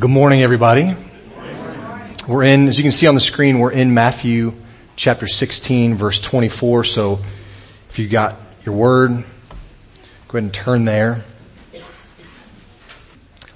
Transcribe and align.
Good 0.00 0.08
morning, 0.08 0.40
everybody. 0.40 0.94
We're 2.26 2.44
in, 2.44 2.68
as 2.68 2.78
you 2.78 2.82
can 2.82 2.90
see 2.90 3.06
on 3.06 3.14
the 3.14 3.20
screen, 3.20 3.58
we're 3.58 3.70
in 3.70 3.92
Matthew 3.92 4.54
chapter 4.96 5.26
16, 5.26 5.94
verse 5.94 6.22
24. 6.22 6.84
So 6.84 7.18
if 7.90 7.98
you 7.98 8.08
got 8.08 8.34
your 8.64 8.74
word, 8.76 9.10
go 9.10 10.38
ahead 10.38 10.42
and 10.42 10.54
turn 10.54 10.86
there. 10.86 11.22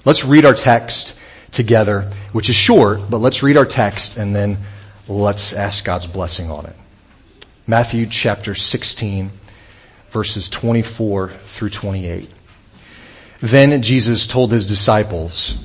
Let's 0.05 0.23
read 0.23 0.45
our 0.45 0.53
text 0.53 1.19
together, 1.49 2.11
which 2.31 2.47
is 2.47 2.55
short, 2.55 2.99
but 3.09 3.17
let's 3.17 3.41
read 3.41 3.57
our 3.57 3.65
text 3.65 4.19
and 4.19 4.35
then 4.35 4.59
let's 5.07 5.51
ask 5.51 5.83
God's 5.83 6.05
blessing 6.05 6.51
on 6.51 6.67
it. 6.67 6.75
Matthew 7.65 8.05
chapter 8.05 8.53
16, 8.53 9.31
verses 10.09 10.47
24 10.49 11.29
through 11.29 11.69
28. 11.69 12.29
Then 13.39 13.81
Jesus 13.81 14.27
told 14.27 14.51
his 14.51 14.67
disciples, 14.67 15.64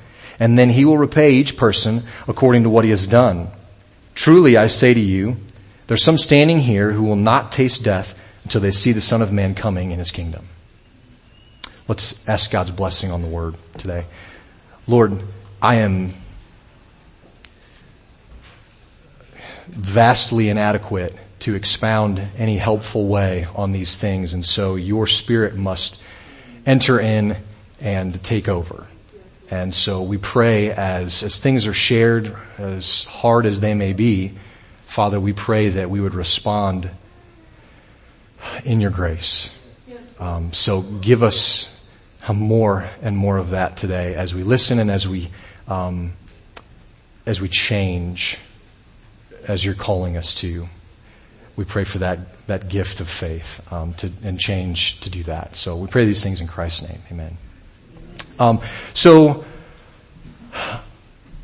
and 0.41 0.57
then 0.57 0.71
he 0.71 0.85
will 0.85 0.97
repay 0.97 1.33
each 1.33 1.55
person 1.55 2.01
according 2.27 2.63
to 2.63 2.69
what 2.69 2.83
he 2.83 2.89
has 2.89 3.07
done. 3.07 3.47
Truly 4.15 4.57
I 4.57 4.65
say 4.67 4.91
to 4.91 4.99
you, 4.99 5.37
there's 5.85 6.03
some 6.03 6.17
standing 6.17 6.57
here 6.57 6.91
who 6.91 7.03
will 7.03 7.15
not 7.15 7.51
taste 7.51 7.83
death 7.83 8.19
until 8.43 8.59
they 8.59 8.71
see 8.71 8.91
the 8.91 9.01
Son 9.01 9.21
of 9.21 9.31
Man 9.31 9.53
coming 9.53 9.91
in 9.91 9.99
his 9.99 10.09
kingdom. 10.09 10.47
Let's 11.87 12.27
ask 12.27 12.49
God's 12.49 12.71
blessing 12.71 13.11
on 13.11 13.21
the 13.21 13.27
word 13.27 13.53
today. 13.77 14.05
Lord, 14.87 15.21
I 15.61 15.75
am 15.75 16.15
vastly 19.67 20.49
inadequate 20.49 21.15
to 21.41 21.53
expound 21.53 22.19
any 22.35 22.57
helpful 22.57 23.07
way 23.07 23.45
on 23.55 23.73
these 23.73 23.99
things, 23.99 24.33
and 24.33 24.43
so 24.43 24.73
your 24.73 25.05
spirit 25.05 25.55
must 25.55 26.01
enter 26.65 26.99
in 26.99 27.37
and 27.79 28.23
take 28.23 28.49
over. 28.49 28.87
And 29.51 29.75
so 29.75 30.01
we 30.01 30.17
pray 30.17 30.71
as, 30.71 31.23
as 31.23 31.39
things 31.39 31.67
are 31.67 31.73
shared, 31.73 32.33
as 32.57 33.03
hard 33.03 33.45
as 33.45 33.59
they 33.59 33.73
may 33.73 33.91
be, 33.91 34.31
Father, 34.85 35.19
we 35.19 35.33
pray 35.33 35.69
that 35.69 35.89
we 35.89 35.99
would 35.99 36.15
respond 36.15 36.89
in 38.63 38.79
your 38.79 38.91
grace. 38.91 39.57
Um, 40.19 40.53
so 40.53 40.81
give 40.81 41.21
us 41.21 41.89
more 42.33 42.89
and 43.01 43.17
more 43.17 43.37
of 43.37 43.49
that 43.49 43.75
today 43.75 44.15
as 44.15 44.33
we 44.33 44.43
listen 44.43 44.79
and 44.79 44.89
as 44.89 45.07
we, 45.07 45.29
um, 45.67 46.13
as 47.25 47.41
we 47.41 47.49
change 47.49 48.37
as 49.47 49.65
you're 49.65 49.75
calling 49.75 50.15
us 50.15 50.35
to. 50.35 50.67
We 51.57 51.65
pray 51.65 51.83
for 51.83 51.97
that, 51.97 52.47
that 52.47 52.69
gift 52.69 53.01
of 53.01 53.09
faith, 53.09 53.71
um, 53.73 53.93
to, 53.95 54.11
and 54.23 54.39
change 54.39 55.01
to 55.01 55.09
do 55.09 55.23
that. 55.23 55.55
So 55.55 55.75
we 55.75 55.87
pray 55.87 56.05
these 56.05 56.23
things 56.23 56.39
in 56.39 56.47
Christ's 56.47 56.87
name. 56.87 57.01
Amen. 57.11 57.37
Um, 58.41 58.61
so 58.95 59.45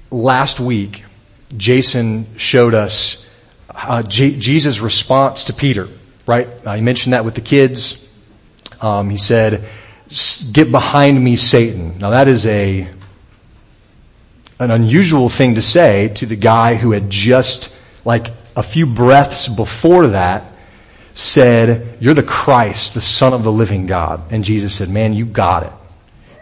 last 0.09 0.59
week, 0.59 1.06
Jason 1.56 2.26
showed 2.38 2.73
us 2.73 3.23
uh, 3.70 4.02
J- 4.02 4.40
Jesus' 4.40 4.80
response 4.80 5.44
to 5.45 5.53
Peter. 5.53 5.88
Right? 6.25 6.48
I 6.66 6.81
mentioned 6.81 7.14
that 7.14 7.23
with 7.23 7.36
the 7.36 7.42
kids. 7.42 8.03
Um, 8.81 9.12
he 9.12 9.18
said, 9.18 9.63
"Get 10.52 10.72
behind 10.72 11.24
me, 11.24 11.35
Satan." 11.35 12.00
Now 12.00 12.09
that 12.09 12.28
is 12.28 12.47
a 12.47 12.90
an 14.59 14.72
unusual 14.72 15.29
thing 15.29 15.53
to 15.56 15.62
say 15.62 16.08
to 16.16 16.25
the 16.25 16.35
guy 16.35 16.74
who 16.74 16.94
had 16.94 17.12
just 17.12 17.79
like 18.06 18.29
a 18.56 18.64
few 18.64 18.88
breaths 18.88 19.47
before 19.47 20.08
that 20.08 20.52
said, 21.14 21.97
you're 22.00 22.16
the 22.16 22.24
Christ, 22.24 22.96
the 22.96 23.02
son 23.02 23.34
of 23.34 23.44
the 23.44 23.52
living 23.52 23.85
God. 23.85 24.31
And 24.31 24.44
Jesus 24.44 24.74
said, 24.74 24.90
man, 24.90 25.14
you 25.14 25.25
got 25.25 25.64
it. 25.64 25.72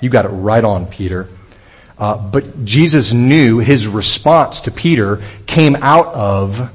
You 0.06 0.12
got 0.12 0.26
it 0.26 0.30
right 0.30 0.64
on, 0.64 0.86
Peter. 0.86 1.28
Uh, 1.98 2.16
but 2.16 2.64
Jesus 2.64 3.12
knew 3.12 3.58
his 3.58 3.88
response 3.88 4.62
to 4.62 4.72
Peter 4.72 5.24
came 5.48 5.76
out 5.76 6.14
of 6.14 6.72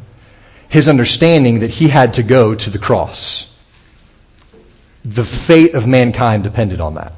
his 0.68 0.88
understanding 0.88 1.60
that 1.60 1.70
he 1.70 1.86
had 1.86 2.14
to 2.14 2.24
go 2.24 2.56
to 2.56 2.70
the 2.70 2.78
cross. 2.80 3.46
The 5.04 5.22
fate 5.22 5.74
of 5.74 5.86
mankind 5.86 6.42
depended 6.42 6.80
on 6.80 6.94
that. 6.94 7.12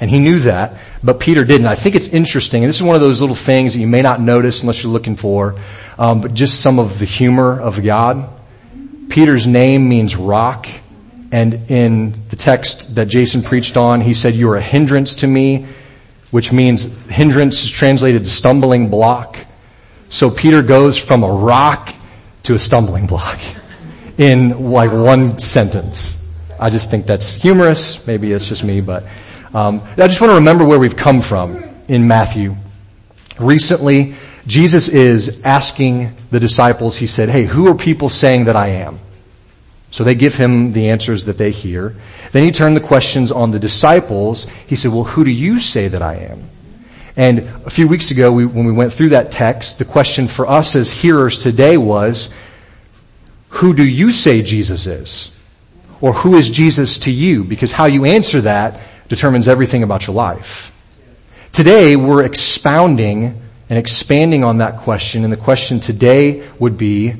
And 0.00 0.10
he 0.10 0.18
knew 0.18 0.40
that, 0.40 0.78
but 1.04 1.20
Peter 1.20 1.44
didn't. 1.44 1.68
I 1.68 1.76
think 1.76 1.94
it's 1.94 2.08
interesting, 2.08 2.64
and 2.64 2.68
this 2.68 2.76
is 2.76 2.82
one 2.82 2.96
of 2.96 3.02
those 3.02 3.20
little 3.20 3.36
things 3.36 3.74
that 3.74 3.80
you 3.80 3.86
may 3.86 4.02
not 4.02 4.20
notice 4.20 4.62
unless 4.62 4.82
you're 4.82 4.92
looking 4.92 5.14
for, 5.14 5.54
um, 5.96 6.22
but 6.22 6.34
just 6.34 6.60
some 6.60 6.80
of 6.80 6.98
the 6.98 7.04
humor 7.04 7.60
of 7.60 7.84
God. 7.84 8.28
Peter's 9.10 9.46
name 9.46 9.88
means 9.88 10.16
rock, 10.16 10.66
and 11.32 11.70
in 11.70 12.28
the 12.28 12.36
text 12.36 12.96
that 12.96 13.06
Jason 13.06 13.42
preached 13.42 13.76
on, 13.76 14.00
he 14.00 14.14
said, 14.14 14.34
you're 14.34 14.56
a 14.56 14.62
hindrance 14.62 15.16
to 15.16 15.26
me, 15.26 15.66
which 16.30 16.52
means 16.52 16.82
hindrance 17.08 17.64
is 17.64 17.70
translated 17.70 18.26
stumbling 18.26 18.90
block. 18.90 19.36
So 20.08 20.30
Peter 20.30 20.62
goes 20.62 20.98
from 20.98 21.22
a 21.22 21.30
rock 21.30 21.94
to 22.44 22.54
a 22.54 22.58
stumbling 22.58 23.06
block 23.06 23.38
in 24.18 24.70
like 24.70 24.90
one 24.90 25.38
sentence. 25.38 26.16
I 26.58 26.70
just 26.70 26.90
think 26.90 27.06
that's 27.06 27.34
humorous. 27.34 28.06
Maybe 28.06 28.32
it's 28.32 28.48
just 28.48 28.64
me, 28.64 28.80
but 28.80 29.04
um, 29.54 29.82
I 29.96 30.08
just 30.08 30.20
want 30.20 30.32
to 30.32 30.36
remember 30.36 30.64
where 30.64 30.78
we've 30.78 30.96
come 30.96 31.22
from 31.22 31.62
in 31.88 32.08
Matthew. 32.08 32.56
Recently, 33.38 34.14
Jesus 34.46 34.88
is 34.88 35.42
asking 35.44 36.12
the 36.30 36.40
disciples, 36.40 36.96
he 36.96 37.06
said, 37.06 37.28
hey, 37.28 37.44
who 37.44 37.68
are 37.68 37.74
people 37.74 38.08
saying 38.08 38.44
that 38.44 38.56
I 38.56 38.68
am? 38.68 38.98
So 39.90 40.04
they 40.04 40.14
give 40.14 40.34
him 40.34 40.72
the 40.72 40.90
answers 40.90 41.24
that 41.24 41.36
they 41.36 41.50
hear. 41.50 41.96
Then 42.30 42.44
he 42.44 42.52
turned 42.52 42.76
the 42.76 42.80
questions 42.80 43.32
on 43.32 43.50
the 43.50 43.58
disciples. 43.58 44.48
He 44.66 44.76
said, 44.76 44.92
well, 44.92 45.04
who 45.04 45.24
do 45.24 45.30
you 45.30 45.58
say 45.58 45.88
that 45.88 46.02
I 46.02 46.16
am? 46.16 46.48
And 47.16 47.40
a 47.40 47.70
few 47.70 47.88
weeks 47.88 48.12
ago, 48.12 48.32
we, 48.32 48.46
when 48.46 48.66
we 48.66 48.72
went 48.72 48.92
through 48.92 49.10
that 49.10 49.32
text, 49.32 49.78
the 49.78 49.84
question 49.84 50.28
for 50.28 50.48
us 50.48 50.76
as 50.76 50.92
hearers 50.92 51.42
today 51.42 51.76
was, 51.76 52.32
who 53.48 53.74
do 53.74 53.84
you 53.84 54.12
say 54.12 54.42
Jesus 54.42 54.86
is? 54.86 55.36
Or 56.00 56.12
who 56.12 56.36
is 56.36 56.48
Jesus 56.48 56.98
to 56.98 57.10
you? 57.10 57.42
Because 57.42 57.72
how 57.72 57.86
you 57.86 58.04
answer 58.04 58.42
that 58.42 58.80
determines 59.08 59.48
everything 59.48 59.82
about 59.82 60.06
your 60.06 60.14
life. 60.14 60.74
Today, 61.52 61.96
we're 61.96 62.22
expounding 62.22 63.42
and 63.68 63.78
expanding 63.78 64.44
on 64.44 64.58
that 64.58 64.78
question, 64.78 65.24
and 65.24 65.32
the 65.32 65.36
question 65.36 65.80
today 65.80 66.48
would 66.60 66.78
be, 66.78 67.16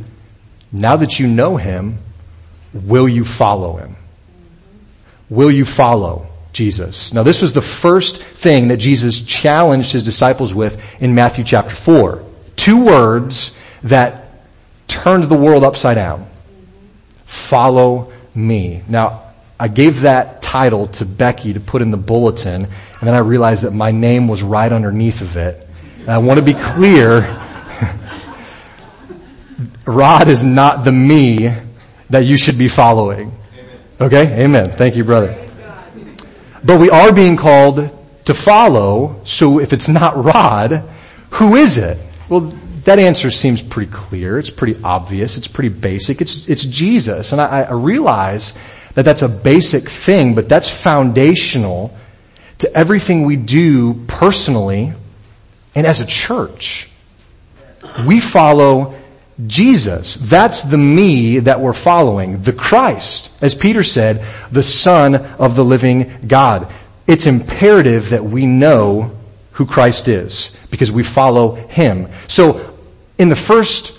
now 0.73 0.97
that 0.97 1.19
you 1.19 1.27
know 1.27 1.57
Him, 1.57 1.99
Will 2.73 3.09
you 3.09 3.25
follow 3.25 3.77
him? 3.77 3.97
Will 5.29 5.51
you 5.51 5.65
follow 5.65 6.27
Jesus? 6.53 7.13
Now 7.13 7.23
this 7.23 7.43
was 7.43 7.53
the 7.53 7.61
first 7.61 8.23
thing 8.23 8.69
that 8.69 8.79
Jesus 8.79 9.23
challenged 9.23 9.93
his 9.93 10.05
disciples 10.05 10.55
with 10.55 11.03
in 11.03 11.15
Matthew 11.15 11.45
chapter 11.45 11.75
4. 11.75 12.25
Two 12.57 12.85
words 12.85 13.57
that 13.83 14.29
turned 14.89 15.25
the 15.25 15.37
world 15.37 15.65
upside 15.65 15.97
down. 15.97 16.29
Follow 17.25 18.13
me. 18.35 18.83
Now, 18.89 19.23
I 19.59 19.69
gave 19.69 20.03
that 20.03 20.43
title 20.43 20.89
to 20.89 21.05
Becky 21.05 21.53
to 21.53 21.61
put 21.61 21.83
in 21.83 21.91
the 21.91 21.97
bulletin, 21.97 22.65
and 22.65 23.03
then 23.03 23.15
I 23.15 23.19
realized 23.19 23.65
that 23.65 23.73
my 23.73 23.91
name 23.91 24.27
was 24.27 24.43
right 24.43 24.71
underneath 24.71 25.21
of 25.21 25.37
it. 25.37 25.67
And 26.01 26.09
I 26.09 26.19
want 26.19 26.39
to 26.39 26.45
be 26.45 26.55
clear, 26.55 27.21
Rod 29.87 30.29
is 30.29 30.45
not 30.45 30.85
the 30.85 30.93
me 30.93 31.53
that 32.11 32.27
you 32.27 32.37
should 32.37 32.59
be 32.59 32.69
following. 32.69 33.33
Okay? 34.01 34.45
Amen. 34.45 34.71
Thank 34.71 34.97
you, 34.97 35.05
brother. 35.05 35.35
But 36.63 36.81
we 36.81 36.91
are 36.91 37.13
being 37.13 37.37
called 37.37 37.97
to 38.27 38.35
follow, 38.35 39.21
so 39.25 39.61
if 39.61 39.73
it's 39.73 39.89
not 39.89 40.23
Rod, 40.23 40.85
who 41.31 41.57
is 41.57 41.77
it? 41.77 41.99
Well, 42.29 42.53
that 42.85 42.99
answer 42.99 43.31
seems 43.31 43.63
pretty 43.63 43.91
clear. 43.91 44.39
It's 44.39 44.51
pretty 44.51 44.81
obvious. 44.83 45.37
It's 45.37 45.49
pretty 45.49 45.69
basic. 45.69 46.21
It's, 46.21 46.49
it's 46.49 46.65
Jesus. 46.65 47.33
And 47.33 47.41
I, 47.41 47.63
I 47.63 47.73
realize 47.73 48.57
that 48.95 49.05
that's 49.05 49.23
a 49.23 49.29
basic 49.29 49.89
thing, 49.89 50.35
but 50.35 50.49
that's 50.49 50.69
foundational 50.69 51.97
to 52.59 52.71
everything 52.77 53.25
we 53.25 53.37
do 53.37 53.95
personally 54.07 54.93
and 55.75 55.87
as 55.87 56.01
a 56.01 56.07
church. 56.07 56.91
We 58.07 58.21
follow 58.21 59.00
Jesus. 59.47 60.15
That's 60.15 60.63
the 60.63 60.77
me 60.77 61.41
that 61.41 61.61
we're 61.61 61.73
following. 61.73 62.43
The 62.43 62.53
Christ. 62.53 63.43
As 63.43 63.55
Peter 63.55 63.83
said, 63.83 64.25
the 64.51 64.63
Son 64.63 65.15
of 65.15 65.57
the 65.57 65.65
living 65.65 66.21
God. 66.27 66.73
It's 67.07 67.27
imperative 67.27 68.11
that 68.11 68.25
we 68.25 68.47
know 68.47 69.17
who 69.53 69.67
Christ 69.67 70.09
is 70.09 70.57
because 70.71 70.93
we 70.93 71.03
follow 71.03 71.55
Him. 71.55 72.09
So 72.29 72.79
in 73.19 73.29
the 73.29 73.37
first 73.37 73.99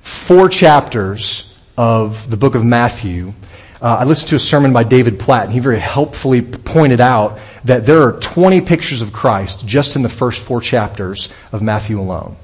four 0.00 0.48
chapters 0.48 1.58
of 1.76 2.30
the 2.30 2.36
book 2.36 2.54
of 2.54 2.64
Matthew, 2.64 3.32
uh, 3.80 3.96
I 4.00 4.04
listened 4.04 4.28
to 4.28 4.36
a 4.36 4.38
sermon 4.38 4.72
by 4.72 4.84
David 4.84 5.18
Platt, 5.18 5.44
and 5.44 5.52
he 5.52 5.58
very 5.58 5.80
helpfully 5.80 6.40
pointed 6.40 7.00
out 7.00 7.40
that 7.64 7.84
there 7.84 8.02
are 8.02 8.12
20 8.12 8.60
pictures 8.60 9.02
of 9.02 9.12
Christ 9.12 9.66
just 9.66 9.96
in 9.96 10.02
the 10.02 10.08
first 10.08 10.40
four 10.40 10.60
chapters 10.60 11.28
of 11.50 11.62
Matthew 11.62 11.98
alone. 11.98 12.36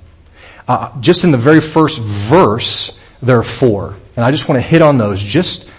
Uh, 0.69 1.01
just 1.01 1.25
in 1.25 1.31
the 1.31 1.39
very 1.39 1.63
first 1.63 1.99
verse, 1.99 3.03
there 3.23 3.39
are 3.39 3.43
four. 3.43 3.97
And 4.17 4.25
I 4.25 4.31
just 4.31 4.49
want 4.49 4.63
to 4.63 4.69
hit 4.69 4.83
on 4.83 4.99
those 4.99 5.23
just 5.23 5.71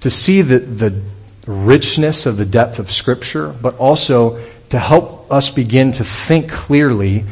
to 0.00 0.10
see 0.10 0.42
the, 0.42 0.60
the 0.60 1.02
richness 1.46 2.26
of 2.26 2.36
the 2.36 2.46
depth 2.46 2.78
of 2.78 2.90
scripture, 2.90 3.52
but 3.60 3.78
also 3.78 4.40
to 4.70 4.78
help 4.78 5.32
us 5.32 5.50
begin 5.50 5.90
to 5.92 6.04
think 6.04 6.50
clearly 6.50 7.24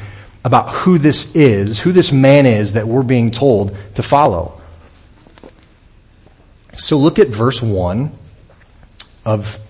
about 0.44 0.72
who 0.74 0.98
this 0.98 1.36
is, 1.36 1.78
who 1.78 1.92
this 1.92 2.10
man 2.10 2.44
is 2.44 2.72
that 2.72 2.88
we're 2.88 3.02
being 3.02 3.30
told 3.30 3.76
to 3.94 4.02
follow. 4.02 4.60
So 6.76 6.96
look 6.96 7.20
at 7.20 7.28
verse 7.28 7.62
1 7.62 8.12
of 9.24 9.60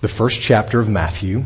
the 0.00 0.08
first 0.08 0.40
chapter 0.40 0.80
of 0.80 0.88
Matthew. 0.88 1.44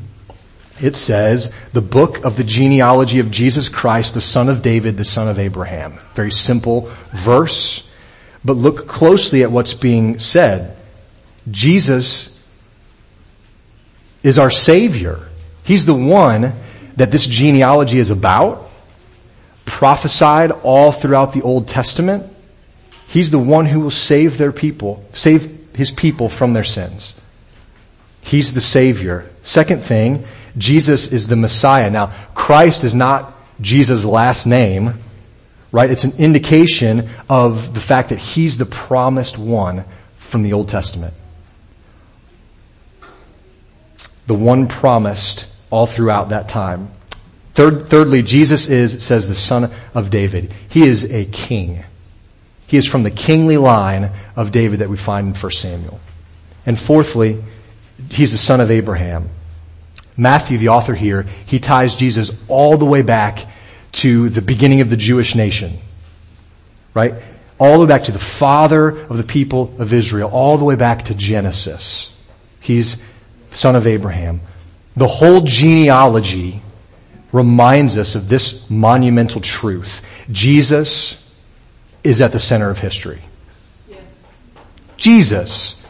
It 0.80 0.96
says, 0.96 1.52
the 1.72 1.80
book 1.80 2.24
of 2.24 2.36
the 2.36 2.44
genealogy 2.44 3.20
of 3.20 3.30
Jesus 3.30 3.68
Christ, 3.68 4.14
the 4.14 4.20
son 4.20 4.48
of 4.48 4.62
David, 4.62 4.96
the 4.96 5.04
son 5.04 5.28
of 5.28 5.38
Abraham. 5.38 5.98
Very 6.14 6.32
simple 6.32 6.90
verse, 7.12 7.92
but 8.44 8.54
look 8.54 8.88
closely 8.88 9.42
at 9.42 9.52
what's 9.52 9.74
being 9.74 10.18
said. 10.18 10.76
Jesus 11.50 12.30
is 14.22 14.38
our 14.38 14.50
Savior. 14.50 15.20
He's 15.64 15.86
the 15.86 15.94
one 15.94 16.52
that 16.96 17.10
this 17.10 17.26
genealogy 17.26 17.98
is 17.98 18.10
about, 18.10 18.68
prophesied 19.66 20.50
all 20.50 20.90
throughout 20.90 21.32
the 21.32 21.42
Old 21.42 21.68
Testament. 21.68 22.26
He's 23.08 23.30
the 23.30 23.38
one 23.38 23.66
who 23.66 23.80
will 23.80 23.90
save 23.90 24.38
their 24.38 24.52
people, 24.52 25.04
save 25.12 25.76
his 25.76 25.90
people 25.90 26.28
from 26.28 26.52
their 26.52 26.64
sins. 26.64 27.14
He's 28.22 28.54
the 28.54 28.60
Savior. 28.60 29.30
Second 29.42 29.82
thing, 29.82 30.24
Jesus 30.56 31.12
is 31.12 31.26
the 31.26 31.36
Messiah. 31.36 31.90
Now, 31.90 32.12
Christ 32.34 32.84
is 32.84 32.94
not 32.94 33.34
Jesus' 33.60 34.04
last 34.04 34.46
name, 34.46 34.94
right? 35.72 35.90
It's 35.90 36.04
an 36.04 36.18
indication 36.18 37.10
of 37.28 37.74
the 37.74 37.80
fact 37.80 38.10
that 38.10 38.18
He's 38.18 38.58
the 38.58 38.66
promised 38.66 39.38
one 39.38 39.84
from 40.16 40.42
the 40.42 40.52
Old 40.52 40.68
Testament. 40.68 41.14
The 44.26 44.34
one 44.34 44.68
promised 44.68 45.52
all 45.70 45.86
throughout 45.86 46.30
that 46.30 46.48
time. 46.48 46.90
Third, 47.54 47.88
thirdly, 47.88 48.22
Jesus 48.22 48.68
is, 48.68 49.04
says, 49.04 49.28
the 49.28 49.34
son 49.34 49.70
of 49.94 50.10
David. 50.10 50.52
He 50.68 50.86
is 50.86 51.04
a 51.04 51.24
king. 51.24 51.84
He 52.66 52.76
is 52.76 52.86
from 52.86 53.02
the 53.02 53.10
kingly 53.10 53.58
line 53.58 54.10
of 54.34 54.50
David 54.50 54.80
that 54.80 54.88
we 54.88 54.96
find 54.96 55.28
in 55.28 55.34
1 55.34 55.52
Samuel. 55.52 56.00
And 56.66 56.78
fourthly, 56.78 57.44
he's 58.10 58.32
the 58.32 58.38
son 58.38 58.60
of 58.60 58.70
Abraham. 58.70 59.28
Matthew, 60.16 60.58
the 60.58 60.68
author 60.68 60.94
here, 60.94 61.26
he 61.46 61.58
ties 61.58 61.96
Jesus 61.96 62.30
all 62.48 62.76
the 62.76 62.84
way 62.84 63.02
back 63.02 63.46
to 63.92 64.28
the 64.28 64.42
beginning 64.42 64.80
of 64.80 64.90
the 64.90 64.96
Jewish 64.96 65.34
nation. 65.34 65.72
Right? 66.92 67.14
All 67.58 67.74
the 67.74 67.80
way 67.80 67.86
back 67.86 68.04
to 68.04 68.12
the 68.12 68.18
father 68.18 68.88
of 68.88 69.16
the 69.16 69.24
people 69.24 69.74
of 69.78 69.92
Israel, 69.92 70.30
all 70.30 70.58
the 70.58 70.64
way 70.64 70.76
back 70.76 71.04
to 71.04 71.14
Genesis. 71.14 72.10
He's 72.60 73.02
son 73.50 73.76
of 73.76 73.86
Abraham. 73.86 74.40
The 74.96 75.06
whole 75.06 75.40
genealogy 75.40 76.62
reminds 77.32 77.98
us 77.98 78.14
of 78.14 78.28
this 78.28 78.70
monumental 78.70 79.40
truth. 79.40 80.04
Jesus 80.30 81.20
is 82.04 82.22
at 82.22 82.32
the 82.32 82.38
center 82.38 82.70
of 82.70 82.78
history. 82.78 83.22
Yes. 83.88 84.00
Jesus 84.96 85.83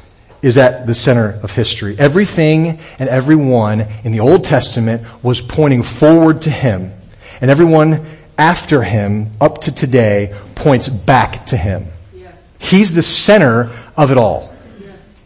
is 0.44 0.58
at 0.58 0.86
the 0.86 0.94
center 0.94 1.40
of 1.42 1.52
history. 1.52 1.96
Everything 1.98 2.78
and 2.98 3.08
everyone 3.08 3.86
in 4.04 4.12
the 4.12 4.20
Old 4.20 4.44
Testament 4.44 5.02
was 5.22 5.40
pointing 5.40 5.82
forward 5.82 6.42
to 6.42 6.50
Him. 6.50 6.92
And 7.40 7.50
everyone 7.50 8.06
after 8.36 8.82
Him, 8.82 9.30
up 9.40 9.62
to 9.62 9.74
today, 9.74 10.34
points 10.54 10.88
back 10.88 11.46
to 11.46 11.56
Him. 11.56 11.86
Yes. 12.14 12.46
He's 12.60 12.92
the 12.92 13.02
center 13.02 13.70
of 13.96 14.10
it 14.10 14.18
all. 14.18 14.54
Yes. 14.80 15.20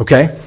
Okay? 0.00 0.38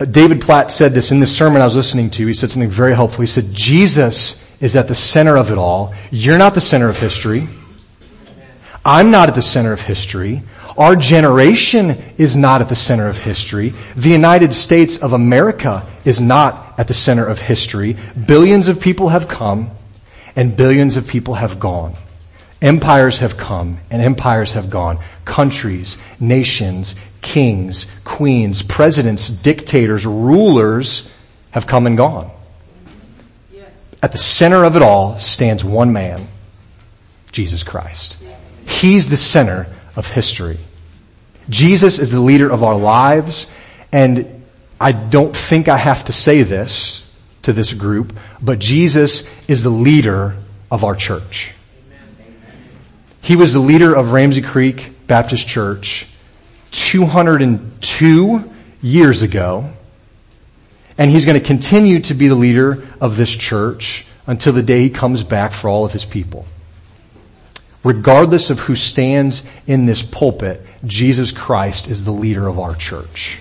Uh, 0.00 0.06
David 0.06 0.40
Platt 0.40 0.70
said 0.70 0.92
this 0.92 1.12
in 1.12 1.20
the 1.20 1.26
sermon 1.26 1.60
I 1.60 1.66
was 1.66 1.76
listening 1.76 2.08
to. 2.10 2.26
He 2.26 2.32
said 2.32 2.50
something 2.50 2.70
very 2.70 2.94
helpful. 2.94 3.20
He 3.20 3.26
said, 3.26 3.52
Jesus 3.52 4.62
is 4.62 4.76
at 4.76 4.88
the 4.88 4.94
center 4.94 5.36
of 5.36 5.50
it 5.50 5.58
all. 5.58 5.94
You're 6.10 6.38
not 6.38 6.54
the 6.54 6.62
center 6.62 6.88
of 6.88 6.98
history. 6.98 7.46
I'm 8.82 9.10
not 9.10 9.28
at 9.28 9.34
the 9.34 9.42
center 9.42 9.74
of 9.74 9.82
history. 9.82 10.42
Our 10.78 10.94
generation 10.94 11.96
is 12.18 12.36
not 12.36 12.60
at 12.60 12.68
the 12.68 12.76
center 12.76 13.08
of 13.08 13.18
history. 13.18 13.72
The 13.94 14.10
United 14.10 14.52
States 14.52 14.98
of 14.98 15.12
America 15.12 15.86
is 16.04 16.20
not 16.20 16.74
at 16.78 16.86
the 16.88 16.94
center 16.94 17.24
of 17.24 17.40
history. 17.40 17.96
Billions 18.26 18.68
of 18.68 18.80
people 18.80 19.08
have 19.08 19.26
come 19.26 19.70
and 20.34 20.54
billions 20.54 20.96
of 20.98 21.06
people 21.06 21.34
have 21.34 21.58
gone. 21.58 21.94
Empires 22.60 23.20
have 23.20 23.36
come 23.36 23.78
and 23.90 24.02
empires 24.02 24.52
have 24.52 24.68
gone. 24.68 24.98
Countries, 25.24 25.96
nations, 26.20 26.94
kings, 27.22 27.86
queens, 28.04 28.62
presidents, 28.62 29.28
dictators, 29.28 30.04
rulers 30.04 31.12
have 31.52 31.66
come 31.66 31.86
and 31.86 31.96
gone. 31.96 32.30
At 34.02 34.12
the 34.12 34.18
center 34.18 34.64
of 34.64 34.76
it 34.76 34.82
all 34.82 35.18
stands 35.18 35.64
one 35.64 35.92
man, 35.92 36.20
Jesus 37.32 37.62
Christ. 37.62 38.18
He's 38.66 39.08
the 39.08 39.16
center 39.16 39.66
of 39.96 40.10
history. 40.10 40.58
Jesus 41.48 41.98
is 41.98 42.10
the 42.10 42.20
leader 42.20 42.50
of 42.50 42.64
our 42.64 42.76
lives, 42.76 43.50
and 43.92 44.44
I 44.80 44.92
don't 44.92 45.36
think 45.36 45.68
I 45.68 45.76
have 45.76 46.04
to 46.06 46.12
say 46.12 46.42
this 46.42 47.02
to 47.42 47.52
this 47.52 47.72
group, 47.72 48.16
but 48.42 48.58
Jesus 48.58 49.28
is 49.48 49.62
the 49.62 49.70
leader 49.70 50.36
of 50.70 50.84
our 50.84 50.96
church. 50.96 51.52
He 53.22 53.36
was 53.36 53.52
the 53.52 53.60
leader 53.60 53.94
of 53.94 54.12
Ramsey 54.12 54.42
Creek 54.42 55.06
Baptist 55.06 55.46
Church 55.46 56.06
202 56.72 58.52
years 58.82 59.22
ago, 59.22 59.70
and 60.98 61.10
he's 61.10 61.24
going 61.24 61.38
to 61.38 61.44
continue 61.44 62.00
to 62.00 62.14
be 62.14 62.28
the 62.28 62.34
leader 62.34 62.86
of 63.00 63.16
this 63.16 63.34
church 63.34 64.06
until 64.26 64.52
the 64.52 64.62
day 64.62 64.82
he 64.82 64.90
comes 64.90 65.22
back 65.22 65.52
for 65.52 65.68
all 65.68 65.84
of 65.84 65.92
his 65.92 66.04
people 66.04 66.46
regardless 67.84 68.50
of 68.50 68.58
who 68.58 68.74
stands 68.74 69.44
in 69.66 69.86
this 69.86 70.02
pulpit, 70.02 70.62
Jesus 70.84 71.32
Christ 71.32 71.88
is 71.88 72.04
the 72.04 72.12
leader 72.12 72.46
of 72.46 72.58
our 72.58 72.74
church. 72.74 73.38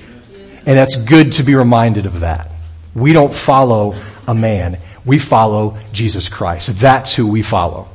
And 0.65 0.77
that's 0.77 0.95
good 0.95 1.33
to 1.33 1.43
be 1.43 1.55
reminded 1.55 2.05
of 2.05 2.21
that. 2.21 2.51
We 2.93 3.13
don't 3.13 3.33
follow 3.33 3.95
a 4.27 4.33
man. 4.33 4.79
We 5.05 5.19
follow 5.19 5.77
Jesus 5.91 6.29
Christ. 6.29 6.79
That's 6.79 7.15
who 7.15 7.27
we 7.27 7.41
follow. 7.41 7.87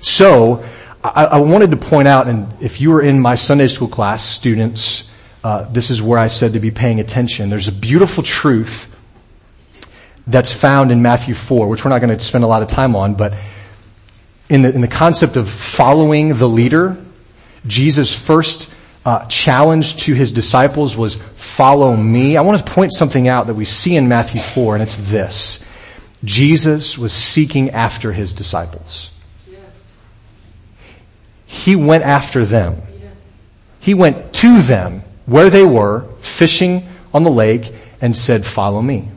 So, 0.00 0.64
I, 1.02 1.24
I 1.24 1.38
wanted 1.40 1.70
to 1.70 1.76
point 1.76 2.08
out, 2.08 2.26
and 2.26 2.48
if 2.60 2.80
you 2.80 2.90
were 2.90 3.02
in 3.02 3.20
my 3.20 3.36
Sunday 3.36 3.68
school 3.68 3.88
class, 3.88 4.24
students, 4.24 5.08
uh, 5.44 5.62
this 5.70 5.90
is 5.90 6.02
where 6.02 6.18
I 6.18 6.26
said 6.26 6.52
to 6.52 6.60
be 6.60 6.70
paying 6.70 6.98
attention. 7.00 7.48
There's 7.50 7.68
a 7.68 7.72
beautiful 7.72 8.22
truth 8.22 8.94
that's 10.26 10.52
found 10.52 10.90
in 10.90 11.00
Matthew 11.00 11.34
4, 11.34 11.68
which 11.68 11.84
we're 11.84 11.90
not 11.90 12.00
going 12.00 12.16
to 12.16 12.22
spend 12.22 12.44
a 12.44 12.46
lot 12.48 12.62
of 12.62 12.68
time 12.68 12.96
on, 12.96 13.14
but 13.14 13.34
in 14.48 14.62
the, 14.62 14.74
in 14.74 14.80
the 14.80 14.88
concept 14.88 15.36
of 15.36 15.48
following 15.48 16.34
the 16.34 16.48
leader, 16.48 16.96
Jesus' 17.66 18.14
first 18.14 18.72
uh, 19.04 19.26
challenge 19.26 19.96
to 20.04 20.14
his 20.14 20.32
disciples 20.32 20.96
was 20.96 21.14
follow 21.14 21.94
me. 21.94 22.36
I 22.36 22.42
want 22.42 22.64
to 22.64 22.72
point 22.72 22.92
something 22.92 23.28
out 23.28 23.46
that 23.46 23.54
we 23.54 23.64
see 23.64 23.96
in 23.96 24.08
Matthew 24.08 24.40
4 24.40 24.74
and 24.74 24.82
it's 24.82 24.96
this. 24.96 25.64
Jesus 26.24 26.98
was 26.98 27.12
seeking 27.12 27.70
after 27.70 28.12
his 28.12 28.32
disciples. 28.32 29.10
Yes. 29.50 29.60
He 31.46 31.76
went 31.76 32.04
after 32.04 32.44
them. 32.44 32.82
Yes. 33.00 33.12
He 33.80 33.94
went 33.94 34.32
to 34.34 34.62
them 34.62 35.02
where 35.26 35.50
they 35.50 35.64
were 35.64 36.06
fishing 36.20 36.86
on 37.14 37.22
the 37.22 37.30
lake 37.30 37.72
and 38.00 38.16
said, 38.16 38.44
follow 38.44 38.82
me. 38.82 39.08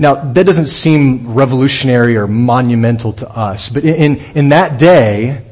Now, 0.00 0.14
that 0.14 0.46
doesn't 0.46 0.68
seem 0.68 1.34
revolutionary 1.34 2.16
or 2.16 2.26
monumental 2.26 3.12
to 3.12 3.28
us, 3.28 3.68
but 3.68 3.84
in, 3.84 4.16
in 4.34 4.48
that 4.48 4.78
day, 4.78 5.44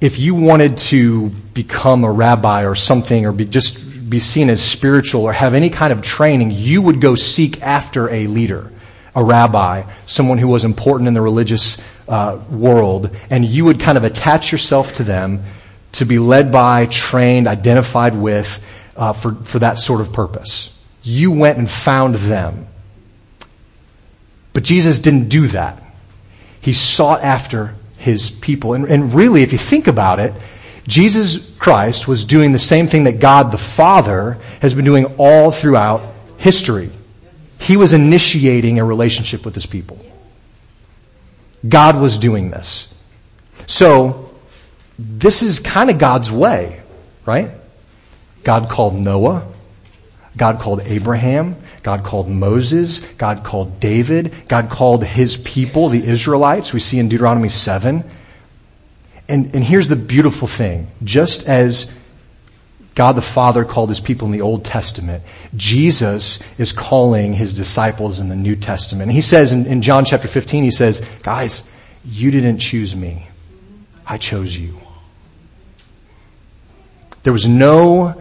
if 0.00 0.18
you 0.18 0.34
wanted 0.34 0.78
to 0.78 1.28
become 1.28 2.02
a 2.02 2.10
rabbi 2.10 2.64
or 2.64 2.74
something 2.74 3.26
or 3.26 3.32
be, 3.32 3.44
just 3.44 4.08
be 4.08 4.18
seen 4.18 4.48
as 4.48 4.62
spiritual 4.62 5.24
or 5.24 5.34
have 5.34 5.52
any 5.52 5.68
kind 5.68 5.92
of 5.92 6.00
training, 6.00 6.52
you 6.52 6.80
would 6.80 7.02
go 7.02 7.14
seek 7.16 7.60
after 7.60 8.08
a 8.08 8.26
leader, 8.28 8.72
a 9.14 9.22
rabbi, 9.22 9.82
someone 10.06 10.38
who 10.38 10.48
was 10.48 10.64
important 10.64 11.06
in 11.06 11.12
the 11.12 11.20
religious 11.20 11.76
uh, 12.08 12.40
world, 12.50 13.14
and 13.28 13.44
you 13.44 13.66
would 13.66 13.78
kind 13.78 13.98
of 13.98 14.04
attach 14.04 14.52
yourself 14.52 14.94
to 14.94 15.04
them 15.04 15.44
to 15.92 16.06
be 16.06 16.18
led 16.18 16.50
by, 16.50 16.86
trained, 16.86 17.46
identified 17.46 18.16
with, 18.16 18.64
uh, 18.96 19.12
for, 19.12 19.34
for 19.34 19.58
that 19.58 19.78
sort 19.78 20.00
of 20.00 20.14
purpose. 20.14 20.74
You 21.02 21.32
went 21.32 21.58
and 21.58 21.70
found 21.70 22.14
them. 22.14 22.68
But 24.52 24.64
Jesus 24.64 24.98
didn't 24.98 25.28
do 25.28 25.46
that. 25.48 25.82
He 26.60 26.72
sought 26.72 27.22
after 27.22 27.74
his 27.98 28.30
people. 28.30 28.74
And, 28.74 28.84
and 28.86 29.14
really, 29.14 29.42
if 29.42 29.52
you 29.52 29.58
think 29.58 29.86
about 29.86 30.20
it, 30.20 30.34
Jesus 30.86 31.56
Christ 31.56 32.08
was 32.08 32.24
doing 32.24 32.52
the 32.52 32.58
same 32.58 32.86
thing 32.86 33.04
that 33.04 33.20
God 33.20 33.52
the 33.52 33.58
Father 33.58 34.38
has 34.60 34.74
been 34.74 34.84
doing 34.84 35.06
all 35.18 35.50
throughout 35.50 36.12
history. 36.38 36.90
He 37.60 37.76
was 37.76 37.92
initiating 37.92 38.78
a 38.78 38.84
relationship 38.84 39.44
with 39.44 39.54
his 39.54 39.66
people. 39.66 40.04
God 41.66 42.00
was 42.00 42.18
doing 42.18 42.50
this. 42.50 42.92
So, 43.66 44.30
this 44.98 45.42
is 45.42 45.60
kind 45.60 45.88
of 45.88 45.98
God's 45.98 46.30
way, 46.30 46.82
right? 47.24 47.50
God 48.42 48.68
called 48.68 48.94
Noah. 48.94 49.46
God 50.36 50.60
called 50.60 50.80
Abraham. 50.82 51.56
God 51.82 52.04
called 52.04 52.28
Moses. 52.28 53.00
God 53.18 53.44
called 53.44 53.80
David. 53.80 54.32
God 54.48 54.70
called 54.70 55.04
his 55.04 55.36
people, 55.36 55.88
the 55.88 56.06
Israelites. 56.06 56.72
We 56.72 56.80
see 56.80 56.98
in 56.98 57.08
Deuteronomy 57.08 57.48
7. 57.48 58.04
And, 59.28 59.54
and 59.54 59.64
here's 59.64 59.88
the 59.88 59.96
beautiful 59.96 60.48
thing. 60.48 60.88
Just 61.04 61.48
as 61.48 61.90
God 62.94 63.12
the 63.12 63.22
Father 63.22 63.64
called 63.64 63.88
his 63.88 64.00
people 64.00 64.26
in 64.26 64.32
the 64.32 64.40
Old 64.40 64.64
Testament, 64.64 65.22
Jesus 65.56 66.40
is 66.58 66.72
calling 66.72 67.32
his 67.32 67.54
disciples 67.54 68.18
in 68.18 68.28
the 68.28 68.36
New 68.36 68.56
Testament. 68.56 69.04
And 69.04 69.12
he 69.12 69.20
says 69.20 69.52
in, 69.52 69.66
in 69.66 69.82
John 69.82 70.04
chapter 70.04 70.28
15, 70.28 70.64
he 70.64 70.70
says, 70.70 71.00
guys, 71.22 71.68
you 72.04 72.30
didn't 72.30 72.58
choose 72.58 72.96
me. 72.96 73.28
I 74.06 74.18
chose 74.18 74.56
you. 74.56 74.78
There 77.22 77.32
was 77.32 77.46
no 77.46 78.20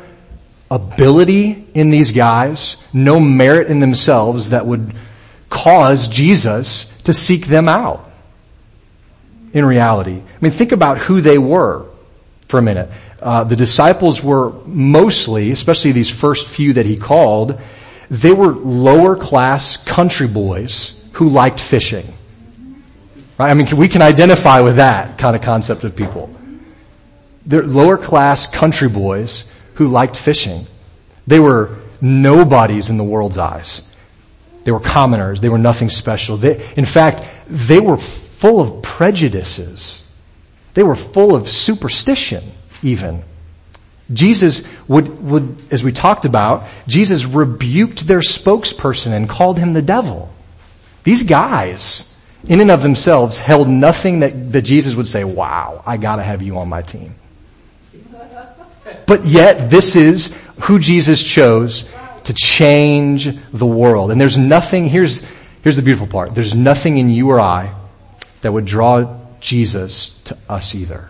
ability 0.71 1.65
in 1.73 1.91
these 1.91 2.11
guys, 2.11 2.83
no 2.93 3.19
merit 3.19 3.67
in 3.67 3.79
themselves 3.81 4.49
that 4.49 4.65
would 4.65 4.95
cause 5.49 6.07
Jesus 6.07 6.97
to 7.03 7.13
seek 7.13 7.45
them 7.45 7.67
out. 7.69 8.09
In 9.53 9.65
reality. 9.65 10.15
I 10.15 10.39
mean, 10.39 10.53
think 10.53 10.71
about 10.71 10.97
who 10.97 11.19
they 11.19 11.37
were 11.37 11.85
for 12.47 12.57
a 12.57 12.61
minute. 12.61 12.89
Uh, 13.21 13.43
the 13.43 13.57
disciples 13.57 14.23
were 14.23 14.53
mostly, 14.65 15.51
especially 15.51 15.91
these 15.91 16.09
first 16.09 16.47
few 16.47 16.73
that 16.73 16.85
he 16.85 16.95
called, 16.95 17.59
they 18.09 18.31
were 18.31 18.53
lower 18.53 19.17
class 19.17 19.75
country 19.75 20.27
boys 20.27 21.09
who 21.13 21.27
liked 21.27 21.59
fishing. 21.59 22.05
Right? 23.37 23.49
I 23.49 23.53
mean, 23.53 23.75
we 23.75 23.89
can 23.89 24.01
identify 24.01 24.61
with 24.61 24.77
that 24.77 25.17
kind 25.17 25.35
of 25.35 25.41
concept 25.41 25.83
of 25.83 25.97
people. 25.97 26.33
They're 27.45 27.63
lower 27.63 27.97
class 27.97 28.47
country 28.47 28.87
boys 28.87 29.53
who 29.75 29.87
liked 29.87 30.15
fishing. 30.15 30.67
They 31.27 31.39
were 31.39 31.77
nobodies 32.01 32.89
in 32.89 32.97
the 32.97 33.03
world's 33.03 33.37
eyes. 33.37 33.87
They 34.63 34.71
were 34.71 34.79
commoners. 34.79 35.41
They 35.41 35.49
were 35.49 35.57
nothing 35.57 35.89
special. 35.89 36.37
They, 36.37 36.63
in 36.75 36.85
fact, 36.85 37.27
they 37.47 37.79
were 37.79 37.97
full 37.97 38.59
of 38.59 38.83
prejudices. 38.83 40.07
They 40.73 40.83
were 40.83 40.95
full 40.95 41.35
of 41.35 41.49
superstition, 41.49 42.43
even. 42.81 43.23
Jesus 44.11 44.63
would, 44.87 45.23
would, 45.23 45.57
as 45.71 45.83
we 45.83 45.91
talked 45.91 46.25
about, 46.25 46.67
Jesus 46.87 47.25
rebuked 47.25 48.07
their 48.07 48.19
spokesperson 48.19 49.13
and 49.13 49.29
called 49.29 49.57
him 49.57 49.73
the 49.73 49.81
devil. 49.81 50.31
These 51.03 51.23
guys, 51.23 52.07
in 52.47 52.61
and 52.61 52.71
of 52.71 52.83
themselves, 52.83 53.37
held 53.37 53.69
nothing 53.69 54.19
that, 54.19 54.51
that 54.51 54.61
Jesus 54.63 54.95
would 54.95 55.07
say, 55.07 55.23
wow, 55.23 55.83
I 55.85 55.97
gotta 55.97 56.23
have 56.23 56.41
you 56.41 56.57
on 56.59 56.69
my 56.69 56.81
team. 56.81 57.15
But 59.11 59.25
yet, 59.25 59.69
this 59.69 59.97
is 59.97 60.33
who 60.61 60.79
Jesus 60.79 61.21
chose 61.21 61.83
to 62.23 62.33
change 62.33 63.27
the 63.51 63.65
world. 63.65 64.09
And 64.09 64.21
there's 64.21 64.37
nothing, 64.37 64.87
here's, 64.87 65.21
here's 65.63 65.75
the 65.75 65.81
beautiful 65.81 66.07
part. 66.07 66.33
There's 66.33 66.55
nothing 66.55 66.97
in 66.97 67.09
you 67.09 67.29
or 67.29 67.41
I 67.41 67.75
that 68.39 68.53
would 68.53 68.63
draw 68.63 69.19
Jesus 69.41 70.17
to 70.23 70.37
us 70.47 70.73
either. 70.75 71.09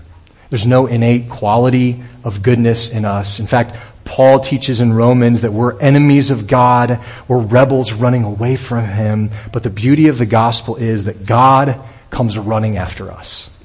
There's 0.49 0.65
no 0.65 0.87
innate 0.87 1.29
quality 1.29 2.01
of 2.23 2.41
goodness 2.41 2.89
in 2.89 3.05
us. 3.05 3.39
In 3.39 3.45
fact, 3.45 3.77
Paul 4.03 4.39
teaches 4.39 4.81
in 4.81 4.93
Romans 4.93 5.41
that 5.41 5.53
we're 5.53 5.79
enemies 5.79 6.31
of 6.31 6.47
God, 6.47 6.99
we're 7.27 7.37
rebels 7.37 7.93
running 7.93 8.23
away 8.23 8.55
from 8.55 8.83
Him, 8.83 9.29
but 9.53 9.61
the 9.61 9.69
beauty 9.69 10.07
of 10.07 10.17
the 10.17 10.25
gospel 10.25 10.75
is 10.75 11.05
that 11.05 11.27
God 11.27 11.79
comes 12.09 12.35
running 12.35 12.77
after 12.77 13.11
us. 13.11 13.55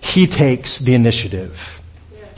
He 0.00 0.26
takes 0.26 0.78
the 0.78 0.94
initiative. 0.94 1.79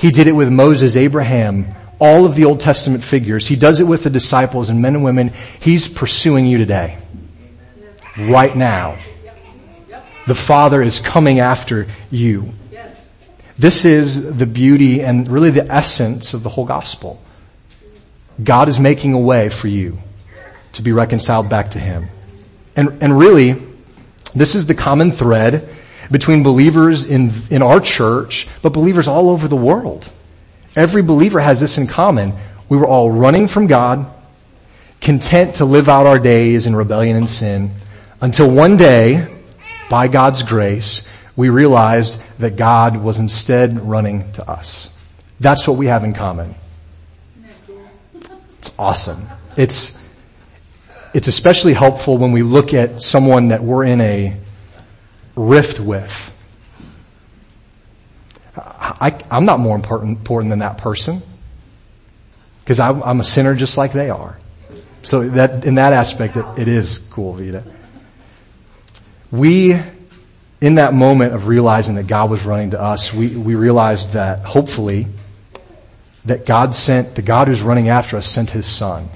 He 0.02 0.10
did 0.10 0.26
it 0.26 0.32
with 0.32 0.50
Moses, 0.50 0.96
Abraham, 0.96 1.64
all 2.00 2.24
of 2.26 2.34
the 2.34 2.46
Old 2.46 2.58
Testament 2.58 3.04
figures. 3.04 3.46
He 3.46 3.54
does 3.54 3.78
it 3.78 3.84
with 3.84 4.02
the 4.02 4.10
disciples 4.10 4.68
and 4.68 4.82
men 4.82 4.96
and 4.96 5.04
women. 5.04 5.30
He's 5.60 5.86
pursuing 5.86 6.44
you 6.44 6.58
today. 6.58 6.98
Right 8.18 8.56
now. 8.56 8.98
The 10.26 10.34
Father 10.34 10.82
is 10.82 10.98
coming 10.98 11.38
after 11.38 11.86
you. 12.10 12.52
This 13.56 13.84
is 13.84 14.36
the 14.36 14.44
beauty 14.44 15.02
and 15.02 15.28
really 15.28 15.52
the 15.52 15.70
essence 15.70 16.34
of 16.34 16.42
the 16.42 16.48
whole 16.48 16.66
gospel. 16.66 17.22
God 18.42 18.66
is 18.66 18.80
making 18.80 19.12
a 19.12 19.20
way 19.20 19.50
for 19.50 19.68
you 19.68 19.98
to 20.72 20.82
be 20.82 20.90
reconciled 20.90 21.48
back 21.48 21.70
to 21.70 21.78
Him. 21.78 22.08
And, 22.74 23.04
and 23.04 23.16
really, 23.16 23.54
this 24.34 24.56
is 24.56 24.66
the 24.66 24.74
common 24.74 25.12
thread 25.12 25.68
between 26.10 26.42
believers 26.42 27.06
in, 27.06 27.30
in 27.50 27.62
our 27.62 27.80
church, 27.80 28.48
but 28.62 28.72
believers 28.72 29.08
all 29.08 29.30
over 29.30 29.48
the 29.48 29.56
world. 29.56 30.08
Every 30.74 31.02
believer 31.02 31.40
has 31.40 31.60
this 31.60 31.78
in 31.78 31.86
common. 31.86 32.32
We 32.68 32.76
were 32.76 32.86
all 32.86 33.10
running 33.10 33.46
from 33.46 33.66
God, 33.66 34.06
content 35.00 35.56
to 35.56 35.64
live 35.64 35.88
out 35.88 36.06
our 36.06 36.18
days 36.18 36.66
in 36.66 36.74
rebellion 36.74 37.16
and 37.16 37.28
sin, 37.28 37.70
until 38.20 38.50
one 38.50 38.76
day, 38.76 39.26
by 39.90 40.08
God's 40.08 40.42
grace, 40.42 41.02
we 41.36 41.48
realized 41.48 42.20
that 42.38 42.56
God 42.56 42.96
was 42.96 43.18
instead 43.18 43.80
running 43.80 44.30
to 44.32 44.48
us. 44.48 44.90
That's 45.40 45.66
what 45.66 45.76
we 45.76 45.86
have 45.86 46.04
in 46.04 46.12
common. 46.12 46.54
It's 48.58 48.72
awesome. 48.78 49.26
It's, 49.56 49.98
it's 51.12 51.26
especially 51.26 51.72
helpful 51.72 52.16
when 52.16 52.30
we 52.32 52.42
look 52.42 52.74
at 52.74 53.02
someone 53.02 53.48
that 53.48 53.62
we're 53.62 53.84
in 53.84 54.00
a 54.00 54.36
rift 55.36 55.80
with. 55.80 56.38
I, 58.56 59.18
am 59.30 59.46
not 59.46 59.60
more 59.60 59.74
important, 59.74 60.18
important 60.18 60.50
than 60.50 60.58
that 60.58 60.78
person 60.78 61.22
because 62.60 62.78
I'm, 62.78 63.02
I'm, 63.02 63.20
a 63.20 63.24
sinner 63.24 63.54
just 63.54 63.76
like 63.76 63.92
they 63.92 64.10
are. 64.10 64.38
So 65.02 65.28
that 65.30 65.64
in 65.64 65.76
that 65.76 65.92
aspect, 65.92 66.36
it, 66.36 66.44
it 66.58 66.68
is 66.68 66.98
cool, 66.98 67.34
Vita. 67.34 67.64
We, 69.30 69.80
in 70.60 70.74
that 70.76 70.92
moment 70.92 71.34
of 71.34 71.46
realizing 71.46 71.94
that 71.94 72.06
God 72.06 72.30
was 72.30 72.44
running 72.44 72.70
to 72.72 72.80
us, 72.80 73.12
we, 73.12 73.28
we 73.28 73.54
realized 73.54 74.12
that 74.12 74.40
hopefully 74.40 75.06
that 76.26 76.46
God 76.46 76.74
sent, 76.74 77.14
the 77.14 77.22
God 77.22 77.48
who's 77.48 77.62
running 77.62 77.88
after 77.88 78.16
us 78.16 78.28
sent 78.28 78.50
his 78.50 78.66
son 78.66 79.08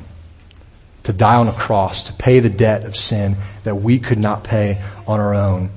to 1.04 1.12
die 1.12 1.36
on 1.36 1.46
a 1.46 1.52
cross 1.52 2.04
to 2.04 2.12
pay 2.14 2.40
the 2.40 2.50
debt 2.50 2.84
of 2.84 2.96
sin 2.96 3.36
that 3.62 3.76
we 3.76 4.00
could 4.00 4.18
not 4.18 4.42
pay 4.42 4.82
on 5.06 5.20
our 5.20 5.34
own 5.34 5.70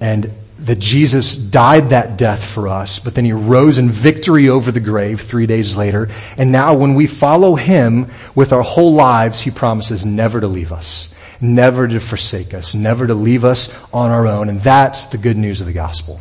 and 0.00 0.32
that 0.60 0.78
Jesus 0.78 1.36
died 1.36 1.90
that 1.90 2.16
death 2.16 2.44
for 2.44 2.68
us, 2.68 2.98
but 2.98 3.14
then 3.14 3.24
he 3.24 3.32
rose 3.32 3.78
in 3.78 3.90
victory 3.90 4.48
over 4.48 4.72
the 4.72 4.80
grave 4.80 5.20
three 5.20 5.46
days 5.46 5.76
later. 5.76 6.08
And 6.36 6.50
now 6.50 6.74
when 6.74 6.94
we 6.94 7.06
follow 7.06 7.54
him 7.54 8.10
with 8.34 8.52
our 8.52 8.62
whole 8.62 8.94
lives, 8.94 9.40
he 9.40 9.52
promises 9.52 10.04
never 10.04 10.40
to 10.40 10.48
leave 10.48 10.72
us, 10.72 11.14
never 11.40 11.86
to 11.86 12.00
forsake 12.00 12.54
us, 12.54 12.74
never 12.74 13.06
to 13.06 13.14
leave 13.14 13.44
us 13.44 13.72
on 13.92 14.10
our 14.10 14.26
own. 14.26 14.48
And 14.48 14.60
that's 14.60 15.06
the 15.06 15.18
good 15.18 15.36
news 15.36 15.60
of 15.60 15.66
the 15.68 15.72
gospel. 15.72 16.20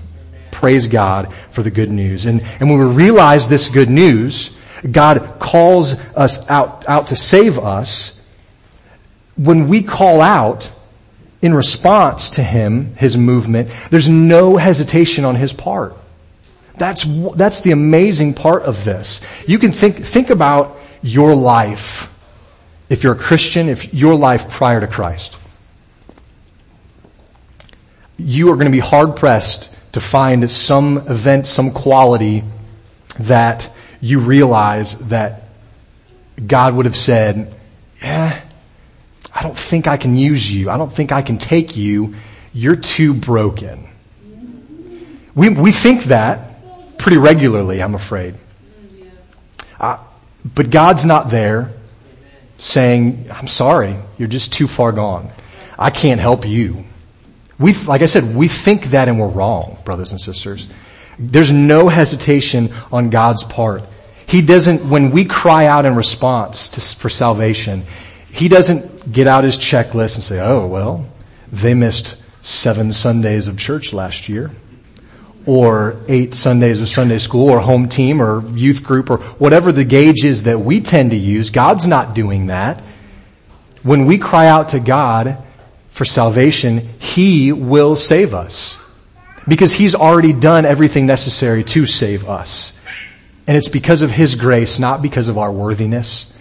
Praise 0.52 0.86
God 0.86 1.34
for 1.50 1.64
the 1.64 1.72
good 1.72 1.90
news. 1.90 2.28
And, 2.28 2.44
and 2.60 2.70
when 2.70 2.80
we 2.80 2.86
realize 2.86 3.48
this 3.48 3.70
good 3.70 3.90
news, 3.90 4.56
God 4.90 5.40
calls 5.40 5.94
us 6.16 6.48
out, 6.50 6.88
out 6.88 7.08
to 7.08 7.16
save 7.16 7.58
us. 7.58 8.14
When 9.36 9.68
we 9.68 9.82
call 9.82 10.22
out, 10.22 10.72
in 11.42 11.54
response 11.54 12.32
to 12.32 12.44
him, 12.44 12.96
his 12.96 13.16
movement, 13.16 13.70
there's 13.90 14.08
no 14.08 14.58
hesitation 14.58 15.26
on 15.26 15.36
his 15.36 15.54
part. 15.54 15.96
That's, 16.78 17.04
that's 17.36 17.62
the 17.62 17.72
amazing 17.72 18.34
part 18.34 18.64
of 18.64 18.84
this. 18.84 19.22
You 19.48 19.60
can 19.60 19.72
think, 19.72 19.98
think 19.98 20.30
about 20.30 20.80
your 21.02 21.36
life. 21.36 22.14
If 22.90 23.04
you're 23.04 23.14
a 23.14 23.20
Christian, 23.20 23.70
if 23.70 23.94
your 23.94 24.16
life 24.16 24.50
prior 24.50 24.80
to 24.80 24.88
Christ. 24.88 25.38
You 28.18 28.52
are 28.52 28.56
going 28.56 28.66
to 28.66 28.72
be 28.72 28.80
hard 28.80 29.16
pressed 29.16 29.74
to 29.94 30.00
find 30.00 30.50
some 30.50 30.98
event, 30.98 31.48
some 31.48 31.72
quality 31.72 32.44
that 33.20 33.70
you 34.02 34.20
realize 34.20 34.98
that 35.10 35.44
God 36.46 36.76
would 36.76 36.86
have 36.86 36.96
said, 36.96 37.54
don't 39.48 39.58
think 39.58 39.88
I 39.88 39.96
can 39.96 40.18
use 40.18 40.52
you. 40.52 40.70
I 40.70 40.78
don't 40.78 40.92
think 40.92 41.14
I 41.14 41.22
can 41.22 41.38
take 41.38 41.78
you. 41.78 42.16
You're 42.54 42.76
too 42.76 43.14
broken. 43.14 43.88
We, 45.34 45.50
we 45.50 45.72
think 45.72 46.06
that 46.06 46.98
pretty 46.98 47.18
regularly, 47.18 47.82
I'm 47.82 47.96
afraid. 47.96 48.36
Uh, 49.80 50.00
but 50.44 50.70
God's 50.70 51.06
not 51.06 51.30
there 51.30 51.72
saying, 52.58 53.30
I'm 53.32 53.48
sorry, 53.48 53.96
you're 54.18 54.28
just 54.28 54.52
too 54.52 54.68
far 54.68 54.92
gone. 54.92 55.30
I 55.80 55.92
can't 55.92 56.20
help 56.20 56.46
you. 56.46 56.84
We, 57.58 57.74
like 57.74 58.02
I 58.02 58.08
said, 58.08 58.36
we 58.36 58.48
think 58.50 58.88
that 58.88 59.08
and 59.08 59.20
we're 59.20 59.28
wrong, 59.30 59.78
brothers 59.86 60.12
and 60.12 60.20
sisters. 60.20 60.68
There's 61.18 61.52
no 61.52 61.88
hesitation 61.88 62.74
on 62.92 63.12
God's 63.12 63.44
part. 63.44 63.84
He 64.26 64.42
doesn't, 64.42 64.90
when 64.90 65.12
we 65.12 65.24
cry 65.24 65.68
out 65.68 65.86
in 65.86 65.96
response 65.96 66.70
to, 66.72 66.82
for 66.82 67.10
salvation, 67.10 67.84
He 68.38 68.48
doesn't 68.48 69.12
get 69.12 69.28
out 69.28 69.44
His 69.44 69.58
checklist 69.58 70.16
and 70.16 70.24
say, 70.24 70.40
oh, 70.40 70.68
well, 70.68 71.08
they 71.52 71.74
missed 71.74 72.18
seven 72.46 72.92
Sundays 72.92 73.48
of 73.48 73.58
church 73.58 73.94
last 73.94 74.30
year 74.30 74.52
or 75.48 76.02
eight 76.10 76.36
Sundays 76.36 76.82
of 76.82 76.90
Sunday 76.90 77.18
school 77.18 77.50
or 77.50 77.60
home 77.60 77.88
team 77.88 78.22
or 78.22 78.46
youth 78.50 78.84
group 78.84 79.10
or 79.10 79.18
whatever 79.18 79.72
the 79.72 79.86
gauge 79.86 80.26
is 80.26 80.44
that 80.44 80.60
we 80.60 80.82
tend 80.82 81.12
to 81.12 81.18
use. 81.18 81.50
God's 81.50 81.88
not 81.88 82.14
doing 82.14 82.48
that. 82.48 82.82
When 83.82 84.06
we 84.06 84.18
cry 84.18 84.48
out 84.48 84.70
to 84.70 84.80
God 84.82 85.38
for 85.90 86.04
salvation, 86.04 86.80
He 87.00 87.54
will 87.54 87.96
save 87.96 88.34
us. 88.34 88.78
Because 89.48 89.72
He's 89.72 89.96
already 89.96 90.34
done 90.34 90.66
everything 90.66 91.06
necessary 91.06 91.64
to 91.64 91.86
save 91.86 92.28
us. 92.28 92.78
And 93.48 93.56
it's 93.56 93.70
because 93.70 94.02
of 94.02 94.12
His 94.12 94.36
grace, 94.36 94.78
not 94.80 95.02
because 95.02 95.30
of 95.30 95.38
our 95.38 95.52
worthiness. 95.52 96.34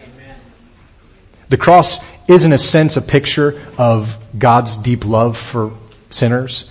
The 1.48 1.56
cross 1.56 2.00
is 2.28 2.44
in 2.44 2.52
a 2.52 2.58
sense 2.58 2.96
a 2.96 3.02
picture 3.02 3.60
of 3.78 4.16
God's 4.36 4.76
deep 4.76 5.04
love 5.04 5.36
for 5.36 5.72
sinners, 6.10 6.70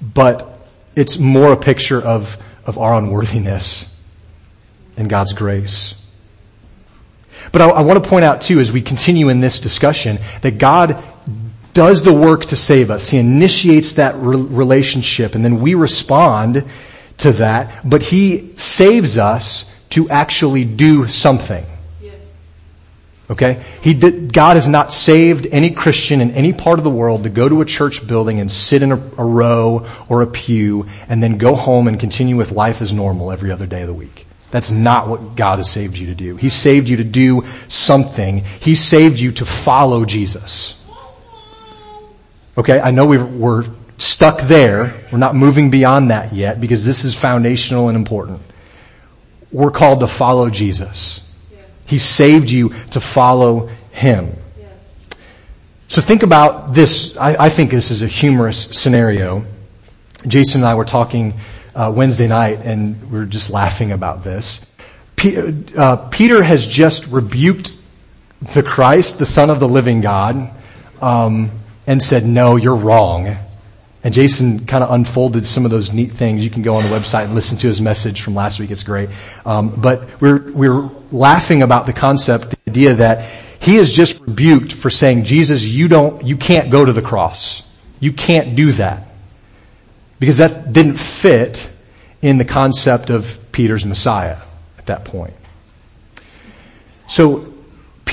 but 0.00 0.50
it's 0.96 1.18
more 1.18 1.52
a 1.52 1.56
picture 1.56 2.00
of, 2.00 2.42
of 2.64 2.78
our 2.78 2.94
unworthiness 2.94 3.90
and 4.96 5.08
God's 5.08 5.32
grace. 5.32 6.00
But 7.52 7.62
I, 7.62 7.68
I, 7.68 7.80
want 7.82 8.02
to 8.02 8.08
point 8.08 8.24
out 8.24 8.40
too, 8.40 8.60
as 8.60 8.72
we 8.72 8.80
continue 8.80 9.28
in 9.28 9.40
this 9.40 9.60
discussion, 9.60 10.18
that 10.42 10.58
God 10.58 11.02
does 11.72 12.02
the 12.02 12.12
work 12.12 12.46
to 12.46 12.56
save 12.56 12.90
us. 12.90 13.10
He 13.10 13.18
initiates 13.18 13.94
that 13.94 14.14
re- 14.16 14.36
relationship 14.36 15.34
and 15.34 15.44
then 15.44 15.60
we 15.60 15.74
respond 15.74 16.64
to 17.18 17.32
that, 17.32 17.88
but 17.88 18.02
He 18.02 18.56
saves 18.56 19.18
us 19.18 19.70
to 19.90 20.08
actually 20.08 20.64
do 20.64 21.08
something. 21.08 21.64
Okay? 23.30 23.62
He 23.80 23.94
did, 23.94 24.32
God 24.32 24.56
has 24.56 24.68
not 24.68 24.92
saved 24.92 25.46
any 25.46 25.70
Christian 25.70 26.20
in 26.20 26.32
any 26.32 26.52
part 26.52 26.78
of 26.78 26.84
the 26.84 26.90
world 26.90 27.22
to 27.22 27.30
go 27.30 27.48
to 27.48 27.62
a 27.62 27.64
church 27.64 28.06
building 28.06 28.38
and 28.40 28.50
sit 28.50 28.82
in 28.82 28.92
a, 28.92 28.96
a, 28.96 29.24
row 29.24 29.86
or 30.10 30.20
a 30.22 30.26
pew 30.26 30.86
and 31.08 31.22
then 31.22 31.38
go 31.38 31.54
home 31.54 31.88
and 31.88 31.98
continue 31.98 32.36
with 32.36 32.52
life 32.52 32.82
as 32.82 32.92
normal 32.92 33.32
every 33.32 33.50
other 33.50 33.66
day 33.66 33.80
of 33.80 33.86
the 33.86 33.94
week. 33.94 34.26
That's 34.50 34.70
not 34.70 35.08
what 35.08 35.36
God 35.36 35.58
has 35.58 35.70
saved 35.70 35.96
you 35.96 36.08
to 36.08 36.14
do. 36.14 36.36
He 36.36 36.50
saved 36.50 36.88
you 36.88 36.98
to 36.98 37.04
do 37.04 37.44
something. 37.68 38.44
He 38.60 38.74
saved 38.74 39.18
you 39.18 39.32
to 39.32 39.46
follow 39.46 40.04
Jesus. 40.04 40.80
Okay? 42.58 42.78
I 42.78 42.90
know 42.90 43.06
we 43.06 43.16
we're 43.16 43.64
stuck 43.96 44.42
there. 44.42 44.94
We're 45.10 45.18
not 45.18 45.34
moving 45.34 45.70
beyond 45.70 46.10
that 46.10 46.34
yet 46.34 46.60
because 46.60 46.84
this 46.84 47.04
is 47.04 47.14
foundational 47.14 47.88
and 47.88 47.96
important. 47.96 48.42
We're 49.50 49.70
called 49.70 50.00
to 50.00 50.06
follow 50.06 50.50
Jesus. 50.50 51.23
He 51.86 51.98
saved 51.98 52.50
you 52.50 52.70
to 52.90 53.00
follow 53.00 53.68
Him. 53.92 54.36
So 55.88 56.00
think 56.00 56.22
about 56.22 56.72
this. 56.72 57.16
I, 57.16 57.36
I, 57.44 57.48
think 57.50 57.70
this 57.70 57.90
is 57.90 58.02
a 58.02 58.08
humorous 58.08 58.64
scenario. 58.64 59.44
Jason 60.26 60.56
and 60.56 60.66
I 60.66 60.74
were 60.74 60.84
talking 60.84 61.34
uh, 61.74 61.92
Wednesday 61.94 62.26
night, 62.26 62.60
and 62.64 63.00
we 63.12 63.18
were 63.18 63.26
just 63.26 63.50
laughing 63.50 63.92
about 63.92 64.24
this. 64.24 64.68
P- 65.14 65.64
uh, 65.76 66.08
Peter 66.08 66.42
has 66.42 66.66
just 66.66 67.06
rebuked 67.08 67.76
the 68.54 68.62
Christ, 68.62 69.18
the 69.18 69.26
Son 69.26 69.50
of 69.50 69.60
the 69.60 69.68
Living 69.68 70.00
God, 70.00 70.50
um, 71.00 71.50
and 71.86 72.02
said, 72.02 72.24
"No, 72.24 72.56
you're 72.56 72.74
wrong." 72.74 73.36
And 74.04 74.12
Jason 74.12 74.66
kind 74.66 74.84
of 74.84 74.92
unfolded 74.92 75.46
some 75.46 75.64
of 75.64 75.70
those 75.70 75.92
neat 75.92 76.12
things. 76.12 76.44
You 76.44 76.50
can 76.50 76.62
go 76.62 76.76
on 76.76 76.84
the 76.84 76.90
website 76.90 77.24
and 77.24 77.34
listen 77.34 77.56
to 77.58 77.66
his 77.66 77.80
message 77.80 78.20
from 78.20 78.34
last 78.34 78.60
week. 78.60 78.70
It's 78.70 78.82
great. 78.82 79.08
Um, 79.46 79.70
but 79.80 80.20
we're 80.20 80.52
we're 80.52 80.90
laughing 81.10 81.62
about 81.62 81.86
the 81.86 81.94
concept, 81.94 82.50
the 82.50 82.58
idea 82.68 82.94
that 82.94 83.30
he 83.60 83.76
is 83.76 83.92
just 83.92 84.20
rebuked 84.20 84.72
for 84.72 84.90
saying, 84.90 85.24
Jesus, 85.24 85.64
you 85.64 85.88
don't, 85.88 86.22
you 86.22 86.36
can't 86.36 86.70
go 86.70 86.84
to 86.84 86.92
the 86.92 87.00
cross. 87.00 87.62
You 87.98 88.12
can't 88.12 88.54
do 88.54 88.72
that. 88.72 89.06
Because 90.20 90.36
that 90.36 90.70
didn't 90.70 90.98
fit 90.98 91.70
in 92.20 92.36
the 92.36 92.44
concept 92.44 93.08
of 93.08 93.52
Peter's 93.52 93.86
Messiah 93.86 94.36
at 94.76 94.86
that 94.86 95.06
point. 95.06 95.32
So 97.08 97.53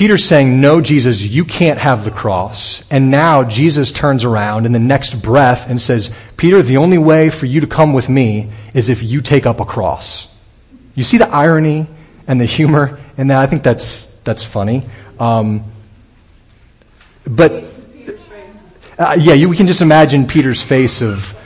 Peter's 0.02 0.24
saying, 0.24 0.60
no, 0.60 0.80
Jesus, 0.80 1.22
you 1.22 1.44
can't 1.44 1.78
have 1.78 2.04
the 2.04 2.10
cross. 2.10 2.82
And 2.90 3.08
now 3.08 3.44
Jesus 3.44 3.92
turns 3.92 4.24
around 4.24 4.66
in 4.66 4.72
the 4.72 4.80
next 4.80 5.22
breath 5.22 5.70
and 5.70 5.80
says, 5.80 6.12
Peter, 6.36 6.60
the 6.60 6.78
only 6.78 6.98
way 6.98 7.30
for 7.30 7.46
you 7.46 7.60
to 7.60 7.68
come 7.68 7.92
with 7.92 8.08
me 8.08 8.50
is 8.74 8.88
if 8.88 9.04
you 9.04 9.20
take 9.20 9.46
up 9.46 9.60
a 9.60 9.64
cross. 9.64 10.28
You 10.96 11.04
see 11.04 11.18
the 11.18 11.28
irony 11.28 11.86
and 12.26 12.40
the 12.40 12.46
humor 12.46 12.98
in 13.16 13.28
that? 13.28 13.40
I 13.40 13.46
think 13.46 13.62
that's, 13.62 14.20
that's 14.22 14.42
funny. 14.42 14.82
Um, 15.20 15.70
but, 17.24 17.62
uh, 18.98 19.14
yeah, 19.20 19.34
you, 19.34 19.48
we 19.48 19.56
can 19.56 19.68
just 19.68 19.82
imagine 19.82 20.26
Peter's 20.26 20.60
face 20.60 21.00
of 21.02 21.40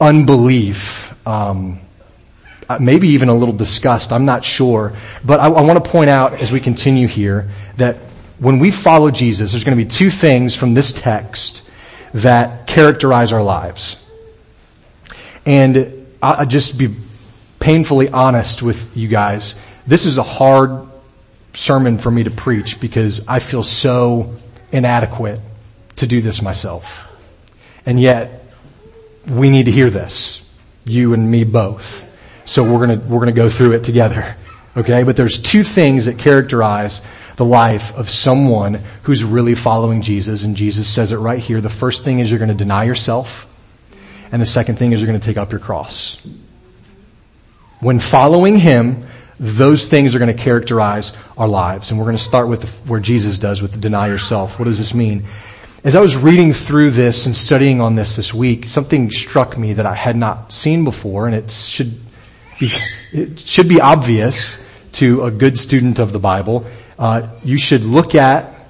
unbelief, 0.00 1.26
um, 1.26 1.80
Uh, 2.68 2.78
maybe 2.80 3.08
even 3.08 3.28
a 3.28 3.34
little 3.34 3.54
disgust. 3.54 4.12
I'm 4.12 4.24
not 4.24 4.44
sure. 4.44 4.96
But 5.24 5.38
I, 5.38 5.46
I 5.46 5.62
want 5.62 5.82
to 5.82 5.90
point 5.90 6.10
out 6.10 6.34
as 6.42 6.50
we 6.50 6.60
continue 6.60 7.06
here 7.06 7.48
that 7.76 7.96
when 8.38 8.58
we 8.58 8.70
follow 8.70 9.10
Jesus, 9.10 9.52
there's 9.52 9.64
going 9.64 9.78
to 9.78 9.84
be 9.84 9.88
two 9.88 10.10
things 10.10 10.54
from 10.54 10.74
this 10.74 10.92
text 10.92 11.68
that 12.12 12.66
characterize 12.66 13.32
our 13.32 13.42
lives. 13.42 14.02
And 15.44 16.06
I'll 16.20 16.46
just 16.46 16.76
be 16.76 16.94
painfully 17.60 18.08
honest 18.08 18.62
with 18.62 18.96
you 18.96 19.08
guys. 19.08 19.54
This 19.86 20.06
is 20.06 20.18
a 20.18 20.22
hard 20.22 20.88
sermon 21.54 21.98
for 21.98 22.10
me 22.10 22.24
to 22.24 22.30
preach 22.30 22.80
because 22.80 23.26
I 23.28 23.38
feel 23.38 23.62
so 23.62 24.34
inadequate 24.72 25.40
to 25.96 26.06
do 26.06 26.20
this 26.20 26.42
myself. 26.42 27.04
And 27.86 28.00
yet, 28.00 28.44
we 29.28 29.50
need 29.50 29.64
to 29.64 29.72
hear 29.72 29.90
this. 29.90 30.42
You 30.84 31.14
and 31.14 31.30
me 31.30 31.44
both. 31.44 32.05
So 32.46 32.64
we're 32.64 32.86
gonna, 32.86 32.96
we're 32.96 33.18
gonna 33.18 33.32
go 33.32 33.50
through 33.50 33.72
it 33.72 33.84
together. 33.84 34.36
Okay? 34.76 35.02
But 35.02 35.16
there's 35.16 35.38
two 35.38 35.62
things 35.62 36.06
that 36.06 36.18
characterize 36.18 37.02
the 37.36 37.44
life 37.44 37.94
of 37.94 38.08
someone 38.08 38.80
who's 39.02 39.22
really 39.22 39.54
following 39.54 40.00
Jesus, 40.00 40.42
and 40.42 40.56
Jesus 40.56 40.88
says 40.88 41.12
it 41.12 41.16
right 41.16 41.38
here. 41.38 41.60
The 41.60 41.68
first 41.68 42.02
thing 42.02 42.20
is 42.20 42.30
you're 42.30 42.40
gonna 42.40 42.54
deny 42.54 42.84
yourself, 42.84 43.52
and 44.32 44.40
the 44.40 44.46
second 44.46 44.78
thing 44.78 44.92
is 44.92 45.00
you're 45.00 45.06
gonna 45.06 45.18
take 45.18 45.36
up 45.36 45.52
your 45.52 45.60
cross. 45.60 46.26
When 47.80 47.98
following 47.98 48.56
Him, 48.56 49.06
those 49.38 49.86
things 49.86 50.14
are 50.14 50.18
going 50.18 50.34
to 50.34 50.42
characterize 50.42 51.12
our 51.36 51.48
lives. 51.48 51.90
And 51.90 51.98
we're 52.00 52.06
going 52.06 52.16
to 52.16 52.22
start 52.22 52.48
with 52.48 52.62
the, 52.62 52.66
where 52.88 53.00
Jesus 53.00 53.38
does 53.38 53.60
with 53.60 53.72
the 53.72 53.78
deny 53.78 54.08
yourself. 54.08 54.58
What 54.58 54.64
does 54.64 54.78
this 54.78 54.94
mean? 54.94 55.24
As 55.84 55.94
I 55.94 56.00
was 56.00 56.16
reading 56.16 56.52
through 56.52 56.90
this 56.92 57.26
and 57.26 57.36
studying 57.36 57.80
on 57.80 57.94
this 57.94 58.16
this 58.16 58.32
week, 58.34 58.64
something 58.64 59.10
struck 59.10 59.56
me 59.56 59.74
that 59.74 59.86
I 59.86 59.94
had 59.94 60.16
not 60.16 60.52
seen 60.52 60.84
before, 60.84 61.26
and 61.26 61.36
it 61.36 61.50
should 61.50 62.05
it 62.60 63.40
should 63.40 63.68
be 63.68 63.80
obvious 63.80 64.62
to 64.92 65.24
a 65.24 65.30
good 65.30 65.58
student 65.58 65.98
of 65.98 66.12
the 66.12 66.18
Bible. 66.18 66.66
Uh, 66.98 67.28
you 67.44 67.58
should 67.58 67.82
look 67.82 68.14
at 68.14 68.68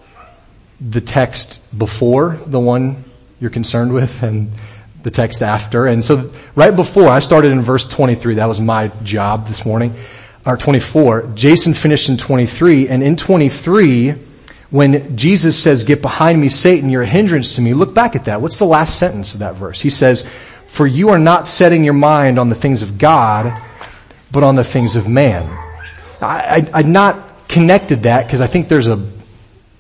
the 0.81 1.01
text 1.01 1.77
before 1.77 2.39
the 2.47 2.61
one 2.61 3.05
you're 3.41 3.51
concerned 3.51 3.93
with 3.93 4.23
and 4.23 4.51
the 5.03 5.11
text 5.11 5.43
after. 5.43 5.87
And 5.87 6.05
so 6.05 6.33
right 6.55 6.75
before, 6.75 7.09
I 7.09 7.21
started 7.21 7.53
in 7.53 7.61
verse 7.61 7.87
23. 7.87 8.35
That 8.35 8.49
was 8.49 8.61
my 8.61 8.89
job 9.05 9.47
this 9.47 9.65
morning. 9.65 9.95
Or 10.45 10.57
24. 10.57 11.33
Jason 11.35 11.75
finished 11.75 12.09
in 12.09 12.17
23. 12.17 12.89
And 12.89 13.03
in 13.03 13.17
23, 13.17 14.15
when 14.71 15.17
Jesus 15.17 15.61
says, 15.61 15.85
get 15.85 16.03
behind 16.03 16.41
me, 16.41 16.49
Satan, 16.49 16.91
you're 16.91 17.03
a 17.03 17.07
hindrance 17.07 17.55
to 17.55 17.61
me, 17.61 17.73
look 17.73 17.95
back 17.95 18.17
at 18.17 18.25
that. 18.25 18.41
What's 18.41 18.59
the 18.59 18.65
last 18.65 18.99
sentence 18.99 19.33
of 19.35 19.41
that 19.41 19.55
verse? 19.55 19.81
He 19.81 19.91
says, 19.91 20.29
for 20.67 20.87
you 20.87 21.11
are 21.11 21.19
not 21.19 21.47
setting 21.49 21.85
your 21.85 21.95
mind 21.95 22.39
on 22.39 22.49
the 22.49 22.55
things 22.55 22.83
of 22.83 22.99
God, 22.99 23.61
but 24.37 24.45
on 24.45 24.55
the 24.55 24.65
things 24.65 24.97
of 24.97 25.09
man. 25.09 25.49
I, 26.21 26.69
I, 26.71 26.83
would 26.83 26.87
not 26.87 27.49
connected 27.49 28.03
that 28.03 28.27
because 28.27 28.43
I 28.43 28.47
think 28.47 28.69
there's 28.69 28.87
a 28.87 29.03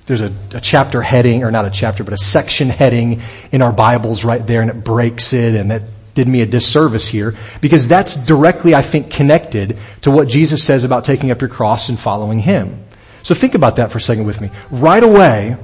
there's 0.07 0.23
a, 0.23 0.33
a, 0.55 0.63
chapter 0.63 1.03
heading, 1.03 1.45
or 1.45 1.51
not 1.51 1.67
a 1.67 1.71
chapter, 1.71 2.05
but 2.05 2.15
a 2.15 2.17
section 2.17 2.71
heading 2.71 3.21
in 3.53 3.61
our 3.61 3.71
Bibles 3.71 4.25
right 4.25 4.47
there, 4.47 4.63
and 4.63 4.71
it 4.71 4.83
breaks 4.83 5.35
it, 5.35 5.57
and 5.57 5.71
that 5.73 5.83
did 6.15 6.27
me 6.27 6.41
a 6.41 6.47
disservice 6.47 7.07
here 7.07 7.37
because 7.61 7.87
that's 7.87 8.25
directly, 8.25 8.75
I 8.75 8.81
think, 8.81 9.11
connected 9.11 9.77
to 10.01 10.11
what 10.11 10.27
Jesus 10.27 10.65
says 10.65 10.85
about 10.85 11.05
taking 11.05 11.31
up 11.31 11.43
your 11.43 11.51
cross 11.51 11.91
and 11.91 12.01
following 12.01 12.39
Him. 12.39 12.83
So 13.25 13.35
think 13.35 13.55
about 13.55 13.77
that 13.77 13.91
for 13.91 13.99
a 13.99 14.01
second 14.01 14.25
with 14.25 14.41
me. 14.41 14.49
Right 14.71 15.03
away, 15.03 15.59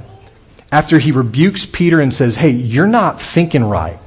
after 0.70 0.98
he 0.98 1.12
rebukes 1.12 1.64
Peter 1.64 1.98
and 1.98 2.12
says, 2.12 2.37
"Hey, 2.37 2.50
you're 2.50 2.87
not 2.87 3.22
thinking 3.22 3.64
right." 3.64 3.98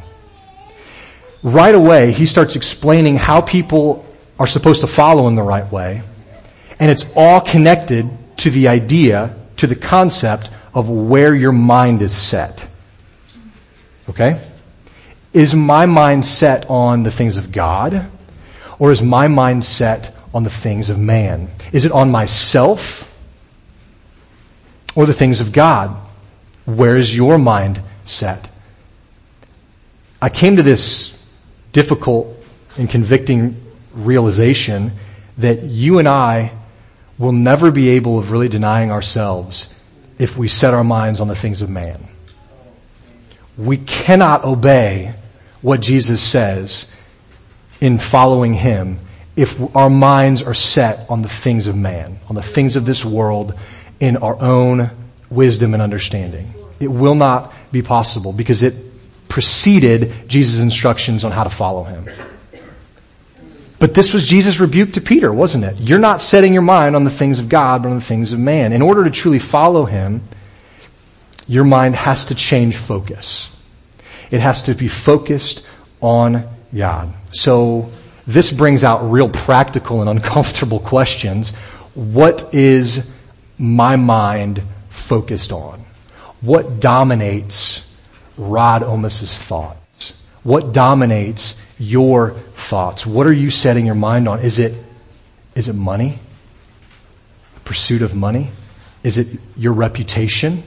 Right 1.42 1.74
away, 1.74 2.12
he 2.12 2.28
starts 2.28 2.56
explaining 2.56 3.18
how 3.18 3.42
people 3.42 4.05
are 4.40 4.48
supposed 4.48 4.82
to 4.82 4.88
follow 4.88 5.28
in 5.28 5.36
the 5.36 5.44
right 5.44 5.70
way. 5.72 6.02
And 6.80 6.92
it's 6.92 7.12
all 7.16 7.42
connected 7.42 8.10
to 8.38 8.50
the 8.50 8.68
idea, 8.68 9.36
to 9.58 9.68
the 9.68 9.76
concept 9.76 10.50
of 10.74 10.90
where 10.90 11.34
your 11.34 11.54
mind 11.54 12.02
is 12.02 12.16
set. 12.16 12.68
Okay? 14.10 14.42
Is 15.34 15.56
my 15.56 15.86
mind 15.86 16.26
set 16.26 16.70
on 16.70 17.04
the 17.04 17.12
things 17.12 17.38
of 17.38 17.52
God 17.52 18.08
or 18.78 18.92
is 18.92 19.02
my 19.02 19.28
mind 19.28 19.64
set 19.64 20.16
on 20.34 20.44
the 20.44 20.50
things 20.50 20.90
of 20.90 21.00
man? 21.00 21.50
Is 21.72 21.86
it 21.86 21.92
on 21.92 22.12
myself 22.12 23.12
or 24.96 25.06
the 25.06 25.14
things 25.14 25.42
of 25.42 25.54
God? 25.54 25.96
Where 26.66 26.98
is 26.98 27.16
your 27.16 27.38
mind 27.38 27.82
set? 28.04 28.50
I 30.22 30.30
came 30.30 30.56
to 30.58 30.64
this 30.64 31.12
difficult 31.72 32.36
and 32.78 32.90
convicting 32.90 33.62
realization 33.96 34.92
that 35.38 35.64
you 35.64 36.00
and 36.00 36.08
I 36.08 36.52
will 37.18 37.32
never 37.32 37.72
be 37.72 37.90
able 37.90 38.18
of 38.18 38.32
really 38.32 38.50
denying 38.50 38.92
ourselves 38.92 39.74
if 40.20 40.38
we 40.38 40.48
set 40.48 40.74
our 40.74 40.84
minds 40.84 41.20
on 41.20 41.28
the 41.28 41.36
things 41.36 41.62
of 41.62 41.70
man. 41.70 42.06
We 43.58 43.78
cannot 43.78 44.44
obey 44.44 45.14
what 45.62 45.80
Jesus 45.82 46.22
says 46.22 46.92
in 47.82 47.98
following 47.98 48.54
Him 48.54 49.00
if 49.36 49.76
our 49.76 49.90
minds 49.90 50.42
are 50.42 50.54
set 50.54 51.10
on 51.10 51.22
the 51.22 51.30
things 51.30 51.68
of 51.68 51.76
man, 51.76 52.20
on 52.30 52.36
the 52.36 52.42
things 52.42 52.76
of 52.76 52.86
this 52.86 53.04
world 53.04 53.58
in 54.00 54.18
our 54.18 54.40
own 54.42 54.92
wisdom 55.30 55.74
and 55.74 55.82
understanding. 55.82 56.54
It 56.80 56.88
will 56.88 57.16
not 57.16 57.54
be 57.72 57.82
possible 57.82 58.34
because 58.34 58.64
it 58.64 58.76
preceded 59.28 60.14
Jesus' 60.28 60.62
instructions 60.62 61.24
on 61.24 61.32
how 61.32 61.44
to 61.44 61.50
follow 61.50 61.84
Him. 61.84 62.08
But 63.86 63.94
this 63.94 64.16
was 64.16 64.28
Jesus' 64.28 64.60
rebuke 64.60 64.94
to 64.94 65.00
Peter, 65.00 65.32
wasn't 65.32 65.64
it? 65.64 65.80
You're 65.80 66.00
not 66.00 66.20
setting 66.20 66.54
your 66.54 66.64
mind 66.64 66.96
on 66.96 67.04
the 67.04 67.12
things 67.12 67.38
of 67.38 67.50
God, 67.50 67.84
but 67.84 67.90
on 67.90 67.96
the 67.98 68.02
things 68.02 68.34
of 68.34 68.40
man. 68.40 68.74
In 68.74 68.82
order 68.82 69.04
to 69.04 69.12
truly 69.12 69.38
follow 69.38 69.86
Him, 69.86 70.24
your 71.46 71.66
mind 71.66 71.96
has 71.96 72.26
to 72.26 72.34
change 72.34 72.78
focus. 72.78 73.56
It 74.32 74.42
has 74.42 74.64
to 74.64 74.74
be 74.74 74.88
focused 74.88 75.68
on 76.02 76.50
God. 76.76 77.14
So 77.32 77.92
this 78.26 78.52
brings 78.52 78.84
out 78.84 79.12
real 79.12 79.30
practical 79.30 80.02
and 80.02 80.10
uncomfortable 80.18 80.80
questions. 80.80 81.54
What 81.94 82.56
is 82.56 83.08
my 83.60 83.98
mind 83.98 84.64
focused 84.90 85.52
on? 85.52 85.86
What 86.42 86.80
dominates 86.80 87.96
Rod 88.36 88.82
Omis's 88.82 89.38
thoughts? 89.38 90.14
What 90.42 90.74
dominates 90.74 91.54
your 91.86 92.32
thoughts? 92.54 93.06
What 93.06 93.28
are 93.28 93.34
you 93.34 93.50
setting 93.50 93.86
your 93.86 93.96
mind 93.96 94.28
on? 94.28 94.40
Is 94.42 94.60
it, 94.60 94.74
is 95.56 95.70
it 95.70 95.76
money? 95.76 96.20
Pursuit 97.64 98.02
of 98.02 98.16
money? 98.16 98.50
Is 99.04 99.18
it 99.18 99.40
your 99.56 99.74
reputation? 99.74 100.64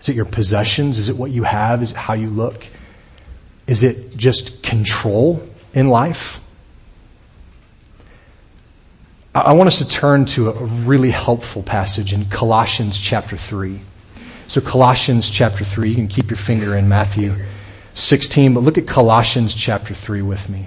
Is 0.00 0.08
it 0.08 0.16
your 0.16 0.24
possessions? 0.24 0.98
Is 0.98 1.08
it 1.08 1.16
what 1.16 1.30
you 1.30 1.44
have? 1.44 1.82
Is 1.82 1.92
it 1.92 1.96
how 1.96 2.14
you 2.14 2.28
look? 2.28 2.66
Is 3.66 3.82
it 3.82 4.16
just 4.16 4.62
control 4.62 5.42
in 5.72 5.88
life? 5.88 6.40
I 9.34 9.54
want 9.54 9.68
us 9.68 9.78
to 9.78 9.88
turn 9.88 10.26
to 10.26 10.50
a 10.50 10.64
really 10.64 11.10
helpful 11.10 11.62
passage 11.62 12.12
in 12.12 12.26
Colossians 12.26 12.98
chapter 12.98 13.38
3. 13.38 13.80
So 14.48 14.60
Colossians 14.60 15.30
chapter 15.30 15.64
3, 15.64 15.88
you 15.88 15.94
can 15.94 16.08
keep 16.08 16.28
your 16.28 16.36
finger 16.36 16.76
in 16.76 16.90
Matthew 16.90 17.34
16, 17.94 18.54
but 18.54 18.60
look 18.60 18.78
at 18.78 18.86
Colossians 18.86 19.54
chapter 19.54 19.92
3 19.94 20.22
with 20.22 20.48
me. 20.48 20.66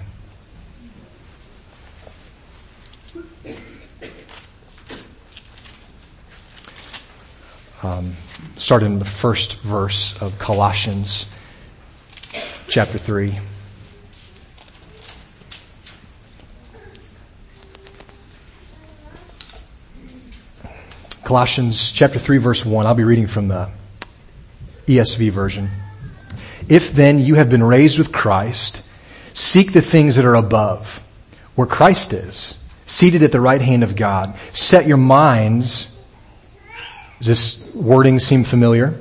Um, 7.84 8.14
start 8.56 8.84
in 8.84 9.00
the 9.00 9.06
first 9.06 9.62
verse 9.62 10.20
of 10.22 10.38
Colossians 10.40 11.28
chapter 12.68 12.98
3. 12.98 13.38
Colossians 21.24 21.92
chapter 21.92 22.20
3 22.20 22.38
verse 22.38 22.66
1. 22.66 22.86
I'll 22.86 22.96
be 22.96 23.04
reading 23.04 23.28
from 23.28 23.48
the 23.48 23.70
ESV 24.88 25.32
version. 25.32 25.70
If 26.67 26.93
then 26.93 27.19
you 27.19 27.36
have 27.36 27.49
been 27.49 27.63
raised 27.63 27.97
with 27.97 28.12
Christ, 28.12 28.82
seek 29.34 29.73
the 29.73 29.82
things 29.82 30.15
that 30.15 30.25
are 30.25 30.36
above, 30.36 30.99
where 31.56 31.67
Christ 31.67 32.13
is, 32.13 32.63
seated 32.86 33.23
at 33.23 33.32
the 33.32 33.41
right 33.41 33.62
hand 33.62 33.84
of 33.84 33.95
God. 33.95 34.36
Set 34.54 34.88
your 34.88 34.97
minds, 34.97 35.91
does 37.19 37.28
this 37.28 37.75
wording 37.75 38.19
seem 38.19 38.43
familiar? 38.43 38.99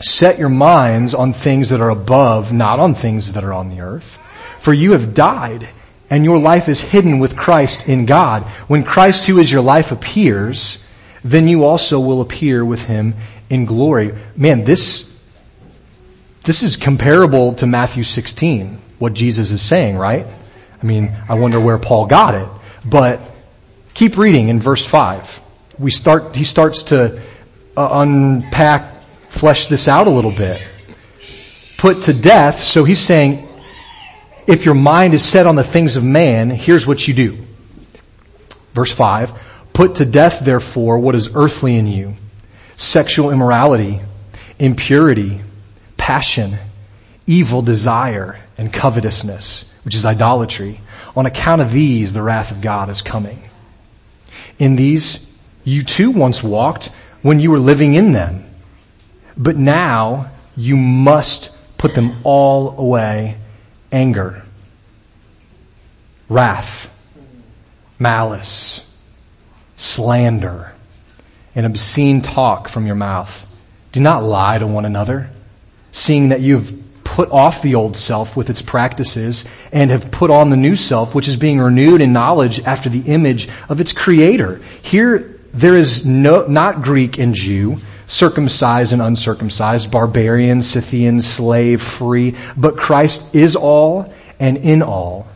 Set 0.00 0.38
your 0.38 0.48
minds 0.48 1.12
on 1.12 1.32
things 1.32 1.68
that 1.68 1.80
are 1.80 1.90
above, 1.90 2.52
not 2.52 2.80
on 2.80 2.94
things 2.94 3.32
that 3.32 3.44
are 3.44 3.52
on 3.52 3.68
the 3.68 3.80
earth. 3.80 4.16
For 4.58 4.72
you 4.72 4.92
have 4.92 5.14
died, 5.14 5.68
and 6.08 6.24
your 6.24 6.38
life 6.38 6.68
is 6.68 6.80
hidden 6.80 7.18
with 7.18 7.36
Christ 7.36 7.88
in 7.88 8.06
God. 8.06 8.42
When 8.66 8.82
Christ 8.82 9.26
who 9.26 9.38
is 9.38 9.52
your 9.52 9.62
life 9.62 9.92
appears, 9.92 10.86
then 11.22 11.48
you 11.48 11.64
also 11.64 12.00
will 12.00 12.20
appear 12.20 12.64
with 12.64 12.86
him 12.86 13.14
in 13.48 13.64
glory. 13.64 14.14
Man, 14.36 14.64
this, 14.64 15.09
this 16.42 16.62
is 16.62 16.76
comparable 16.76 17.54
to 17.54 17.66
Matthew 17.66 18.02
16, 18.02 18.78
what 18.98 19.12
Jesus 19.12 19.50
is 19.50 19.60
saying, 19.62 19.96
right? 19.96 20.26
I 20.82 20.86
mean, 20.86 21.14
I 21.28 21.34
wonder 21.34 21.60
where 21.60 21.78
Paul 21.78 22.06
got 22.06 22.34
it, 22.34 22.48
but 22.84 23.20
keep 23.92 24.16
reading 24.16 24.48
in 24.48 24.58
verse 24.58 24.84
5. 24.84 25.40
We 25.78 25.90
start, 25.90 26.34
he 26.34 26.44
starts 26.44 26.84
to 26.84 27.20
uh, 27.76 27.88
unpack, 27.92 29.02
flesh 29.28 29.66
this 29.66 29.88
out 29.88 30.06
a 30.06 30.10
little 30.10 30.30
bit. 30.30 30.66
Put 31.76 32.02
to 32.02 32.14
death, 32.14 32.58
so 32.58 32.84
he's 32.84 33.00
saying, 33.00 33.46
if 34.46 34.64
your 34.64 34.74
mind 34.74 35.14
is 35.14 35.24
set 35.24 35.46
on 35.46 35.56
the 35.56 35.64
things 35.64 35.96
of 35.96 36.04
man, 36.04 36.50
here's 36.50 36.86
what 36.86 37.06
you 37.06 37.14
do. 37.14 37.38
Verse 38.72 38.92
5, 38.92 39.32
Put 39.72 39.96
to 39.96 40.04
death, 40.04 40.40
therefore, 40.40 40.98
what 40.98 41.14
is 41.14 41.36
earthly 41.36 41.76
in 41.76 41.86
you. 41.86 42.16
Sexual 42.76 43.30
immorality, 43.30 44.00
impurity, 44.58 45.40
passion, 46.10 46.56
evil 47.28 47.62
desire, 47.62 48.36
and 48.58 48.72
covetousness, 48.72 49.72
which 49.84 49.94
is 49.94 50.04
idolatry. 50.04 50.80
On 51.14 51.24
account 51.24 51.62
of 51.62 51.70
these, 51.70 52.12
the 52.12 52.20
wrath 52.20 52.50
of 52.50 52.60
God 52.60 52.88
is 52.88 53.00
coming. 53.00 53.40
In 54.58 54.74
these, 54.74 55.32
you 55.62 55.84
too 55.84 56.10
once 56.10 56.42
walked 56.42 56.86
when 57.22 57.38
you 57.38 57.52
were 57.52 57.60
living 57.60 57.94
in 57.94 58.10
them. 58.10 58.44
But 59.36 59.56
now, 59.56 60.32
you 60.56 60.76
must 60.76 61.56
put 61.78 61.94
them 61.94 62.16
all 62.24 62.76
away. 62.76 63.36
Anger, 63.92 64.42
wrath, 66.28 66.90
malice, 68.00 68.84
slander, 69.76 70.74
and 71.54 71.66
obscene 71.66 72.20
talk 72.20 72.66
from 72.68 72.84
your 72.84 72.96
mouth. 72.96 73.46
Do 73.92 74.00
not 74.00 74.24
lie 74.24 74.58
to 74.58 74.66
one 74.66 74.84
another, 74.84 75.30
seeing 75.92 76.30
that 76.30 76.40
you've 76.40 77.04
put 77.04 77.30
off 77.30 77.62
the 77.62 77.74
old 77.74 77.96
self 77.96 78.36
with 78.36 78.50
its 78.50 78.62
practices 78.62 79.44
and 79.72 79.90
have 79.90 80.10
put 80.10 80.30
on 80.30 80.50
the 80.50 80.56
new 80.56 80.76
self, 80.76 81.14
which 81.14 81.28
is 81.28 81.36
being 81.36 81.58
renewed 81.58 82.00
in 82.00 82.12
knowledge 82.12 82.60
after 82.64 82.88
the 82.88 83.00
image 83.12 83.48
of 83.68 83.80
its 83.80 83.92
creator. 83.92 84.60
Here, 84.82 85.40
there 85.52 85.76
is 85.76 86.06
no, 86.06 86.46
not 86.46 86.82
Greek 86.82 87.18
and 87.18 87.34
Jew, 87.34 87.78
circumcised 88.06 88.92
and 88.92 89.02
uncircumcised, 89.02 89.90
barbarian, 89.90 90.62
Scythian, 90.62 91.22
slave, 91.22 91.82
free, 91.82 92.36
but 92.56 92.76
Christ 92.76 93.34
is 93.34 93.56
all 93.56 94.12
and 94.38 94.56
in 94.56 94.82
all. 94.82 95.26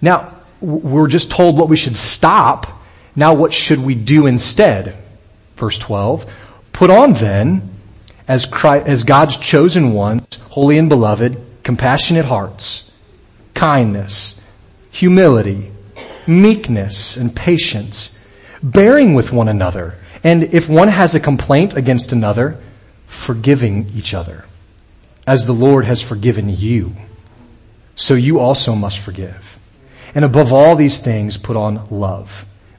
Now, 0.00 0.34
we're 0.60 1.08
just 1.08 1.30
told 1.30 1.58
what 1.58 1.68
we 1.68 1.76
should 1.76 1.96
stop 1.96 2.76
now 3.16 3.32
what 3.32 3.54
should 3.54 3.82
we 3.82 3.94
do 3.94 4.26
instead? 4.26 4.94
Verse 5.56 5.78
12. 5.78 6.30
Put 6.72 6.90
on 6.90 7.14
then, 7.14 7.75
as, 8.28 8.44
Christ, 8.44 8.86
as 8.86 9.04
God's 9.04 9.36
chosen 9.36 9.92
ones, 9.92 10.26
holy 10.50 10.78
and 10.78 10.88
beloved, 10.88 11.40
compassionate 11.62 12.24
hearts, 12.24 12.90
kindness, 13.54 14.40
humility, 14.90 15.70
meekness, 16.26 17.16
and 17.16 17.34
patience, 17.34 18.18
bearing 18.62 19.14
with 19.14 19.32
one 19.32 19.48
another, 19.48 19.94
and 20.24 20.42
if 20.54 20.68
one 20.68 20.88
has 20.88 21.14
a 21.14 21.20
complaint 21.20 21.76
against 21.76 22.12
another, 22.12 22.60
forgiving 23.06 23.90
each 23.94 24.14
other, 24.14 24.44
as 25.26 25.46
the 25.46 25.52
Lord 25.52 25.84
has 25.84 26.02
forgiven 26.02 26.48
you, 26.48 26.96
so 27.94 28.14
you 28.14 28.40
also 28.40 28.74
must 28.74 28.98
forgive. 28.98 29.58
And 30.14 30.24
above 30.24 30.52
all 30.52 30.76
these 30.76 30.98
things, 30.98 31.36
put 31.36 31.56
on 31.56 31.88
love 31.90 32.46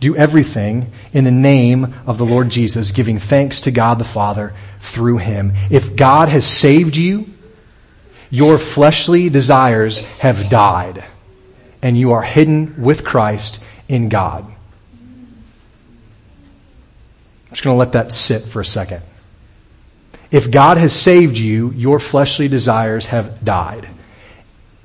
Do 0.00 0.16
everything 0.16 0.92
in 1.12 1.24
the 1.24 1.30
name 1.30 1.94
of 2.06 2.18
the 2.18 2.24
Lord 2.24 2.50
Jesus, 2.50 2.92
giving 2.92 3.18
thanks 3.18 3.62
to 3.62 3.72
God 3.72 3.98
the 3.98 4.04
Father 4.04 4.54
through 4.80 5.18
Him. 5.18 5.52
If 5.70 5.96
God 5.96 6.28
has 6.28 6.46
saved 6.46 6.96
you, 6.96 7.26
your 8.30 8.58
fleshly 8.58 9.28
desires 9.28 10.00
have 10.18 10.48
died 10.48 11.04
and 11.82 11.96
you 11.98 12.12
are 12.12 12.22
hidden 12.22 12.82
with 12.82 13.04
Christ 13.04 13.62
in 13.88 14.08
God. 14.08 14.44
I'm 17.46 17.50
just 17.50 17.64
going 17.64 17.74
to 17.74 17.78
let 17.78 17.92
that 17.92 18.12
sit 18.12 18.42
for 18.44 18.60
a 18.60 18.64
second. 18.64 19.02
If 20.30 20.50
God 20.50 20.76
has 20.76 20.92
saved 20.92 21.38
you, 21.38 21.70
your 21.70 21.98
fleshly 21.98 22.48
desires 22.48 23.06
have 23.06 23.42
died 23.42 23.88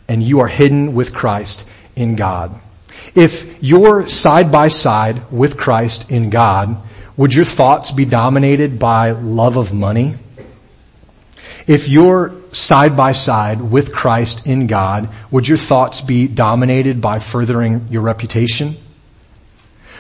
and 0.08 0.24
you 0.24 0.40
are 0.40 0.48
hidden 0.48 0.94
with 0.94 1.14
Christ 1.14 1.70
in 1.96 2.16
God. 2.16 2.60
If 3.16 3.62
you're 3.64 4.08
side 4.08 4.52
by 4.52 4.68
side 4.70 5.32
with 5.32 5.58
Christ 5.58 6.12
in 6.12 6.30
God, 6.30 6.78
would 7.16 7.34
your 7.34 7.46
thoughts 7.46 7.92
be 7.92 8.06
dominated 8.06 8.80
by 8.80 9.12
love 9.12 9.58
of 9.58 9.74
money? 9.74 10.16
If 11.68 11.88
you're 11.88 12.34
side 12.52 12.98
by 12.98 13.14
side 13.14 13.62
with 13.62 13.94
Christ 13.94 14.46
in 14.48 14.68
God, 14.68 15.10
would 15.32 15.48
your 15.48 15.58
thoughts 15.58 16.02
be 16.02 16.28
dominated 16.28 17.02
by 17.02 17.20
furthering 17.20 17.88
your 17.90 18.02
reputation? 18.02 18.76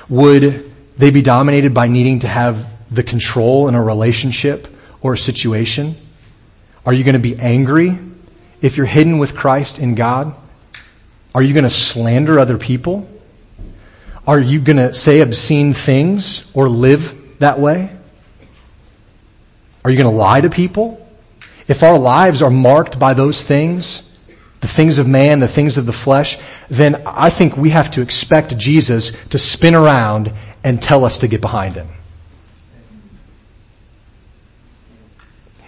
Would 0.09 0.71
they 0.97 1.11
be 1.11 1.21
dominated 1.21 1.73
by 1.73 1.87
needing 1.87 2.19
to 2.19 2.27
have 2.27 2.69
the 2.93 3.03
control 3.03 3.67
in 3.67 3.75
a 3.75 3.83
relationship 3.83 4.67
or 5.01 5.13
a 5.13 5.17
situation? 5.17 5.95
Are 6.85 6.93
you 6.93 7.03
going 7.03 7.13
to 7.13 7.19
be 7.19 7.37
angry 7.37 7.97
if 8.61 8.77
you're 8.77 8.85
hidden 8.85 9.17
with 9.17 9.35
Christ 9.35 9.79
in 9.79 9.95
God? 9.95 10.35
Are 11.35 11.41
you 11.41 11.53
going 11.53 11.63
to 11.63 11.69
slander 11.69 12.39
other 12.39 12.57
people? 12.57 13.07
Are 14.27 14.39
you 14.39 14.59
going 14.59 14.77
to 14.77 14.93
say 14.93 15.21
obscene 15.21 15.73
things 15.73 16.49
or 16.53 16.69
live 16.69 17.39
that 17.39 17.59
way? 17.59 17.89
Are 19.83 19.91
you 19.91 19.97
going 19.97 20.09
to 20.09 20.15
lie 20.15 20.41
to 20.41 20.49
people? 20.49 20.99
If 21.67 21.83
our 21.83 21.97
lives 21.97 22.41
are 22.41 22.49
marked 22.49 22.99
by 22.99 23.13
those 23.13 23.43
things, 23.43 24.09
the 24.61 24.67
things 24.67 24.97
of 24.97 25.07
man, 25.07 25.39
the 25.39 25.47
things 25.47 25.77
of 25.77 25.85
the 25.85 25.91
flesh, 25.91 26.37
then 26.69 27.03
I 27.05 27.29
think 27.29 27.57
we 27.57 27.71
have 27.71 27.91
to 27.91 28.01
expect 28.01 28.57
Jesus 28.57 29.11
to 29.29 29.37
spin 29.37 29.75
around 29.75 30.31
and 30.63 30.81
tell 30.81 31.03
us 31.03 31.19
to 31.19 31.27
get 31.27 31.41
behind 31.41 31.75
him. 31.75 31.89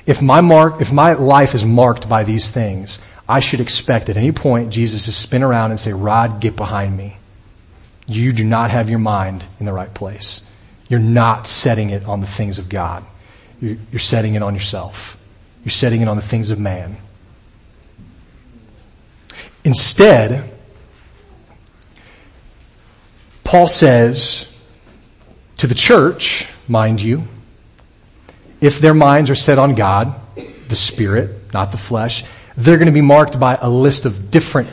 If 0.05 0.21
my 0.21 0.41
mark, 0.41 0.81
if 0.81 0.93
my 0.93 1.13
life 1.13 1.55
is 1.55 1.65
marked 1.65 2.07
by 2.07 2.23
these 2.23 2.49
things, 2.49 2.99
I 3.27 3.39
should 3.39 3.59
expect 3.59 4.09
at 4.09 4.17
any 4.17 4.31
point 4.31 4.71
Jesus 4.71 5.05
to 5.05 5.11
spin 5.11 5.43
around 5.43 5.71
and 5.71 5.79
say, 5.79 5.93
Rod, 5.93 6.39
get 6.41 6.55
behind 6.55 6.95
me. 6.95 7.17
You 8.07 8.33
do 8.33 8.43
not 8.43 8.69
have 8.71 8.89
your 8.89 8.99
mind 8.99 9.43
in 9.59 9.65
the 9.65 9.73
right 9.73 9.91
place. 9.91 10.41
You're 10.89 10.99
not 10.99 11.47
setting 11.47 11.89
it 11.89 12.05
on 12.05 12.21
the 12.21 12.27
things 12.27 12.59
of 12.59 12.69
God. 12.69 13.03
You're 13.59 13.99
setting 13.99 14.35
it 14.35 14.43
on 14.43 14.53
yourself. 14.53 15.21
You're 15.63 15.71
setting 15.71 16.01
it 16.01 16.07
on 16.07 16.15
the 16.15 16.21
things 16.21 16.51
of 16.51 16.59
man. 16.59 16.97
Instead, 19.63 20.47
Paul 23.43 23.67
says 23.67 24.55
to 25.57 25.67
the 25.67 25.73
church, 25.73 26.47
mind 26.67 27.01
you, 27.01 27.23
if 28.61 28.79
their 28.79 28.93
minds 28.93 29.31
are 29.31 29.35
set 29.35 29.57
on 29.57 29.73
God, 29.73 30.13
the 30.67 30.75
Spirit, 30.75 31.53
not 31.53 31.71
the 31.71 31.77
flesh, 31.77 32.23
they're 32.57 32.77
going 32.77 32.87
to 32.87 32.91
be 32.91 33.01
marked 33.01 33.39
by 33.39 33.57
a 33.59 33.69
list 33.69 34.05
of 34.05 34.31
different 34.31 34.69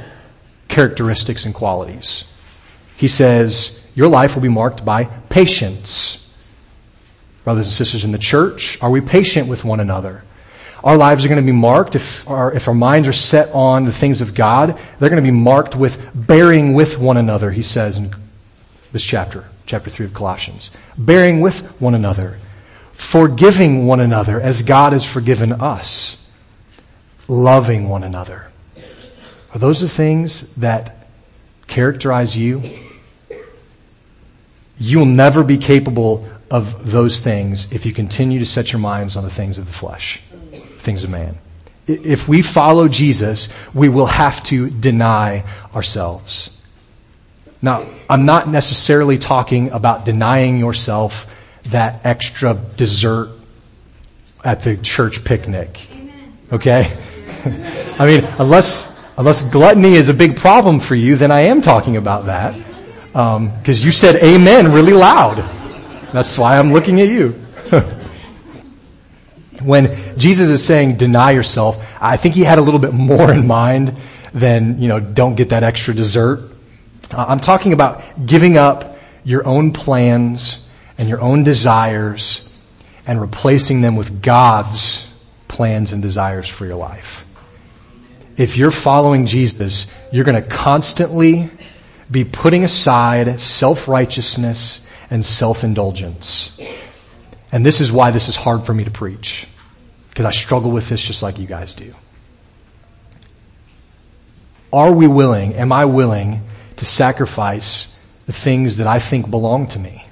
characteristics 0.69 1.45
and 1.45 1.55
qualities. 1.55 2.25
He 2.97 3.09
says, 3.09 3.83
your 3.95 4.09
life 4.09 4.35
will 4.35 4.43
be 4.43 4.49
marked 4.49 4.85
by 4.85 5.05
patience. 5.05 6.19
Brothers 7.45 7.67
and 7.67 7.75
sisters 7.75 8.05
in 8.05 8.13
the 8.13 8.19
church, 8.19 8.81
are 8.81 8.91
we 8.91 9.01
patient 9.01 9.49
with 9.49 9.65
one 9.65 9.81
another? 9.81 10.23
Our 10.85 10.97
lives 10.97 11.25
are 11.25 11.29
going 11.29 11.45
to 11.45 11.47
be 11.47 11.57
marked 11.57 11.95
if 11.95 12.29
our, 12.29 12.53
if 12.53 12.69
our 12.69 12.75
minds 12.75 13.07
are 13.07 13.13
set 13.13 13.51
on 13.53 13.85
the 13.85 13.93
things 13.93 14.21
of 14.21 14.35
God. 14.35 14.79
They're 14.99 15.11
going 15.11 15.23
to 15.23 15.31
be 15.31 15.37
marked 15.37 15.77
with 15.77 16.11
bearing 16.15 16.75
with 16.75 16.99
one 16.99 17.17
another, 17.17 17.51
he 17.51 17.63
says 17.63 17.97
in 17.97 18.13
this 18.91 19.05
chapter, 19.05 19.45
chapter 19.67 19.91
3 19.91 20.07
of 20.07 20.15
Colossians. 20.15 20.71
Bearing 20.97 21.41
with 21.41 21.81
one 21.81 21.95
another. 21.95 22.39
Forgiving 22.93 23.87
one 23.87 24.01
another 24.01 24.41
as 24.41 24.63
God 24.63 24.93
has 24.93 25.05
forgiven 25.05 25.53
us 25.53 26.22
loving 27.29 27.89
one 27.89 28.05
another. 28.05 28.49
Are 29.53 29.59
those 29.59 29.81
the 29.81 29.89
things 29.89 30.55
that 30.57 31.07
characterize 31.67 32.37
you? 32.37 32.63
You'll 34.79 35.05
never 35.05 35.45
be 35.45 35.59
capable 35.59 36.27
of 36.51 36.91
those 36.91 37.21
things 37.21 37.73
if 37.73 37.87
you 37.87 37.93
continue 37.93 38.39
to 38.39 38.47
set 38.47 38.73
your 38.73 38.81
minds 38.81 39.17
on 39.17 39.25
the 39.25 39.31
things 39.31 39.59
of 39.59 39.67
the 39.67 39.73
flesh, 39.73 40.21
things 40.79 41.05
of 41.05 41.11
man. 41.11 41.39
If 41.87 42.29
we 42.29 42.43
follow 42.43 42.89
Jesus, 42.89 43.49
we 43.75 43.89
will 43.89 44.07
have 44.07 44.43
to 44.45 44.71
deny 44.71 45.45
ourselves. 45.75 46.59
Now, 47.61 47.87
I'm 48.09 48.25
not 48.25 48.49
necessarily 48.49 49.19
talking 49.19 49.71
about 49.71 50.05
denying 50.05 50.59
yourself 50.59 51.27
that 51.65 52.05
extra 52.05 52.55
dessert 52.77 53.31
at 54.45 54.61
the 54.61 54.77
church 54.77 55.25
picnic. 55.25 55.89
Okay? 56.51 56.97
I 57.99 58.07
mean, 58.07 58.25
unless, 58.39 59.05
unless 59.19 59.43
gluttony 59.51 59.95
is 59.95 60.09
a 60.09 60.15
big 60.15 60.37
problem 60.37 60.79
for 60.79 60.95
you, 60.95 61.17
then 61.17 61.33
I 61.33 61.47
am 61.47 61.61
talking 61.61 61.97
about 61.97 62.27
that. 62.27 62.55
Um, 63.15 63.61
cause 63.63 63.81
you 63.81 63.91
said 63.91 64.17
amen 64.17 64.73
really 64.73 64.93
loud. 64.93 65.39
That's 66.13 66.39
why 66.39 66.57
I'm 66.57 66.73
looking 66.73 67.01
at 67.01 67.09
you. 67.09 67.31
when 69.63 69.97
Jesus 70.17 70.49
is 70.49 70.65
saying 70.65 70.99
deny 70.99 71.33
yourself, 71.33 71.85
I 72.01 72.17
think 72.17 72.35
he 72.37 72.45
had 72.45 72.59
a 72.59 72.63
little 72.63 72.81
bit 72.81 72.93
more 72.93 73.33
in 73.33 73.47
mind 73.47 73.97
than, 74.33 74.81
you 74.81 74.89
know, 74.89 75.01
don't 75.01 75.35
get 75.35 75.49
that 75.49 75.65
extra 75.65 75.95
dessert. 75.95 76.49
Uh, 77.11 77.27
I'm 77.29 77.41
talking 77.41 77.73
about 77.73 78.25
giving 78.25 78.57
up 78.57 78.99
your 79.25 79.47
own 79.47 79.73
plans 79.73 80.69
and 80.97 81.09
your 81.09 81.21
own 81.21 81.43
desires 81.43 82.49
and 83.07 83.21
replacing 83.21 83.81
them 83.81 83.97
with 83.97 84.23
God's 84.23 85.09
plans 85.49 85.93
and 85.93 86.01
desires 86.01 86.49
for 86.49 86.65
your 86.67 86.77
life 86.77 87.27
if 88.37 88.57
you're 88.57 88.71
following 88.71 89.27
Jesus, 89.27 89.91
you're 90.11 90.25
going 90.25 90.43
to 90.43 90.49
constantly 90.49 91.51
be 92.11 92.25
putting 92.25 92.65
aside 92.65 93.41
self-righteousness 93.41 94.87
and 95.11 95.25
self-indulgence. 95.25 96.59
And 97.51 97.65
this 97.65 97.81
is 97.81 97.93
why 97.93 98.11
this 98.11 98.29
is 98.29 98.37
hard 98.37 98.65
for 98.65 98.73
me 98.73 98.85
to 98.85 98.91
preach. 98.91 99.47
Because 100.09 100.25
I 100.25 100.31
struggle 100.31 100.71
with 100.71 100.89
this 100.89 101.03
just 101.03 101.23
like 101.23 101.39
you 101.39 101.47
guys 101.47 101.75
do. 101.75 101.95
Are 104.73 104.93
we 104.93 105.07
willing, 105.07 105.55
am 105.55 105.73
I 105.73 105.85
willing 105.85 106.41
to 106.77 106.85
sacrifice 106.85 107.99
the 108.27 108.33
things 108.33 108.79
that 108.79 108.87
I 108.87 108.99
think 108.99 109.31
belong 109.31 109.67
to 109.69 109.79
me? 109.79 110.07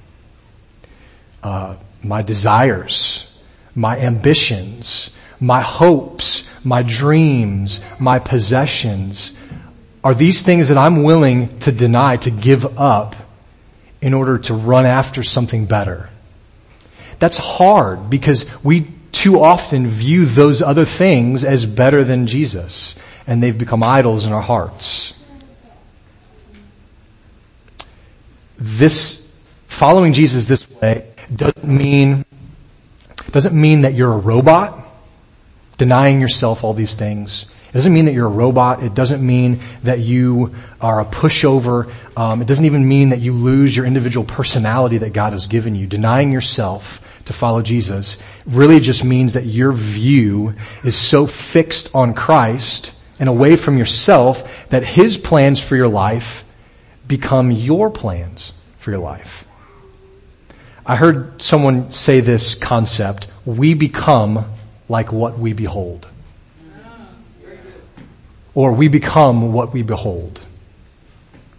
Uh, 1.42 1.76
my 2.02 2.20
desires, 2.20 3.38
my 3.74 3.98
ambitions, 3.98 5.16
my 5.40 5.62
hopes, 5.62 6.64
my 6.64 6.82
dreams, 6.82 7.80
my 7.98 8.18
possessions, 8.18 9.36
are 10.04 10.14
these 10.14 10.42
things 10.42 10.68
that 10.68 10.78
I'm 10.78 11.02
willing 11.02 11.58
to 11.60 11.72
deny, 11.72 12.16
to 12.18 12.30
give 12.30 12.78
up 12.78 13.16
in 14.00 14.14
order 14.14 14.38
to 14.38 14.54
run 14.54 14.86
after 14.86 15.22
something 15.22 15.66
better. 15.66 16.08
That's 17.18 17.36
hard 17.36 18.08
because 18.08 18.46
we 18.62 18.86
too 19.12 19.40
often 19.40 19.88
view 19.88 20.24
those 20.24 20.62
other 20.62 20.84
things 20.84 21.44
as 21.44 21.66
better 21.66 22.04
than 22.04 22.26
Jesus 22.26 22.94
and 23.26 23.42
they've 23.42 23.56
become 23.56 23.82
idols 23.82 24.24
in 24.24 24.32
our 24.32 24.40
hearts. 24.40 25.16
This, 28.56 29.38
following 29.66 30.12
Jesus 30.12 30.46
this 30.46 30.68
way 30.70 31.12
doesn't 31.34 31.64
mean, 31.64 32.24
doesn't 33.30 33.58
mean 33.58 33.82
that 33.82 33.94
you're 33.94 34.12
a 34.12 34.18
robot 34.18 34.86
denying 35.80 36.20
yourself 36.20 36.62
all 36.62 36.74
these 36.74 36.94
things. 36.94 37.46
It 37.70 37.72
doesn't 37.72 37.94
mean 37.94 38.04
that 38.04 38.12
you're 38.12 38.26
a 38.26 38.30
robot. 38.30 38.82
It 38.82 38.92
doesn't 38.92 39.26
mean 39.26 39.60
that 39.82 39.98
you 39.98 40.54
are 40.78 41.00
a 41.00 41.06
pushover. 41.06 41.90
Um, 42.14 42.42
it 42.42 42.46
doesn't 42.46 42.66
even 42.66 42.86
mean 42.86 43.08
that 43.08 43.20
you 43.20 43.32
lose 43.32 43.74
your 43.74 43.86
individual 43.86 44.26
personality 44.26 44.98
that 44.98 45.14
God 45.14 45.32
has 45.32 45.46
given 45.46 45.74
you. 45.74 45.86
Denying 45.86 46.32
yourself 46.32 47.00
to 47.24 47.32
follow 47.32 47.62
Jesus 47.62 48.18
really 48.44 48.78
just 48.78 49.04
means 49.04 49.32
that 49.32 49.46
your 49.46 49.72
view 49.72 50.52
is 50.84 50.96
so 50.96 51.26
fixed 51.26 51.94
on 51.94 52.12
Christ 52.12 52.94
and 53.18 53.30
away 53.30 53.56
from 53.56 53.78
yourself 53.78 54.68
that 54.68 54.84
His 54.84 55.16
plans 55.16 55.62
for 55.62 55.76
your 55.76 55.88
life 55.88 56.44
become 57.08 57.50
your 57.50 57.88
plans 57.88 58.52
for 58.76 58.90
your 58.90 59.00
life. 59.00 59.48
I 60.84 60.96
heard 60.96 61.40
someone 61.40 61.90
say 61.90 62.20
this 62.20 62.54
concept, 62.54 63.28
we 63.46 63.72
become 63.72 64.44
like 64.90 65.12
what 65.12 65.38
we 65.38 65.52
behold. 65.52 66.08
Or 68.54 68.72
we 68.72 68.88
become 68.88 69.52
what 69.52 69.72
we 69.72 69.82
behold. 69.82 70.44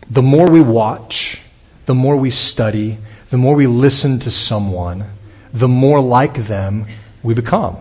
The 0.10 0.22
more 0.22 0.52
we 0.52 0.60
watch, 0.60 1.42
the 1.86 1.96
more 1.96 2.18
we 2.18 2.30
study, 2.30 2.98
the 3.30 3.38
more 3.38 3.56
we 3.56 3.68
listen 3.68 4.20
to 4.20 4.32
someone, 4.32 5.06
the 5.54 5.70
more 5.70 6.02
like 6.02 6.34
them 6.34 6.88
we 7.24 7.34
become. 7.34 7.78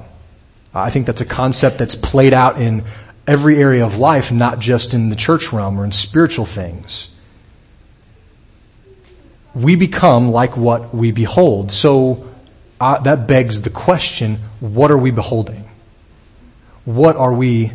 I 0.73 0.91
think 0.91 1.07
that's 1.07 1.21
a 1.21 1.27
concept 1.27 1.79
that's 1.79 1.97
played 1.97 2.33
out 2.33 2.63
in 2.63 2.85
every 3.27 3.59
area 3.59 3.85
of 3.85 3.99
life, 3.99 4.31
not 4.31 4.61
just 4.61 4.95
in 4.95 5.11
the 5.11 5.17
church 5.17 5.53
realm 5.53 5.81
or 5.81 5.85
in 5.85 5.91
spiritual 5.91 6.47
things. 6.47 7.13
We 9.53 9.75
become 9.75 10.31
like 10.31 10.57
what 10.57 10.95
we 10.95 11.11
behold. 11.11 11.73
So 11.73 12.30
uh, 12.81 12.99
that 13.01 13.27
begs 13.27 13.61
the 13.61 13.71
question, 13.71 14.37
what 14.61 14.91
are 14.91 14.97
we 14.97 15.11
beholding? 15.11 15.69
What 16.87 17.17
are 17.17 17.33
we 17.33 17.73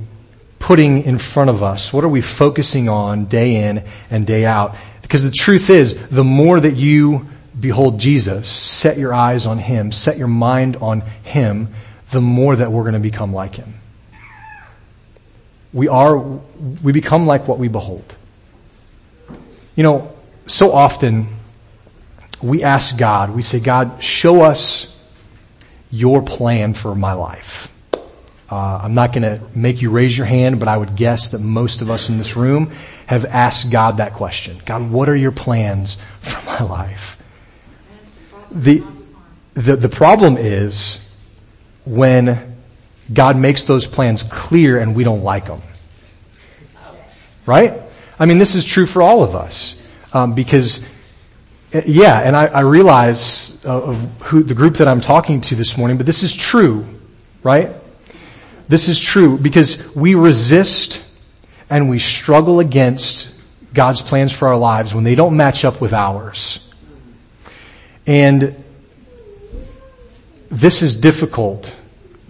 putting 0.57 1.03
in 1.03 1.19
front 1.19 1.51
of 1.51 1.61
us? 1.61 1.93
What 1.93 2.03
are 2.03 2.09
we 2.09 2.21
focusing 2.21 2.89
on 2.89 3.25
day 3.25 3.67
in 3.67 3.83
and 4.09 4.25
day 4.25 4.45
out? 4.45 4.75
Because 5.03 5.23
the 5.23 5.29
truth 5.31 5.69
is, 5.69 6.07
the 6.07 6.23
more 6.23 6.59
that 6.59 6.75
you 6.75 7.27
behold 7.57 7.99
Jesus, 7.99 8.49
set 8.49 8.97
your 8.97 9.13
eyes 9.13 9.45
on 9.45 9.59
Him, 9.59 9.91
set 9.91 10.17
your 10.17 10.27
mind 10.27 10.77
on 10.77 11.01
Him, 11.23 11.75
the 12.09 12.21
more 12.21 12.55
that 12.55 12.71
we're 12.71 12.81
going 12.81 12.93
to 12.93 12.99
become 12.99 13.31
like 13.31 13.55
Him. 13.55 13.75
We 15.71 15.87
are, 15.87 16.17
we 16.17 16.93
become 16.93 17.27
like 17.27 17.47
what 17.47 17.59
we 17.59 17.67
behold. 17.67 18.15
You 19.75 19.83
know, 19.83 20.15
so 20.47 20.71
often 20.71 21.27
we 22.41 22.63
ask 22.63 22.97
God, 22.97 23.35
we 23.35 23.43
say, 23.43 23.59
God, 23.59 24.01
show 24.01 24.41
us 24.41 24.94
your 25.95 26.21
plan 26.21 26.73
for 26.73 26.93
my 26.93 27.13
life. 27.13 27.71
Uh, 28.51 28.79
I'm 28.83 28.93
not 28.93 29.11
going 29.11 29.23
to 29.23 29.41
make 29.57 29.81
you 29.81 29.89
raise 29.89 30.15
your 30.15 30.27
hand, 30.27 30.59
but 30.59 30.67
I 30.67 30.77
would 30.77 30.95
guess 30.95 31.31
that 31.31 31.41
most 31.41 31.81
of 31.81 31.89
us 31.89 32.09
in 32.09 32.17
this 32.17 32.35
room 32.35 32.71
have 33.07 33.25
asked 33.25 33.71
God 33.71 33.97
that 33.97 34.13
question. 34.13 34.57
God, 34.65 34.91
what 34.91 35.09
are 35.09 35.15
your 35.15 35.31
plans 35.31 35.97
for 36.19 36.45
my 36.45 36.59
life? 36.59 37.23
The, 38.51 38.83
the, 39.55 39.75
the 39.77 39.89
problem 39.89 40.37
is 40.37 41.01
when 41.85 42.55
God 43.11 43.37
makes 43.37 43.63
those 43.63 43.87
plans 43.87 44.21
clear 44.23 44.79
and 44.79 44.95
we 44.95 45.03
don't 45.03 45.23
like 45.23 45.47
them. 45.47 45.61
Right? 47.45 47.81
I 48.19 48.25
mean, 48.25 48.37
this 48.37 48.53
is 48.53 48.63
true 48.63 48.85
for 48.85 49.01
all 49.01 49.23
of 49.23 49.35
us. 49.35 49.81
Um, 50.13 50.33
because, 50.33 50.87
yeah, 51.71 52.19
and 52.19 52.35
I, 52.35 52.45
I 52.45 52.59
realize 52.61 53.65
uh, 53.65 53.83
of 53.83 54.21
who, 54.21 54.43
the 54.43 54.53
group 54.53 54.75
that 54.75 54.87
I'm 54.87 55.01
talking 55.01 55.41
to 55.41 55.55
this 55.55 55.77
morning, 55.77 55.97
but 55.97 56.05
this 56.05 56.23
is 56.23 56.33
true, 56.33 56.85
right? 57.43 57.71
This 58.67 58.87
is 58.87 58.99
true 58.99 59.37
because 59.37 59.95
we 59.95 60.15
resist 60.15 61.01
and 61.69 61.89
we 61.89 61.99
struggle 61.99 62.59
against 62.59 63.31
God's 63.73 64.01
plans 64.01 64.31
for 64.31 64.47
our 64.47 64.57
lives 64.57 64.93
when 64.93 65.03
they 65.03 65.15
don't 65.15 65.37
match 65.37 65.65
up 65.65 65.81
with 65.81 65.93
ours. 65.93 66.61
And 68.07 68.63
this 70.49 70.81
is 70.81 70.99
difficult 70.99 71.75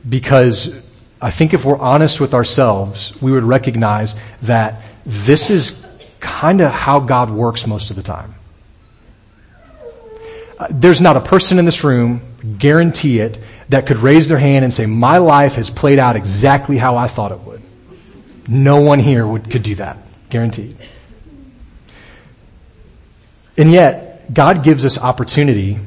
because 0.08 0.84
I 1.21 1.32
think 1.32 1.54
if 1.54 1.65
we're 1.65 1.78
honest 1.78 2.19
with 2.19 2.34
ourselves, 2.34 3.19
we 3.21 3.32
would 3.32 3.43
recognize 3.43 4.15
that 4.43 4.82
this 5.06 5.50
is 5.50 5.82
kind 6.19 6.62
of 6.62 6.71
how 6.71 7.00
God 7.00 7.30
works 7.30 7.67
most 7.67 7.89
of 7.89 7.95
the 7.95 8.04
time. 8.04 8.35
There's 10.69 11.01
not 11.01 11.17
a 11.17 11.21
person 11.21 11.60
in 11.60 11.65
this 11.65 11.84
room, 11.84 12.21
guarantee 12.58 13.19
it, 13.19 13.39
that 13.69 13.88
could 13.88 13.97
raise 13.97 14.30
their 14.30 14.38
hand 14.38 14.63
and 14.63 14.73
say, 14.73 14.86
my 14.86 15.17
life 15.17 15.54
has 15.54 15.69
played 15.69 15.99
out 15.99 16.15
exactly 16.15 16.78
how 16.78 16.97
I 16.97 17.08
thought 17.08 17.32
it 17.32 17.39
would. 17.39 17.62
No 18.47 18.82
one 18.82 18.99
here 18.99 19.25
would, 19.25 19.49
could 19.49 19.63
do 19.63 19.75
that. 19.75 19.97
Guaranteed. 20.30 20.78
And 23.58 23.71
yet, 23.71 24.34
God 24.34 24.63
gives 24.63 24.86
us 24.86 24.97
opportunity 24.99 25.80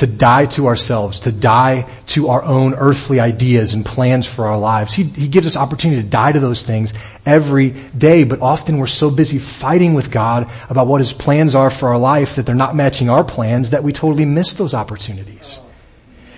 to 0.00 0.06
die 0.06 0.46
to 0.46 0.66
ourselves, 0.66 1.20
to 1.20 1.32
die 1.32 1.86
to 2.06 2.28
our 2.28 2.42
own 2.42 2.72
earthly 2.72 3.20
ideas 3.20 3.74
and 3.74 3.84
plans 3.84 4.26
for 4.26 4.46
our 4.46 4.58
lives. 4.58 4.94
He, 4.94 5.02
he 5.02 5.28
gives 5.28 5.46
us 5.46 5.58
opportunity 5.58 6.00
to 6.00 6.08
die 6.08 6.32
to 6.32 6.40
those 6.40 6.62
things 6.62 6.94
every 7.26 7.68
day, 7.68 8.24
but 8.24 8.40
often 8.40 8.78
we're 8.78 8.86
so 8.86 9.10
busy 9.10 9.38
fighting 9.38 9.92
with 9.92 10.10
God 10.10 10.50
about 10.70 10.86
what 10.86 11.02
His 11.02 11.12
plans 11.12 11.54
are 11.54 11.68
for 11.68 11.90
our 11.90 11.98
life 11.98 12.36
that 12.36 12.46
they're 12.46 12.54
not 12.54 12.74
matching 12.74 13.10
our 13.10 13.22
plans 13.22 13.70
that 13.70 13.82
we 13.82 13.92
totally 13.92 14.24
miss 14.24 14.54
those 14.54 14.72
opportunities. 14.72 15.60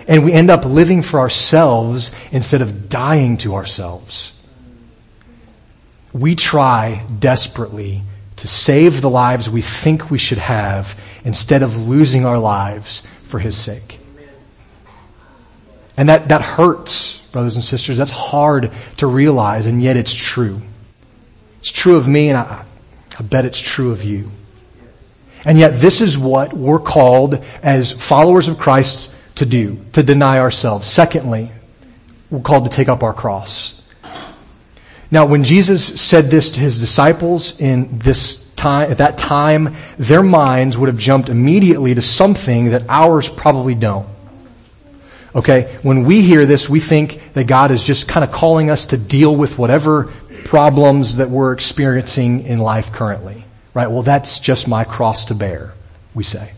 And 0.09 0.25
we 0.25 0.33
end 0.33 0.51
up 0.51 0.64
living 0.64 1.01
for 1.01 1.20
ourselves 1.20 2.11
instead 2.33 2.62
of 2.62 2.88
dying 2.88 3.37
to 3.38 3.55
ourselves. 3.55 4.37
We 6.12 6.35
try 6.35 7.07
desperately 7.16 8.03
to 8.37 8.48
save 8.48 9.03
the 9.03 9.11
lives 9.11 9.48
we 9.48 9.62
think 9.62 10.11
we 10.11 10.18
should 10.18 10.38
have 10.38 10.98
instead 11.25 11.62
of 11.62 11.87
losing 11.87 12.27
our 12.27 12.40
lives 12.40 13.05
for 13.33 13.38
His 13.38 13.57
sake. 13.57 13.99
And 15.97 16.11
that, 16.11 16.29
that 16.29 16.42
hurts, 16.42 17.27
brothers 17.31 17.57
and 17.57 17.64
sisters. 17.64 17.97
That's 17.97 18.11
hard 18.11 18.71
to 18.99 19.07
realize, 19.07 19.64
and 19.64 19.83
yet 19.83 19.97
it's 19.97 20.14
true. 20.14 20.61
It's 21.61 21.73
true 21.73 21.97
of 21.97 22.07
me, 22.07 22.29
and 22.29 22.37
I, 22.37 22.62
I 23.18 23.23
bet 23.23 23.47
it's 23.47 23.59
true 23.59 23.90
of 23.90 24.05
you. 24.05 24.31
And 25.47 25.59
yet 25.59 25.81
this 25.81 26.03
is 26.03 26.18
what 26.18 26.53
we're 26.53 26.79
called 26.79 27.42
as 27.62 27.90
followers 27.90 28.49
of 28.49 28.59
Christ 28.59 29.14
to 29.37 29.47
do, 29.47 29.83
to 29.95 30.03
deny 30.03 30.38
ourselves. 30.38 30.87
Secondly, 30.87 31.51
we're 32.31 32.40
called 32.40 32.71
to 32.71 32.77
take 32.77 32.90
up 32.90 33.03
our 33.03 33.14
cross. 33.14 33.79
Now 35.11 35.25
when 35.25 35.42
Jesus 35.42 36.01
said 36.01 36.27
this 36.27 36.51
to 36.51 36.61
his 36.61 36.79
disciples 36.79 37.61
in 37.61 37.99
this 37.99 38.41
time, 38.62 38.90
at 38.90 38.98
that 38.98 39.18
time, 39.18 39.75
their 39.98 40.22
minds 40.22 40.79
would 40.79 40.88
have 40.88 40.98
jumped 40.98 41.29
immediately 41.29 41.94
to 41.94 42.03
something 42.03 42.70
that 42.70 42.85
ours 42.88 43.29
probably 43.29 43.75
don't. 43.75 44.09
Okay, 45.35 45.79
when 45.83 46.05
we 46.05 46.22
hear 46.22 46.46
this, 46.46 46.68
we 46.68 46.79
think 46.79 47.33
that 47.33 47.46
God 47.46 47.70
is 47.70 47.83
just 47.83 48.07
kind 48.07 48.22
of 48.22 48.31
calling 48.31 48.70
us 48.70 48.87
to 48.87 48.98
deal 48.98 49.35
with 49.35 49.59
whatever 49.59 50.12
problems 50.44 51.16
that 51.16 51.31
we're 51.31 51.53
experiencing 51.53 52.44
in 52.44 52.59
life 52.59 52.92
currently. 52.92 53.44
Right? 53.75 53.90
Well, 53.90 54.03
that's 54.03 54.40
just 54.40 54.68
my 54.68 54.85
cross 54.85 55.27
to 55.27 55.35
bear, 55.35 55.72
we 56.14 56.25
say. 56.25 56.53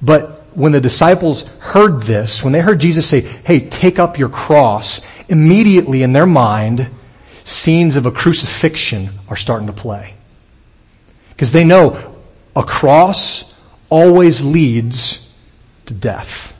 But 0.00 0.40
when 0.54 0.72
the 0.72 0.80
disciples 0.80 1.48
heard 1.58 2.02
this, 2.02 2.42
when 2.42 2.52
they 2.52 2.60
heard 2.60 2.80
Jesus 2.80 3.08
say, 3.08 3.20
hey, 3.20 3.68
take 3.68 3.98
up 3.98 4.18
your 4.18 4.28
cross, 4.28 5.00
immediately 5.28 6.02
in 6.02 6.12
their 6.12 6.26
mind, 6.26 6.88
scenes 7.44 7.96
of 7.96 8.06
a 8.06 8.12
crucifixion 8.12 9.10
are 9.28 9.36
starting 9.36 9.66
to 9.66 9.72
play. 9.72 10.14
Because 11.40 11.52
they 11.52 11.64
know 11.64 12.16
a 12.54 12.62
cross 12.62 13.58
always 13.88 14.44
leads 14.44 15.34
to 15.86 15.94
death, 15.94 16.54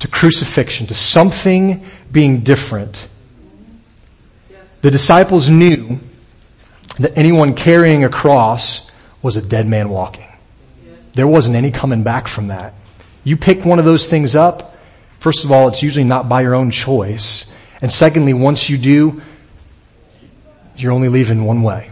to 0.00 0.08
crucifixion, 0.08 0.88
to 0.88 0.94
something 0.94 1.82
being 2.12 2.40
different. 2.40 3.08
The 4.82 4.90
disciples 4.90 5.48
knew 5.48 6.00
that 6.98 7.16
anyone 7.16 7.54
carrying 7.54 8.04
a 8.04 8.10
cross 8.10 8.90
was 9.22 9.38
a 9.38 9.42
dead 9.42 9.66
man 9.66 9.88
walking. 9.88 10.28
There 11.14 11.26
wasn't 11.26 11.56
any 11.56 11.70
coming 11.70 12.02
back 12.02 12.28
from 12.28 12.48
that. 12.48 12.74
You 13.24 13.38
pick 13.38 13.64
one 13.64 13.78
of 13.78 13.86
those 13.86 14.06
things 14.06 14.34
up, 14.34 14.76
first 15.18 15.46
of 15.46 15.50
all, 15.50 15.68
it's 15.68 15.82
usually 15.82 16.04
not 16.04 16.28
by 16.28 16.42
your 16.42 16.54
own 16.54 16.72
choice. 16.72 17.50
And 17.80 17.90
secondly, 17.90 18.34
once 18.34 18.68
you 18.68 18.76
do, 18.76 19.22
you're 20.76 20.92
only 20.92 21.08
leaving 21.08 21.46
one 21.46 21.62
way. 21.62 21.88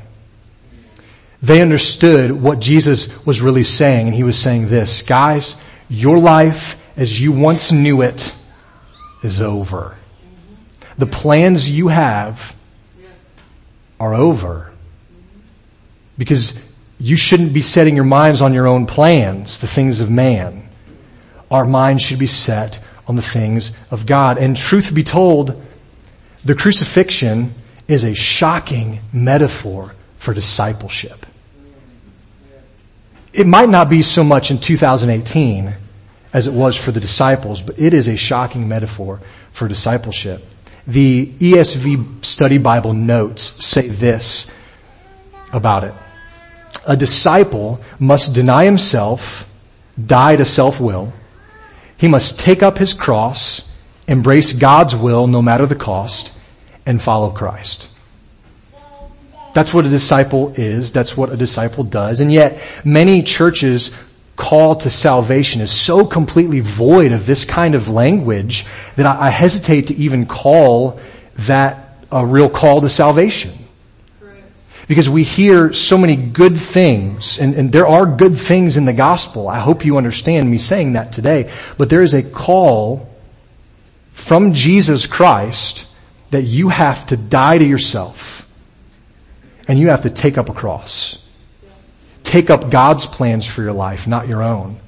They 1.42 1.62
understood 1.62 2.32
what 2.32 2.60
Jesus 2.60 3.24
was 3.24 3.40
really 3.40 3.62
saying, 3.62 4.06
and 4.06 4.14
he 4.14 4.24
was 4.24 4.38
saying 4.38 4.68
this, 4.68 5.02
guys, 5.02 5.60
your 5.88 6.18
life 6.18 6.76
as 6.98 7.20
you 7.20 7.32
once 7.32 7.72
knew 7.72 8.02
it 8.02 8.32
is 9.22 9.40
over. 9.40 9.96
The 10.98 11.06
plans 11.06 11.70
you 11.70 11.88
have 11.88 12.54
are 13.98 14.14
over. 14.14 14.70
Because 16.18 16.54
you 16.98 17.16
shouldn't 17.16 17.54
be 17.54 17.62
setting 17.62 17.96
your 17.96 18.04
minds 18.04 18.42
on 18.42 18.52
your 18.52 18.68
own 18.68 18.84
plans, 18.84 19.60
the 19.60 19.66
things 19.66 20.00
of 20.00 20.10
man. 20.10 20.68
Our 21.50 21.64
minds 21.64 22.02
should 22.02 22.18
be 22.18 22.26
set 22.26 22.78
on 23.06 23.16
the 23.16 23.22
things 23.22 23.72
of 23.90 24.04
God. 24.04 24.36
And 24.36 24.56
truth 24.56 24.94
be 24.94 25.04
told, 25.04 25.60
the 26.44 26.54
crucifixion 26.54 27.54
is 27.88 28.04
a 28.04 28.14
shocking 28.14 29.00
metaphor 29.12 29.94
for 30.16 30.34
discipleship. 30.34 31.26
It 33.32 33.46
might 33.46 33.68
not 33.68 33.88
be 33.88 34.02
so 34.02 34.24
much 34.24 34.50
in 34.50 34.58
2018 34.58 35.72
as 36.32 36.46
it 36.46 36.52
was 36.52 36.76
for 36.76 36.92
the 36.92 37.00
disciples, 37.00 37.60
but 37.60 37.78
it 37.78 37.94
is 37.94 38.08
a 38.08 38.16
shocking 38.16 38.68
metaphor 38.68 39.20
for 39.52 39.68
discipleship. 39.68 40.44
The 40.86 41.26
ESV 41.26 42.24
study 42.24 42.58
Bible 42.58 42.92
notes 42.92 43.64
say 43.64 43.88
this 43.88 44.50
about 45.52 45.84
it. 45.84 45.94
A 46.86 46.96
disciple 46.96 47.80
must 47.98 48.34
deny 48.34 48.64
himself, 48.64 49.46
die 50.04 50.36
to 50.36 50.44
self-will. 50.44 51.12
He 51.96 52.08
must 52.08 52.38
take 52.38 52.62
up 52.62 52.78
his 52.78 52.94
cross, 52.94 53.68
embrace 54.08 54.52
God's 54.52 54.96
will 54.96 55.26
no 55.26 55.42
matter 55.42 55.66
the 55.66 55.74
cost, 55.74 56.32
and 56.86 57.00
follow 57.00 57.30
Christ. 57.30 57.89
That's 59.52 59.74
what 59.74 59.84
a 59.84 59.88
disciple 59.88 60.54
is. 60.56 60.92
That's 60.92 61.16
what 61.16 61.32
a 61.32 61.36
disciple 61.36 61.84
does. 61.84 62.20
And 62.20 62.32
yet 62.32 62.60
many 62.84 63.22
churches 63.22 63.90
call 64.36 64.76
to 64.76 64.90
salvation 64.90 65.60
is 65.60 65.70
so 65.70 66.06
completely 66.06 66.60
void 66.60 67.12
of 67.12 67.26
this 67.26 67.44
kind 67.44 67.74
of 67.74 67.88
language 67.88 68.64
that 68.96 69.06
I, 69.06 69.26
I 69.26 69.30
hesitate 69.30 69.88
to 69.88 69.94
even 69.94 70.26
call 70.26 70.98
that 71.46 71.96
a 72.10 72.24
real 72.24 72.48
call 72.48 72.80
to 72.80 72.88
salvation. 72.88 73.52
Because 74.88 75.08
we 75.08 75.22
hear 75.22 75.72
so 75.72 75.96
many 75.96 76.16
good 76.16 76.56
things, 76.56 77.38
and, 77.38 77.54
and 77.54 77.70
there 77.70 77.86
are 77.86 78.06
good 78.06 78.36
things 78.36 78.76
in 78.76 78.86
the 78.86 78.92
gospel. 78.92 79.48
I 79.48 79.60
hope 79.60 79.84
you 79.84 79.98
understand 79.98 80.50
me 80.50 80.58
saying 80.58 80.94
that 80.94 81.12
today. 81.12 81.52
But 81.78 81.90
there 81.90 82.02
is 82.02 82.12
a 82.12 82.24
call 82.24 83.08
from 84.12 84.52
Jesus 84.52 85.06
Christ 85.06 85.86
that 86.32 86.42
you 86.42 86.70
have 86.70 87.06
to 87.06 87.16
die 87.16 87.58
to 87.58 87.64
yourself 87.64 88.49
and 89.70 89.78
you 89.78 89.88
have 89.88 90.02
to 90.02 90.10
take 90.10 90.36
up 90.36 90.50
a 90.50 90.52
cross 90.52 91.20
take 92.30 92.48
up 92.48 92.70
God's 92.70 93.06
plans 93.06 93.44
for 93.44 93.60
your 93.60 93.72
life, 93.72 94.06
not 94.06 94.28
your 94.28 94.40
own. 94.40 94.78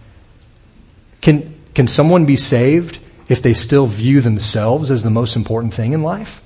Can, 1.21 1.57
can 1.75 1.89
someone 1.89 2.25
be 2.25 2.37
saved 2.37 3.01
if 3.29 3.43
they 3.43 3.53
still 3.53 3.89
view 3.89 4.21
themselves 4.21 4.93
as 4.93 5.03
the 5.03 5.11
most 5.11 5.35
important 5.35 5.75
thing 5.75 5.93
in 5.93 6.03
life? 6.03 6.41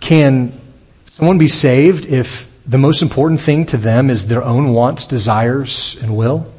Can 0.00 0.58
someone 1.06 1.38
be 1.38 1.46
saved 1.46 2.06
if 2.06 2.64
the 2.64 2.78
most 2.78 3.02
important 3.02 3.40
thing 3.40 3.66
to 3.66 3.76
them 3.76 4.10
is 4.10 4.26
their 4.26 4.42
own 4.42 4.72
wants, 4.72 5.06
desires, 5.06 5.96
and 6.02 6.16
will? 6.16 6.52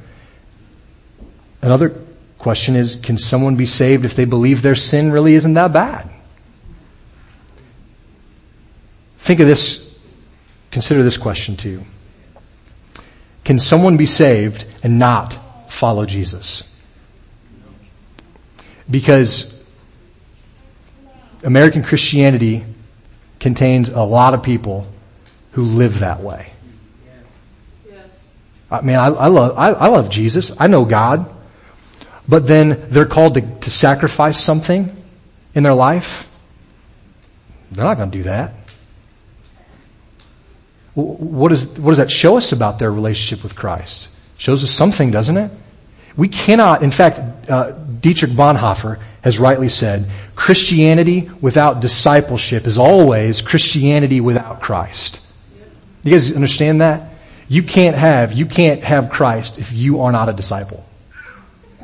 Another 1.61 1.89
question 2.37 2.77
is, 2.77 2.95
can 2.95 3.17
someone 3.17 3.57
be 3.57 3.65
saved 3.65 4.05
if 4.05 4.15
they 4.15 4.25
believe 4.25 4.61
their 4.61 4.75
sin 4.75 5.11
really 5.11 5.33
isn't 5.35 5.55
that 5.55 5.73
bad? 5.73 6.09
Think 9.17 9.41
of 9.41 9.47
this, 9.47 9.92
consider 10.73 11.03
this 11.03 11.17
question 11.17 11.55
too. 11.55 11.85
Can 13.45 13.59
someone 13.59 13.95
be 13.95 14.05
saved 14.05 14.65
and 14.83 14.99
not 14.99 15.33
follow 15.71 16.05
Jesus? 16.05 16.69
Because 18.89 19.49
American 21.43 21.83
Christianity 21.83 22.65
contains 23.39 23.89
a 23.89 24.01
lot 24.01 24.33
of 24.33 24.43
people 24.43 24.87
who 25.51 25.63
live 25.63 25.99
that 25.99 26.21
way. 26.21 26.51
I 28.71 28.81
mean, 28.81 28.95
I, 28.95 29.07
I 29.07 29.27
love, 29.27 29.57
I, 29.57 29.69
I, 29.69 29.87
love 29.89 30.09
Jesus. 30.09 30.51
I 30.57 30.65
know 30.65 30.83
God. 30.83 31.29
But 32.27 32.47
then 32.47 32.87
they're 32.89 33.05
called 33.05 33.35
to, 33.35 33.41
to 33.41 33.69
sacrifice 33.69 34.43
something 34.43 34.95
in 35.53 35.61
their 35.61 35.75
life. 35.75 36.27
They're 37.71 37.85
not 37.85 37.97
going 37.97 38.09
to 38.09 38.17
do 38.17 38.23
that. 38.23 38.62
What, 40.95 41.51
is, 41.51 41.77
what 41.77 41.91
does 41.91 41.97
that 41.97 42.11
show 42.11 42.37
us 42.37 42.51
about 42.51 42.79
their 42.79 42.91
relationship 42.91 43.43
with 43.43 43.55
Christ? 43.55 44.09
Shows 44.37 44.63
us 44.63 44.69
something, 44.69 45.11
doesn't 45.11 45.37
it? 45.37 45.51
We 46.15 46.27
cannot, 46.27 46.83
in 46.83 46.91
fact, 46.91 47.19
uh, 47.49 47.71
Dietrich 47.71 48.31
Bonhoeffer 48.31 49.01
has 49.23 49.39
rightly 49.39 49.69
said, 49.69 50.05
Christianity 50.35 51.29
without 51.41 51.79
discipleship 51.79 52.67
is 52.67 52.77
always 52.77 53.41
Christianity 53.41 54.21
without 54.21 54.61
Christ. 54.61 55.25
You 56.03 56.11
guys 56.11 56.33
understand 56.35 56.81
that? 56.81 57.09
You 57.47 57.63
can't 57.63 57.95
have, 57.95 58.33
you 58.33 58.45
can't 58.45 58.83
have 58.83 59.09
Christ 59.09 59.57
if 59.57 59.73
you 59.73 60.01
are 60.01 60.11
not 60.11 60.29
a 60.29 60.33
disciple. 60.33 60.85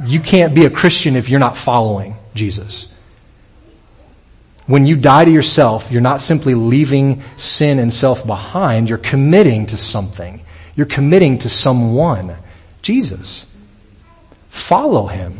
You 0.05 0.19
can't 0.19 0.53
be 0.53 0.65
a 0.65 0.69
Christian 0.69 1.15
if 1.15 1.29
you're 1.29 1.39
not 1.39 1.57
following 1.57 2.15
Jesus. 2.33 2.87
When 4.69 4.85
you 4.85 4.97
die 4.97 5.25
to 5.25 5.31
yourself, 5.31 5.91
you're 5.91 5.99
not 5.99 6.21
simply 6.21 6.53
leaving 6.53 7.23
sin 7.37 7.79
and 7.79 7.91
self 7.91 8.23
behind, 8.23 8.87
you're 8.87 8.99
committing 8.99 9.65
to 9.65 9.77
something. 9.77 10.41
You're 10.75 10.85
committing 10.85 11.39
to 11.39 11.49
someone. 11.49 12.35
Jesus. 12.83 13.51
Follow 14.49 15.07
Him. 15.07 15.39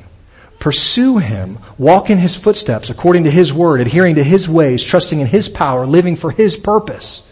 Pursue 0.58 1.20
Him. 1.20 1.60
Walk 1.78 2.10
in 2.10 2.18
His 2.18 2.36
footsteps 2.36 2.90
according 2.90 3.26
to 3.26 3.30
His 3.30 3.54
word, 3.54 3.82
adhering 3.82 4.16
to 4.16 4.24
His 4.24 4.50
ways, 4.50 4.84
trusting 4.84 5.20
in 5.20 5.28
His 5.28 5.48
power, 5.48 5.86
living 5.86 6.16
for 6.16 6.32
His 6.32 6.58
purpose. 6.58 7.32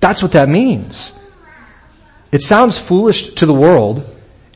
That's 0.00 0.22
what 0.22 0.32
that 0.32 0.48
means. 0.48 1.12
It 2.32 2.40
sounds 2.40 2.78
foolish 2.78 3.34
to 3.34 3.44
the 3.44 3.52
world, 3.52 4.02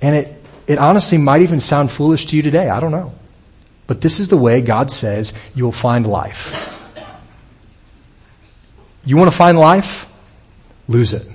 and 0.00 0.16
it, 0.16 0.42
it 0.66 0.78
honestly 0.78 1.18
might 1.18 1.42
even 1.42 1.60
sound 1.60 1.90
foolish 1.90 2.24
to 2.28 2.36
you 2.36 2.40
today. 2.40 2.70
I 2.70 2.80
don't 2.80 2.92
know. 2.92 3.12
But 3.86 4.00
this 4.00 4.18
is 4.20 4.28
the 4.28 4.36
way 4.36 4.60
God 4.60 4.90
says 4.90 5.32
you 5.54 5.64
will 5.64 5.72
find 5.72 6.06
life. 6.06 6.72
You 9.04 9.16
want 9.16 9.30
to 9.30 9.36
find 9.36 9.56
life? 9.56 10.12
Lose 10.88 11.12
it. 11.12 11.28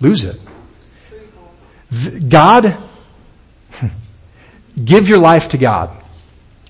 Lose 0.00 0.24
it. 0.24 0.38
God, 2.28 2.76
give 4.84 5.08
your 5.08 5.18
life 5.18 5.48
to 5.50 5.58
God. 5.58 5.90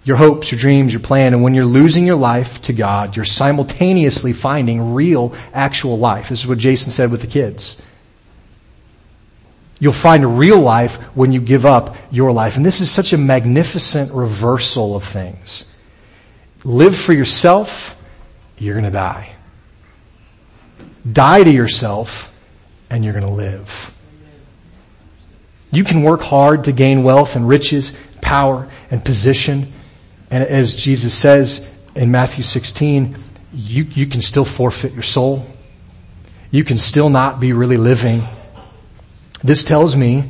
Your 0.04 0.16
hopes, 0.16 0.50
your 0.50 0.58
dreams, 0.58 0.92
your 0.92 1.00
plan, 1.00 1.34
and 1.34 1.42
when 1.42 1.52
you're 1.52 1.66
losing 1.66 2.06
your 2.06 2.16
life 2.16 2.62
to 2.62 2.72
God, 2.72 3.16
you're 3.16 3.26
simultaneously 3.26 4.32
finding 4.32 4.94
real, 4.94 5.34
actual 5.52 5.98
life. 5.98 6.30
This 6.30 6.40
is 6.40 6.46
what 6.46 6.56
Jason 6.56 6.90
said 6.90 7.10
with 7.10 7.20
the 7.20 7.26
kids. 7.26 7.82
You'll 9.80 9.92
find 9.92 10.38
real 10.38 10.58
life 10.58 10.96
when 11.16 11.32
you 11.32 11.40
give 11.40 11.64
up 11.64 11.96
your 12.10 12.32
life. 12.32 12.56
And 12.56 12.66
this 12.66 12.80
is 12.80 12.90
such 12.90 13.12
a 13.12 13.18
magnificent 13.18 14.12
reversal 14.12 14.96
of 14.96 15.04
things. 15.04 15.72
Live 16.64 16.96
for 16.96 17.12
yourself, 17.12 18.02
you're 18.58 18.74
gonna 18.74 18.90
die. 18.90 19.30
Die 21.10 21.42
to 21.42 21.50
yourself, 21.50 22.34
and 22.90 23.04
you're 23.04 23.14
gonna 23.14 23.32
live. 23.32 23.94
You 25.70 25.84
can 25.84 26.02
work 26.02 26.22
hard 26.22 26.64
to 26.64 26.72
gain 26.72 27.04
wealth 27.04 27.36
and 27.36 27.46
riches, 27.46 27.96
power 28.20 28.68
and 28.90 29.04
position. 29.04 29.72
And 30.30 30.42
as 30.42 30.74
Jesus 30.74 31.14
says 31.14 31.66
in 31.94 32.10
Matthew 32.10 32.42
16, 32.42 33.16
you, 33.52 33.84
you 33.84 34.06
can 34.06 34.22
still 34.22 34.44
forfeit 34.44 34.92
your 34.92 35.02
soul. 35.02 35.46
You 36.50 36.64
can 36.64 36.78
still 36.78 37.10
not 37.10 37.38
be 37.38 37.52
really 37.52 37.76
living 37.76 38.22
this 39.42 39.64
tells 39.64 39.94
me 39.94 40.24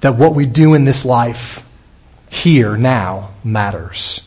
that 0.00 0.16
what 0.16 0.34
we 0.34 0.46
do 0.46 0.74
in 0.74 0.84
this 0.84 1.04
life 1.04 1.64
here 2.30 2.76
now 2.76 3.30
matters. 3.42 4.24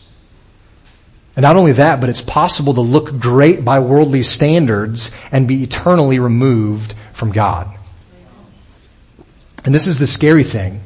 And 1.36 1.44
not 1.44 1.56
only 1.56 1.74
that, 1.74 2.02
but 2.02 2.10
it's 2.10 2.22
possible 2.22 2.74
to 2.74 2.82
look 2.82 3.18
great 3.20 3.64
by 3.64 3.80
worldly 3.80 4.24
standards 4.24 5.12
and 5.32 5.48
be 5.48 5.64
eternally 5.64 6.20
removed 6.20 6.94
from 7.14 7.32
God. 7.32 7.70
And 9.64 9.74
this 9.74 9.88
is 9.88 9.98
the 9.98 10.08
scary 10.08 10.44
thing. 10.44 10.82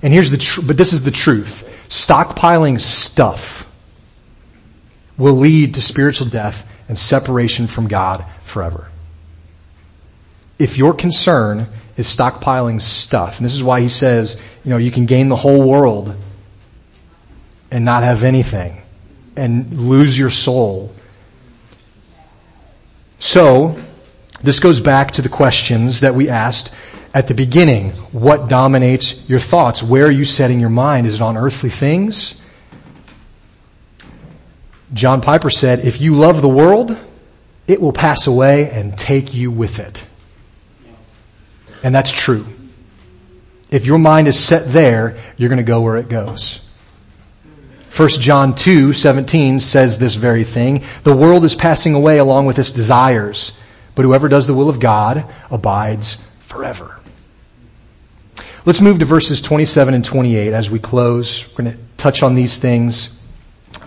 And 0.00 0.12
here's 0.12 0.30
the 0.30 0.38
tr- 0.38 0.62
but 0.66 0.76
this 0.76 0.92
is 0.92 1.04
the 1.04 1.10
truth. 1.10 1.68
Stockpiling 1.88 2.80
stuff 2.80 3.68
will 5.18 5.34
lead 5.34 5.74
to 5.74 5.82
spiritual 5.82 6.28
death 6.28 6.66
and 6.88 6.98
separation 6.98 7.66
from 7.66 7.88
God 7.88 8.24
forever 8.44 8.91
if 10.62 10.78
your 10.78 10.94
concern 10.94 11.66
is 11.96 12.06
stockpiling 12.06 12.80
stuff, 12.80 13.38
and 13.38 13.44
this 13.44 13.52
is 13.52 13.64
why 13.64 13.80
he 13.80 13.88
says, 13.88 14.36
you 14.64 14.70
know, 14.70 14.76
you 14.76 14.92
can 14.92 15.06
gain 15.06 15.28
the 15.28 15.34
whole 15.34 15.68
world 15.68 16.14
and 17.72 17.84
not 17.84 18.04
have 18.04 18.22
anything 18.22 18.80
and 19.36 19.76
lose 19.76 20.16
your 20.16 20.30
soul. 20.30 20.94
So, 23.18 23.76
this 24.44 24.60
goes 24.60 24.78
back 24.78 25.12
to 25.12 25.22
the 25.22 25.28
questions 25.28 26.02
that 26.02 26.14
we 26.14 26.28
asked 26.28 26.72
at 27.12 27.26
the 27.26 27.34
beginning. 27.34 27.90
What 28.12 28.48
dominates 28.48 29.28
your 29.28 29.40
thoughts? 29.40 29.82
Where 29.82 30.06
are 30.06 30.12
you 30.12 30.24
setting 30.24 30.60
your 30.60 30.70
mind? 30.70 31.08
Is 31.08 31.16
it 31.16 31.22
on 31.22 31.36
earthly 31.36 31.70
things? 31.70 32.40
John 34.94 35.22
Piper 35.22 35.50
said, 35.50 35.80
if 35.80 36.00
you 36.00 36.14
love 36.14 36.40
the 36.40 36.48
world, 36.48 36.96
it 37.66 37.80
will 37.80 37.92
pass 37.92 38.28
away 38.28 38.70
and 38.70 38.96
take 38.96 39.34
you 39.34 39.50
with 39.50 39.80
it. 39.80 40.04
And 41.82 41.94
that's 41.94 42.10
true. 42.10 42.46
If 43.70 43.86
your 43.86 43.98
mind 43.98 44.28
is 44.28 44.38
set 44.38 44.66
there, 44.66 45.18
you're 45.36 45.48
going 45.48 45.56
to 45.56 45.62
go 45.62 45.80
where 45.80 45.96
it 45.96 46.08
goes. 46.08 46.66
1 47.96 48.08
John 48.08 48.54
2, 48.54 48.92
17 48.92 49.60
says 49.60 49.98
this 49.98 50.14
very 50.14 50.44
thing. 50.44 50.84
The 51.02 51.14
world 51.14 51.44
is 51.44 51.54
passing 51.54 51.94
away 51.94 52.18
along 52.18 52.46
with 52.46 52.58
its 52.58 52.72
desires, 52.72 53.58
but 53.94 54.04
whoever 54.04 54.28
does 54.28 54.46
the 54.46 54.54
will 54.54 54.70
of 54.70 54.80
God 54.80 55.26
abides 55.50 56.14
forever. 56.46 56.98
Let's 58.64 58.80
move 58.80 59.00
to 59.00 59.04
verses 59.04 59.42
27 59.42 59.92
and 59.92 60.04
28 60.04 60.52
as 60.52 60.70
we 60.70 60.78
close. 60.78 61.48
We're 61.48 61.64
going 61.64 61.76
to 61.76 61.82
touch 61.96 62.22
on 62.22 62.34
these 62.34 62.58
things. 62.58 63.18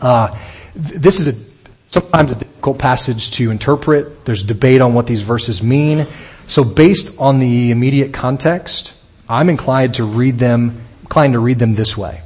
Uh, 0.01 0.37
this 0.75 1.19
is 1.19 1.27
a 1.27 1.55
sometimes 1.89 2.31
a 2.31 2.35
difficult 2.35 2.77
passage 2.77 3.31
to 3.31 3.51
interpret. 3.51 4.25
There's 4.25 4.43
debate 4.43 4.81
on 4.81 4.93
what 4.93 5.07
these 5.07 5.21
verses 5.21 5.63
mean. 5.63 6.07
So 6.47 6.63
based 6.63 7.19
on 7.19 7.39
the 7.39 7.71
immediate 7.71 8.13
context, 8.13 8.93
I'm 9.27 9.49
inclined 9.49 9.95
to 9.95 10.03
read 10.03 10.35
them, 10.35 10.85
inclined 11.01 11.33
to 11.33 11.39
read 11.39 11.59
them 11.59 11.73
this 11.73 11.97
way. 11.97 12.21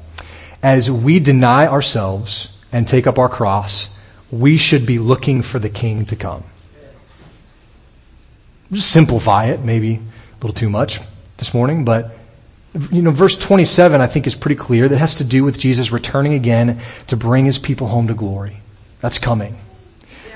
As 0.62 0.92
we 0.92 1.20
deny 1.20 1.68
ourselves 1.68 2.58
and 2.72 2.88
take 2.88 3.08
up 3.08 3.18
our 3.18 3.30
cross, 3.30 3.96
we 4.32 4.58
should 4.58 4.86
be 4.86 5.00
looking 5.00 5.42
for 5.42 5.60
the 5.60 5.70
king 5.70 6.06
to 6.08 6.16
come. 6.16 6.44
Just 8.72 8.92
simplify 8.92 9.46
it, 9.46 9.62
maybe 9.62 9.96
a 9.96 10.36
little 10.42 10.54
too 10.54 10.70
much 10.70 11.00
this 11.38 11.54
morning, 11.54 11.86
but 11.86 12.12
you 12.92 13.02
know, 13.02 13.10
verse 13.10 13.38
27 13.38 14.00
I 14.00 14.08
think 14.08 14.28
is 14.28 14.36
pretty 14.36 14.56
clear. 14.56 14.88
That 14.88 14.98
has 14.98 15.16
to 15.16 15.24
do 15.24 15.44
with 15.44 15.58
Jesus 15.58 15.92
returning 15.92 16.34
again 16.34 16.80
to 17.08 17.18
bring 17.18 17.46
his 17.46 17.58
people 17.58 17.88
home 17.88 18.08
to 18.10 18.14
glory. 18.14 18.58
That's 19.00 19.18
coming. 19.18 19.58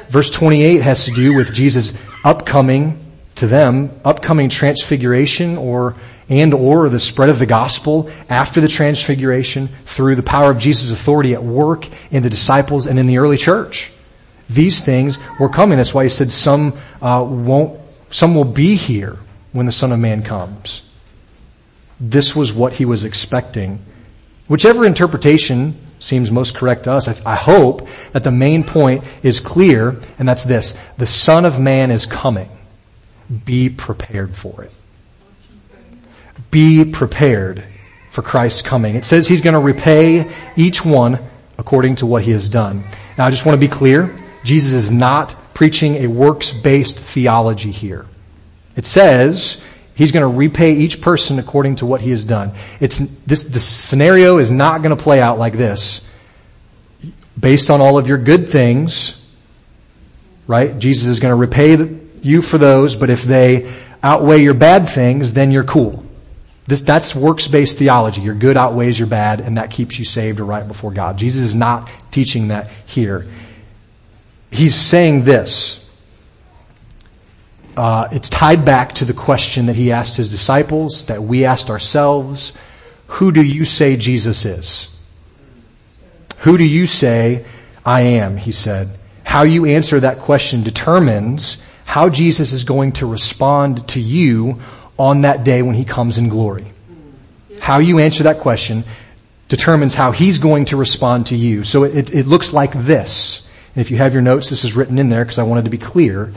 Verse 0.08 0.32
28 0.32 0.82
has 0.82 1.06
to 1.06 1.12
do 1.12 1.36
with 1.36 1.54
Jesus 1.54 1.94
upcoming 2.24 3.03
to 3.36 3.48
them, 3.48 3.92
upcoming 4.06 4.50
transfiguration 4.50 5.58
or 5.58 5.96
and 6.30 6.54
or 6.54 6.90
the 6.90 7.00
spread 7.00 7.30
of 7.30 7.40
the 7.40 7.46
gospel 7.46 8.10
after 8.30 8.62
the 8.62 8.68
transfiguration 8.68 9.68
through 9.68 10.16
the 10.16 10.24
power 10.24 10.52
of 10.52 10.58
Jesus' 10.58 10.92
authority 10.92 11.34
at 11.34 11.44
work 11.44 11.88
in 12.12 12.24
the 12.24 12.30
disciples 12.30 12.88
and 12.88 12.98
in 12.98 13.08
the 13.08 13.18
early 13.18 13.38
church. 13.38 13.92
These 14.50 14.84
things 14.84 15.18
were 15.40 15.50
coming. 15.50 15.78
That's 15.78 15.94
why 15.94 16.04
he 16.04 16.10
said 16.10 16.32
some 16.32 16.74
uh, 17.02 17.26
won't, 17.28 17.80
some 18.10 18.36
will 18.36 18.46
be 18.46 18.76
here 18.76 19.18
when 19.52 19.66
the 19.66 19.72
Son 19.72 19.92
of 19.92 20.00
Man 20.00 20.24
comes. 20.24 20.90
This 22.00 22.36
was 22.36 22.54
what 22.54 22.74
he 22.74 22.86
was 22.86 23.04
expecting. 23.04 23.80
Whichever 24.48 24.86
interpretation 24.86 25.76
seems 26.00 26.32
most 26.32 26.56
correct 26.58 26.84
to 26.84 26.94
us, 26.94 27.08
I, 27.08 27.34
I 27.34 27.36
hope 27.36 27.88
that 28.12 28.24
the 28.24 28.32
main 28.32 28.64
point 28.64 29.04
is 29.24 29.40
clear, 29.40 30.00
and 30.20 30.28
that's 30.28 30.44
this. 30.44 30.72
The 30.98 31.06
Son 31.06 31.46
of 31.46 31.60
Man 31.60 31.92
is 31.92 32.06
coming. 32.06 32.50
Be 33.46 33.70
prepared 33.70 34.36
for 34.36 34.64
it 34.64 34.72
be 36.54 36.86
prepared 36.86 37.64
for 38.12 38.22
Christ's 38.22 38.62
coming. 38.62 38.96
It 38.96 39.04
says 39.04 39.28
he's 39.28 39.42
going 39.42 39.56
to 39.56 39.60
repay 39.60 40.32
each 40.56 40.86
one 40.86 41.20
according 41.58 41.96
to 41.98 42.06
what 42.06 42.22
he 42.22 42.32
has 42.32 42.48
done. 42.48 42.84
Now 43.18 43.26
I 43.26 43.32
just 43.32 43.46
want 43.46 43.56
to 43.56 43.60
be 43.60 43.68
clear. 43.68 44.16
Jesus 44.44 44.74
is 44.74 44.92
not 44.92 45.36
preaching 45.56 45.96
a 45.98 46.08
works-based 46.08 46.98
theology 46.98 47.72
here. 47.72 48.06
It 48.76 48.86
says 48.86 49.66
he's 49.96 50.12
going 50.12 50.22
to 50.22 50.38
repay 50.38 50.74
each 50.74 51.02
person 51.02 51.40
according 51.40 51.78
to 51.78 51.88
what 51.88 52.02
he 52.02 52.12
has 52.12 52.24
done. 52.24 52.52
It's, 52.80 53.00
this, 53.26 53.46
the 53.46 53.60
scenario 53.60 54.38
is 54.38 54.52
not 54.52 54.84
going 54.84 54.96
to 54.96 55.04
play 55.04 55.20
out 55.20 55.40
like 55.40 55.54
this. 55.54 56.10
Based 57.40 57.72
on 57.72 57.82
all 57.82 57.98
of 57.98 58.08
your 58.08 58.20
good 58.20 58.50
things, 58.50 59.20
right? 60.46 60.78
Jesus 60.78 61.08
is 61.08 61.20
going 61.20 61.32
to 61.32 61.36
repay 61.36 62.03
you 62.26 62.42
for 62.42 62.58
those, 62.58 62.96
but 62.96 63.10
if 63.10 63.24
they 63.24 63.74
outweigh 64.02 64.42
your 64.42 64.54
bad 64.54 64.90
things, 64.90 65.34
then 65.34 65.52
you're 65.52 65.64
cool. 65.64 66.04
This, 66.66 66.82
that's 66.82 67.14
works-based 67.14 67.78
theology. 67.78 68.22
Your 68.22 68.36
good 68.36 68.56
outweighs 68.56 68.98
your 68.98 69.08
bad 69.08 69.42
and 69.42 69.58
that 69.58 69.70
keeps 69.70 70.00
you 70.00 70.06
saved 70.06 70.40
or 70.40 70.46
right 70.46 70.66
before 70.68 70.92
God. 70.92 71.18
Jesus 71.18 71.44
is 71.44 71.56
not 71.56 71.90
teaching 72.10 72.50
that 72.50 72.70
here. 72.86 73.28
He's 74.52 74.76
saying 74.76 75.24
this. 75.24 75.80
Uh, 77.76 78.08
it's 78.12 78.30
tied 78.30 78.66
back 78.66 78.94
to 78.96 79.06
the 79.06 79.14
question 79.14 79.66
that 79.66 79.76
he 79.76 79.92
asked 79.92 80.16
his 80.16 80.30
disciples, 80.30 81.08
that 81.08 81.24
we 81.24 81.44
asked 81.44 81.70
ourselves, 81.70 82.54
who 83.08 83.32
do 83.32 83.42
you 83.42 83.66
say 83.66 83.98
Jesus 83.98 84.46
is? 84.46 84.90
Who 86.40 86.58
do 86.58 86.64
you 86.64 86.86
say 86.86 87.46
I 87.86 88.02
am? 88.02 88.38
He 88.38 88.52
said. 88.52 88.90
How 89.24 89.44
you 89.44 89.66
answer 89.66 90.00
that 90.00 90.20
question 90.20 90.64
determines 90.64 91.64
how 91.94 92.10
Jesus 92.10 92.54
is 92.54 92.64
going 92.64 92.94
to 92.94 93.06
respond 93.06 93.88
to 93.90 94.00
you 94.00 94.60
on 94.98 95.22
that 95.22 95.44
day 95.44 95.62
when 95.62 95.76
he 95.76 95.86
comes 95.86 96.18
in 96.18 96.28
glory. 96.28 96.66
How 97.60 97.78
you 97.78 98.00
answer 98.00 98.24
that 98.24 98.40
question 98.40 98.84
determines 99.48 99.94
how 99.94 100.12
he's 100.12 100.40
going 100.40 100.66
to 100.66 100.76
respond 100.76 101.28
to 101.28 101.36
you. 101.36 101.64
So 101.64 101.84
it, 101.84 102.12
it 102.12 102.26
looks 102.26 102.52
like 102.52 102.72
this. 102.74 103.48
And 103.76 103.82
if 103.82 103.92
you 103.92 103.98
have 103.98 104.14
your 104.14 104.24
notes, 104.24 104.50
this 104.50 104.64
is 104.64 104.76
written 104.76 104.98
in 104.98 105.10
there 105.10 105.24
because 105.24 105.38
I 105.38 105.44
wanted 105.44 105.66
to 105.66 105.70
be 105.70 105.78
clear. 105.78 106.34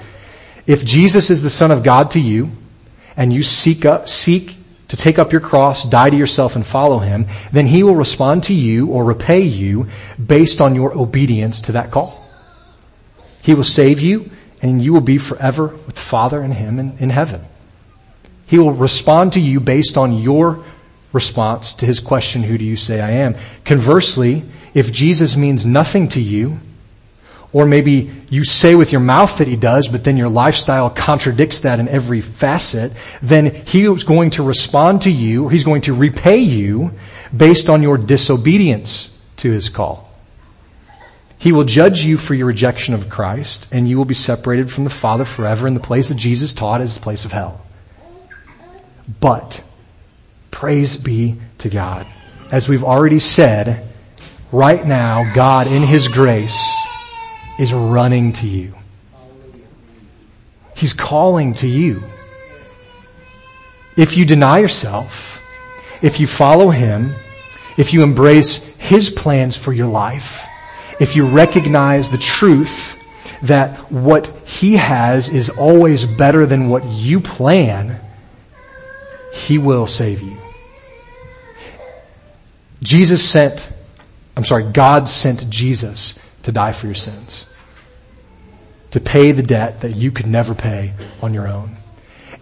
If 0.66 0.84
Jesus 0.84 1.30
is 1.30 1.42
the 1.42 1.48
Son 1.48 1.70
of 1.70 1.82
God 1.82 2.11
to 2.11 2.20
you, 2.20 2.50
and 3.16 3.32
you 3.32 3.42
seek 3.42 3.86
up, 3.86 4.11
seek 4.11 4.54
to 4.88 4.96
take 4.98 5.18
up 5.18 5.32
your 5.32 5.40
cross, 5.40 5.88
die 5.88 6.11
to 6.11 6.16
yourself 6.16 6.57
and 6.57 6.66
follow 6.66 6.98
him, 6.98 7.28
then 7.50 7.64
he 7.64 7.82
will 7.82 7.96
respond 7.96 8.44
to 8.44 8.52
you 8.52 8.88
or 8.88 9.07
repay 9.07 9.40
you 9.40 9.88
based 10.22 10.61
on 10.61 10.74
your 10.74 10.92
obedience 10.92 11.62
to 11.62 11.72
that 11.72 11.90
call. 11.90 12.28
He 13.40 13.54
will 13.54 13.64
save 13.64 14.02
you 14.02 14.30
and 14.62 14.82
you 14.82 14.92
will 14.92 15.00
be 15.00 15.18
forever 15.18 15.68
with 15.68 15.98
Father 15.98 16.40
and 16.40 16.52
him 16.52 16.78
in, 16.78 16.96
in 16.98 17.11
heaven. 17.11 17.44
He 18.46 18.59
will 18.59 18.72
respond 18.72 19.32
to 19.34 19.40
you 19.40 19.61
based 19.61 19.96
on 19.96 20.12
your 20.12 20.64
response 21.12 21.74
to 21.74 21.86
his 21.86 22.00
question, 22.00 22.42
who 22.42 22.59
do 22.59 22.64
you 22.64 22.76
say 22.76 23.00
I 23.00 23.11
am? 23.11 23.36
Conversely, 23.64 24.42
if 24.74 24.92
Jesus 24.92 25.36
means 25.36 25.64
nothing 25.66 26.09
to 26.09 26.20
you, 26.20 26.59
or 27.52 27.64
maybe 27.64 28.11
you 28.28 28.44
say 28.44 28.74
with 28.74 28.92
your 28.92 29.00
mouth 29.00 29.38
that 29.38 29.48
he 29.48 29.57
does, 29.57 29.88
but 29.88 30.04
then 30.04 30.16
your 30.16 30.28
lifestyle 30.28 30.90
contradicts 30.90 31.61
that 31.61 31.80
in 31.80 31.88
every 31.88 32.20
facet, 32.20 32.92
then 33.22 33.54
he 33.54 33.84
is 33.84 34.04
going 34.04 34.30
to 34.30 34.42
respond 34.42 35.02
to 35.02 35.11
you, 35.11 35.44
or 35.44 35.50
he's 35.50 35.64
going 35.64 35.80
to 35.82 35.94
repay 35.94 36.38
you 36.38 36.92
based 37.34 37.68
on 37.68 37.82
your 37.82 37.96
disobedience 37.96 39.18
to 39.36 39.50
his 39.50 39.68
call. 39.68 40.05
He 41.39 41.53
will 41.53 41.64
judge 41.64 42.03
you 42.03 42.16
for 42.16 42.34
your 42.34 42.47
rejection 42.47 42.95
of 42.95 43.09
Christ, 43.09 43.68
and 43.70 43.89
you 43.89 43.99
will 43.99 44.05
be 44.05 44.14
separated 44.14 44.70
from 44.70 44.84
the 44.84 44.91
Father 44.91 45.24
forever 45.24 45.68
in 45.68 45.74
the 45.74 45.80
place 45.80 46.09
that 46.09 46.16
Jesus 46.16 46.55
taught 46.55 46.80
is 46.80 46.95
the 46.95 47.01
place 47.01 47.24
of 47.24 47.32
hell. 47.32 47.61
But, 49.20 49.62
praise 50.51 50.97
be 50.97 51.37
to 51.59 51.68
God. 51.68 52.07
As 52.51 52.68
we've 52.68 52.84
already 52.84 53.18
said, 53.18 53.87
right 54.51 54.84
now, 54.84 55.32
God 55.34 55.66
in 55.66 55.82
His 55.82 56.09
grace 56.09 56.59
is 57.59 57.72
running 57.72 58.32
to 58.34 58.47
you. 58.47 58.74
He's 60.74 60.93
calling 60.93 61.55
to 61.55 61.68
you. 61.68 62.03
If 63.97 64.16
you 64.16 64.24
deny 64.24 64.59
yourself, 64.59 65.43
if 66.03 66.20
you 66.20 66.26
follow 66.26 66.70
Him, 66.70 67.14
if 67.78 67.95
you 67.95 68.03
embrace 68.03 68.76
His 68.76 69.11
plans 69.11 69.57
for 69.57 69.72
your 69.72 69.87
life, 69.87 70.47
if 71.01 71.16
you 71.16 71.26
recognize 71.26 72.11
the 72.11 72.18
truth 72.18 72.94
that 73.42 73.92
what 73.92 74.26
He 74.47 74.76
has 74.76 75.28
is 75.28 75.51
always 75.51 76.05
better 76.05 76.47
than 76.47 76.68
what 76.68 76.84
you 76.84 77.20
plan, 77.20 78.01
he 79.36 79.59
will 79.59 79.86
save 79.86 80.22
you. 80.22 80.36
Jesus 82.82 83.28
sent, 83.28 83.70
I'm 84.36 84.44
sorry, 84.44 84.64
God 84.64 85.09
sent 85.09 85.49
Jesus 85.51 86.18
to 86.42 86.53
die 86.53 86.72
for 86.72 86.86
your 86.86 86.94
sins. 86.94 87.47
To 88.92 89.01
pay 89.01 89.32
the 89.32 89.42
debt 89.42 89.80
that 89.80 89.94
you 89.94 90.11
could 90.11 90.26
never 90.26 90.55
pay 90.55 90.94
on 91.20 91.34
your 91.34 91.49
own. 91.49 91.76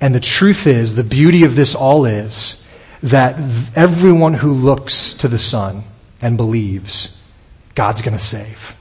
And 0.00 0.14
the 0.14 0.20
truth 0.20 0.66
is, 0.66 0.94
the 0.94 1.04
beauty 1.04 1.44
of 1.44 1.56
this 1.56 1.74
all 1.74 2.04
is 2.04 2.64
that 3.02 3.36
everyone 3.76 4.34
who 4.34 4.52
looks 4.52 5.14
to 5.14 5.28
the 5.28 5.38
Son 5.38 5.82
and 6.20 6.36
believes, 6.36 7.20
God's 7.74 8.02
gonna 8.02 8.18
save. 8.18 8.76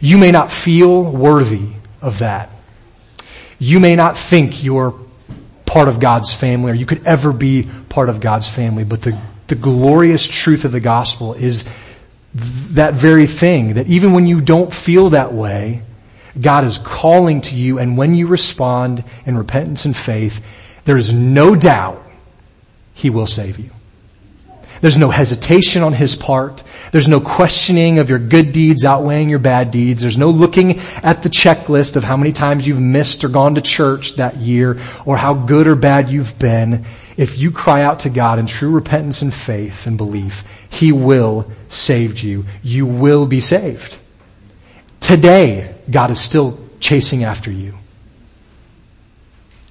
You 0.00 0.18
may 0.18 0.30
not 0.30 0.50
feel 0.50 1.02
worthy 1.02 1.68
of 2.02 2.20
that. 2.20 2.50
You 3.58 3.80
may 3.80 3.96
not 3.96 4.16
think 4.18 4.62
you're 4.62 4.94
part 5.64 5.88
of 5.88 5.98
God's 5.98 6.32
family 6.32 6.72
or 6.72 6.74
you 6.74 6.86
could 6.86 7.06
ever 7.06 7.32
be 7.32 7.68
part 7.88 8.08
of 8.08 8.20
God's 8.20 8.48
family. 8.48 8.84
But 8.84 9.02
the, 9.02 9.18
the 9.48 9.54
glorious 9.54 10.26
truth 10.26 10.64
of 10.64 10.72
the 10.72 10.80
gospel 10.80 11.34
is 11.34 11.64
that 12.34 12.94
very 12.94 13.26
thing 13.26 13.74
that 13.74 13.86
even 13.86 14.12
when 14.12 14.26
you 14.26 14.40
don't 14.40 14.72
feel 14.72 15.10
that 15.10 15.32
way, 15.32 15.82
God 16.38 16.64
is 16.64 16.78
calling 16.78 17.40
to 17.42 17.56
you 17.56 17.78
and 17.78 17.96
when 17.96 18.14
you 18.14 18.26
respond 18.26 19.02
in 19.24 19.38
repentance 19.38 19.86
and 19.86 19.96
faith, 19.96 20.44
there 20.84 20.98
is 20.98 21.12
no 21.12 21.54
doubt 21.54 22.02
He 22.94 23.10
will 23.10 23.26
save 23.26 23.58
you. 23.58 23.70
There's 24.80 24.98
no 24.98 25.10
hesitation 25.10 25.82
on 25.82 25.92
His 25.92 26.14
part. 26.14 26.62
There's 26.92 27.08
no 27.08 27.20
questioning 27.20 27.98
of 27.98 28.10
your 28.10 28.18
good 28.18 28.52
deeds 28.52 28.84
outweighing 28.84 29.28
your 29.28 29.38
bad 29.38 29.70
deeds. 29.70 30.02
There's 30.02 30.18
no 30.18 30.28
looking 30.28 30.78
at 30.78 31.22
the 31.22 31.28
checklist 31.28 31.96
of 31.96 32.04
how 32.04 32.16
many 32.16 32.32
times 32.32 32.66
you've 32.66 32.80
missed 32.80 33.24
or 33.24 33.28
gone 33.28 33.54
to 33.56 33.60
church 33.60 34.16
that 34.16 34.36
year 34.36 34.80
or 35.04 35.16
how 35.16 35.34
good 35.34 35.66
or 35.66 35.74
bad 35.74 36.10
you've 36.10 36.38
been. 36.38 36.84
If 37.16 37.38
you 37.38 37.50
cry 37.50 37.82
out 37.82 38.00
to 38.00 38.10
God 38.10 38.38
in 38.38 38.46
true 38.46 38.70
repentance 38.70 39.22
and 39.22 39.32
faith 39.32 39.86
and 39.86 39.96
belief, 39.96 40.44
He 40.70 40.92
will 40.92 41.50
save 41.68 42.20
you. 42.20 42.44
You 42.62 42.86
will 42.86 43.26
be 43.26 43.40
saved. 43.40 43.96
Today, 45.00 45.74
God 45.90 46.10
is 46.10 46.20
still 46.20 46.58
chasing 46.80 47.24
after 47.24 47.50
you. 47.50 47.74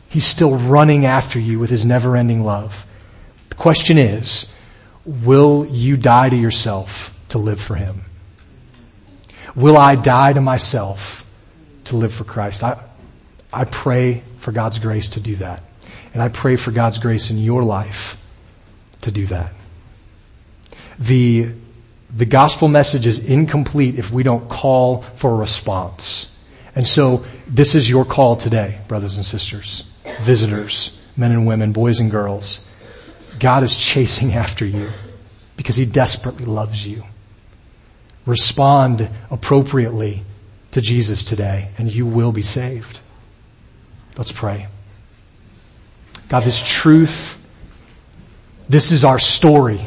He's 0.10 0.26
still 0.26 0.58
running 0.58 1.06
after 1.06 1.40
you 1.40 1.60
with 1.60 1.70
His 1.70 1.86
never-ending 1.86 2.44
love. 2.44 2.86
The 3.50 3.56
question 3.56 3.98
is, 3.98 4.55
Will 5.06 5.66
you 5.66 5.98
die 5.98 6.30
to 6.30 6.36
yourself 6.36 7.18
to 7.30 7.38
live 7.38 7.62
for 7.62 7.76
Him? 7.76 8.02
Will 9.56 9.78
I 9.78 9.96
die 9.96 10.34
to 10.34 10.42
myself 10.42 11.30
to 11.86 11.96
live 11.96 12.14
for 12.14 12.24
Christ? 12.24 12.64
I, 12.64 12.82
I 13.54 13.66
pray 13.66 14.24
for 14.40 14.52
God's 14.52 14.80
grace 14.80 15.10
to 15.10 15.22
do 15.22 15.36
that. 15.38 15.64
And 16.14 16.22
I 16.22 16.30
pray 16.30 16.56
for 16.56 16.72
God's 16.72 16.98
grace 16.98 17.30
in 17.30 17.38
your 17.38 17.64
life 17.64 18.22
to 19.02 19.12
do 19.12 19.26
that. 19.28 19.52
The 20.98 21.52
the 22.16 22.26
gospel 22.26 22.70
message 22.70 23.06
is 23.06 23.20
incomplete 23.20 23.96
if 24.00 24.12
we 24.12 24.24
don't 24.24 24.48
call 24.48 25.02
for 25.02 25.32
a 25.32 25.36
response. 25.36 26.32
And 26.76 26.88
so 26.88 27.26
this 27.48 27.76
is 27.76 27.90
your 27.90 28.06
call 28.06 28.38
today, 28.38 28.80
brothers 28.88 29.18
and 29.18 29.26
sisters, 29.26 29.84
visitors, 30.22 31.06
men 31.18 31.32
and 31.32 31.46
women, 31.46 31.74
boys 31.74 32.00
and 32.00 32.10
girls. 32.10 32.66
God 33.40 33.64
is 33.64 33.76
chasing 33.76 34.34
after 34.34 34.66
you 34.66 34.90
because 35.58 35.76
he 35.76 35.86
desperately 35.86 36.46
loves 36.46 36.86
you. 36.86 37.04
Respond 38.26 39.10
appropriately 39.30 40.24
to 40.72 40.82
Jesus 40.82 41.24
today 41.24 41.70
and 41.78 41.94
you 41.94 42.06
will 42.06 42.32
be 42.32 42.42
saved. 42.42 43.00
Let's 44.18 44.32
pray. 44.32 44.68
God, 46.30 46.42
this 46.42 46.62
truth, 46.66 47.42
this 48.68 48.92
is 48.92 49.04
our 49.04 49.20
story. 49.20 49.82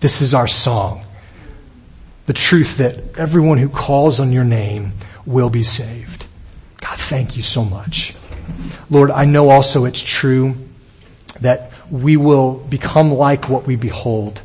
This 0.00 0.20
is 0.20 0.34
our 0.34 0.48
song. 0.48 1.04
The 2.26 2.32
truth 2.32 2.78
that 2.78 3.18
everyone 3.18 3.58
who 3.58 3.68
calls 3.68 4.20
on 4.20 4.32
your 4.32 4.44
name 4.44 4.92
will 5.24 5.50
be 5.50 5.62
saved. 5.62 6.26
God, 6.80 6.98
thank 6.98 7.36
you 7.36 7.42
so 7.42 7.64
much. 7.64 8.14
Lord, 8.90 9.10
I 9.10 9.24
know 9.24 9.48
also 9.48 9.86
it's 9.86 10.02
true 10.02 10.56
that 11.40 11.70
we 11.90 12.16
will 12.16 12.54
become 12.54 13.12
like 13.12 13.48
what 13.48 13.66
we 13.66 13.76
behold. 13.76 14.40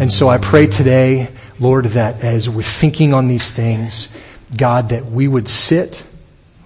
And 0.00 0.12
so 0.12 0.28
I 0.28 0.38
pray 0.38 0.66
today, 0.66 1.28
Lord, 1.58 1.86
that 1.86 2.22
as 2.24 2.48
we're 2.48 2.62
thinking 2.62 3.14
on 3.14 3.28
these 3.28 3.50
things, 3.50 4.14
God, 4.56 4.90
that 4.90 5.06
we 5.06 5.28
would 5.28 5.48
sit 5.48 6.04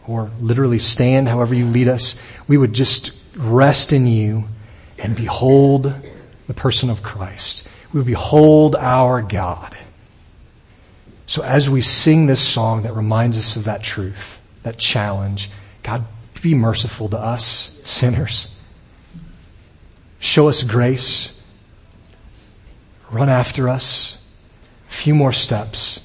or 0.06 0.30
literally 0.40 0.78
stand, 0.78 1.28
however 1.28 1.54
you 1.54 1.66
lead 1.66 1.88
us, 1.88 2.20
we 2.46 2.56
would 2.56 2.72
just 2.72 3.18
rest 3.36 3.92
in 3.92 4.06
you 4.06 4.44
and 4.98 5.16
behold 5.16 5.92
the 6.46 6.54
person 6.54 6.90
of 6.90 7.02
Christ. 7.02 7.66
We 7.92 7.98
would 7.98 8.06
behold 8.06 8.76
our 8.76 9.22
God. 9.22 9.76
So 11.26 11.42
as 11.42 11.70
we 11.70 11.80
sing 11.80 12.26
this 12.26 12.46
song 12.46 12.82
that 12.82 12.94
reminds 12.94 13.38
us 13.38 13.56
of 13.56 13.64
that 13.64 13.82
truth, 13.82 14.40
that 14.64 14.76
challenge, 14.76 15.50
God, 15.82 16.04
be 16.42 16.54
merciful 16.54 17.08
to 17.08 17.18
us 17.18 17.80
sinners. 17.84 18.51
Show 20.22 20.48
us 20.48 20.62
grace. 20.62 21.44
Run 23.10 23.28
after 23.28 23.68
us. 23.68 24.24
A 24.88 24.92
few 24.92 25.16
more 25.16 25.32
steps. 25.32 25.98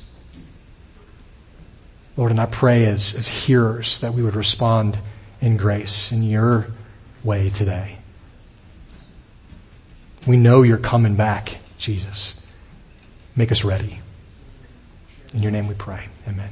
Lord, 2.18 2.32
and 2.32 2.40
I 2.40 2.48
pray 2.48 2.86
as, 2.86 3.14
as 3.14 3.28
hearers 3.28 4.00
that 4.00 4.16
we 4.16 4.24
would 4.24 4.36
respond 4.36 4.98
in 5.40 5.56
grace 5.56 6.12
in 6.12 6.24
your 6.24 6.66
way 7.24 7.50
today. 7.50 8.00
We 10.26 10.36
know 10.36 10.64
you're 10.64 10.80
coming 10.80 11.16
back, 11.16 11.60
Jesus. 11.78 12.44
Make 13.36 13.52
us 13.52 13.64
ready. 13.64 14.00
In 15.36 15.44
your 15.44 15.52
name 15.52 15.68
we 15.68 15.76
pray. 15.76 16.08
Amen. 16.28 16.50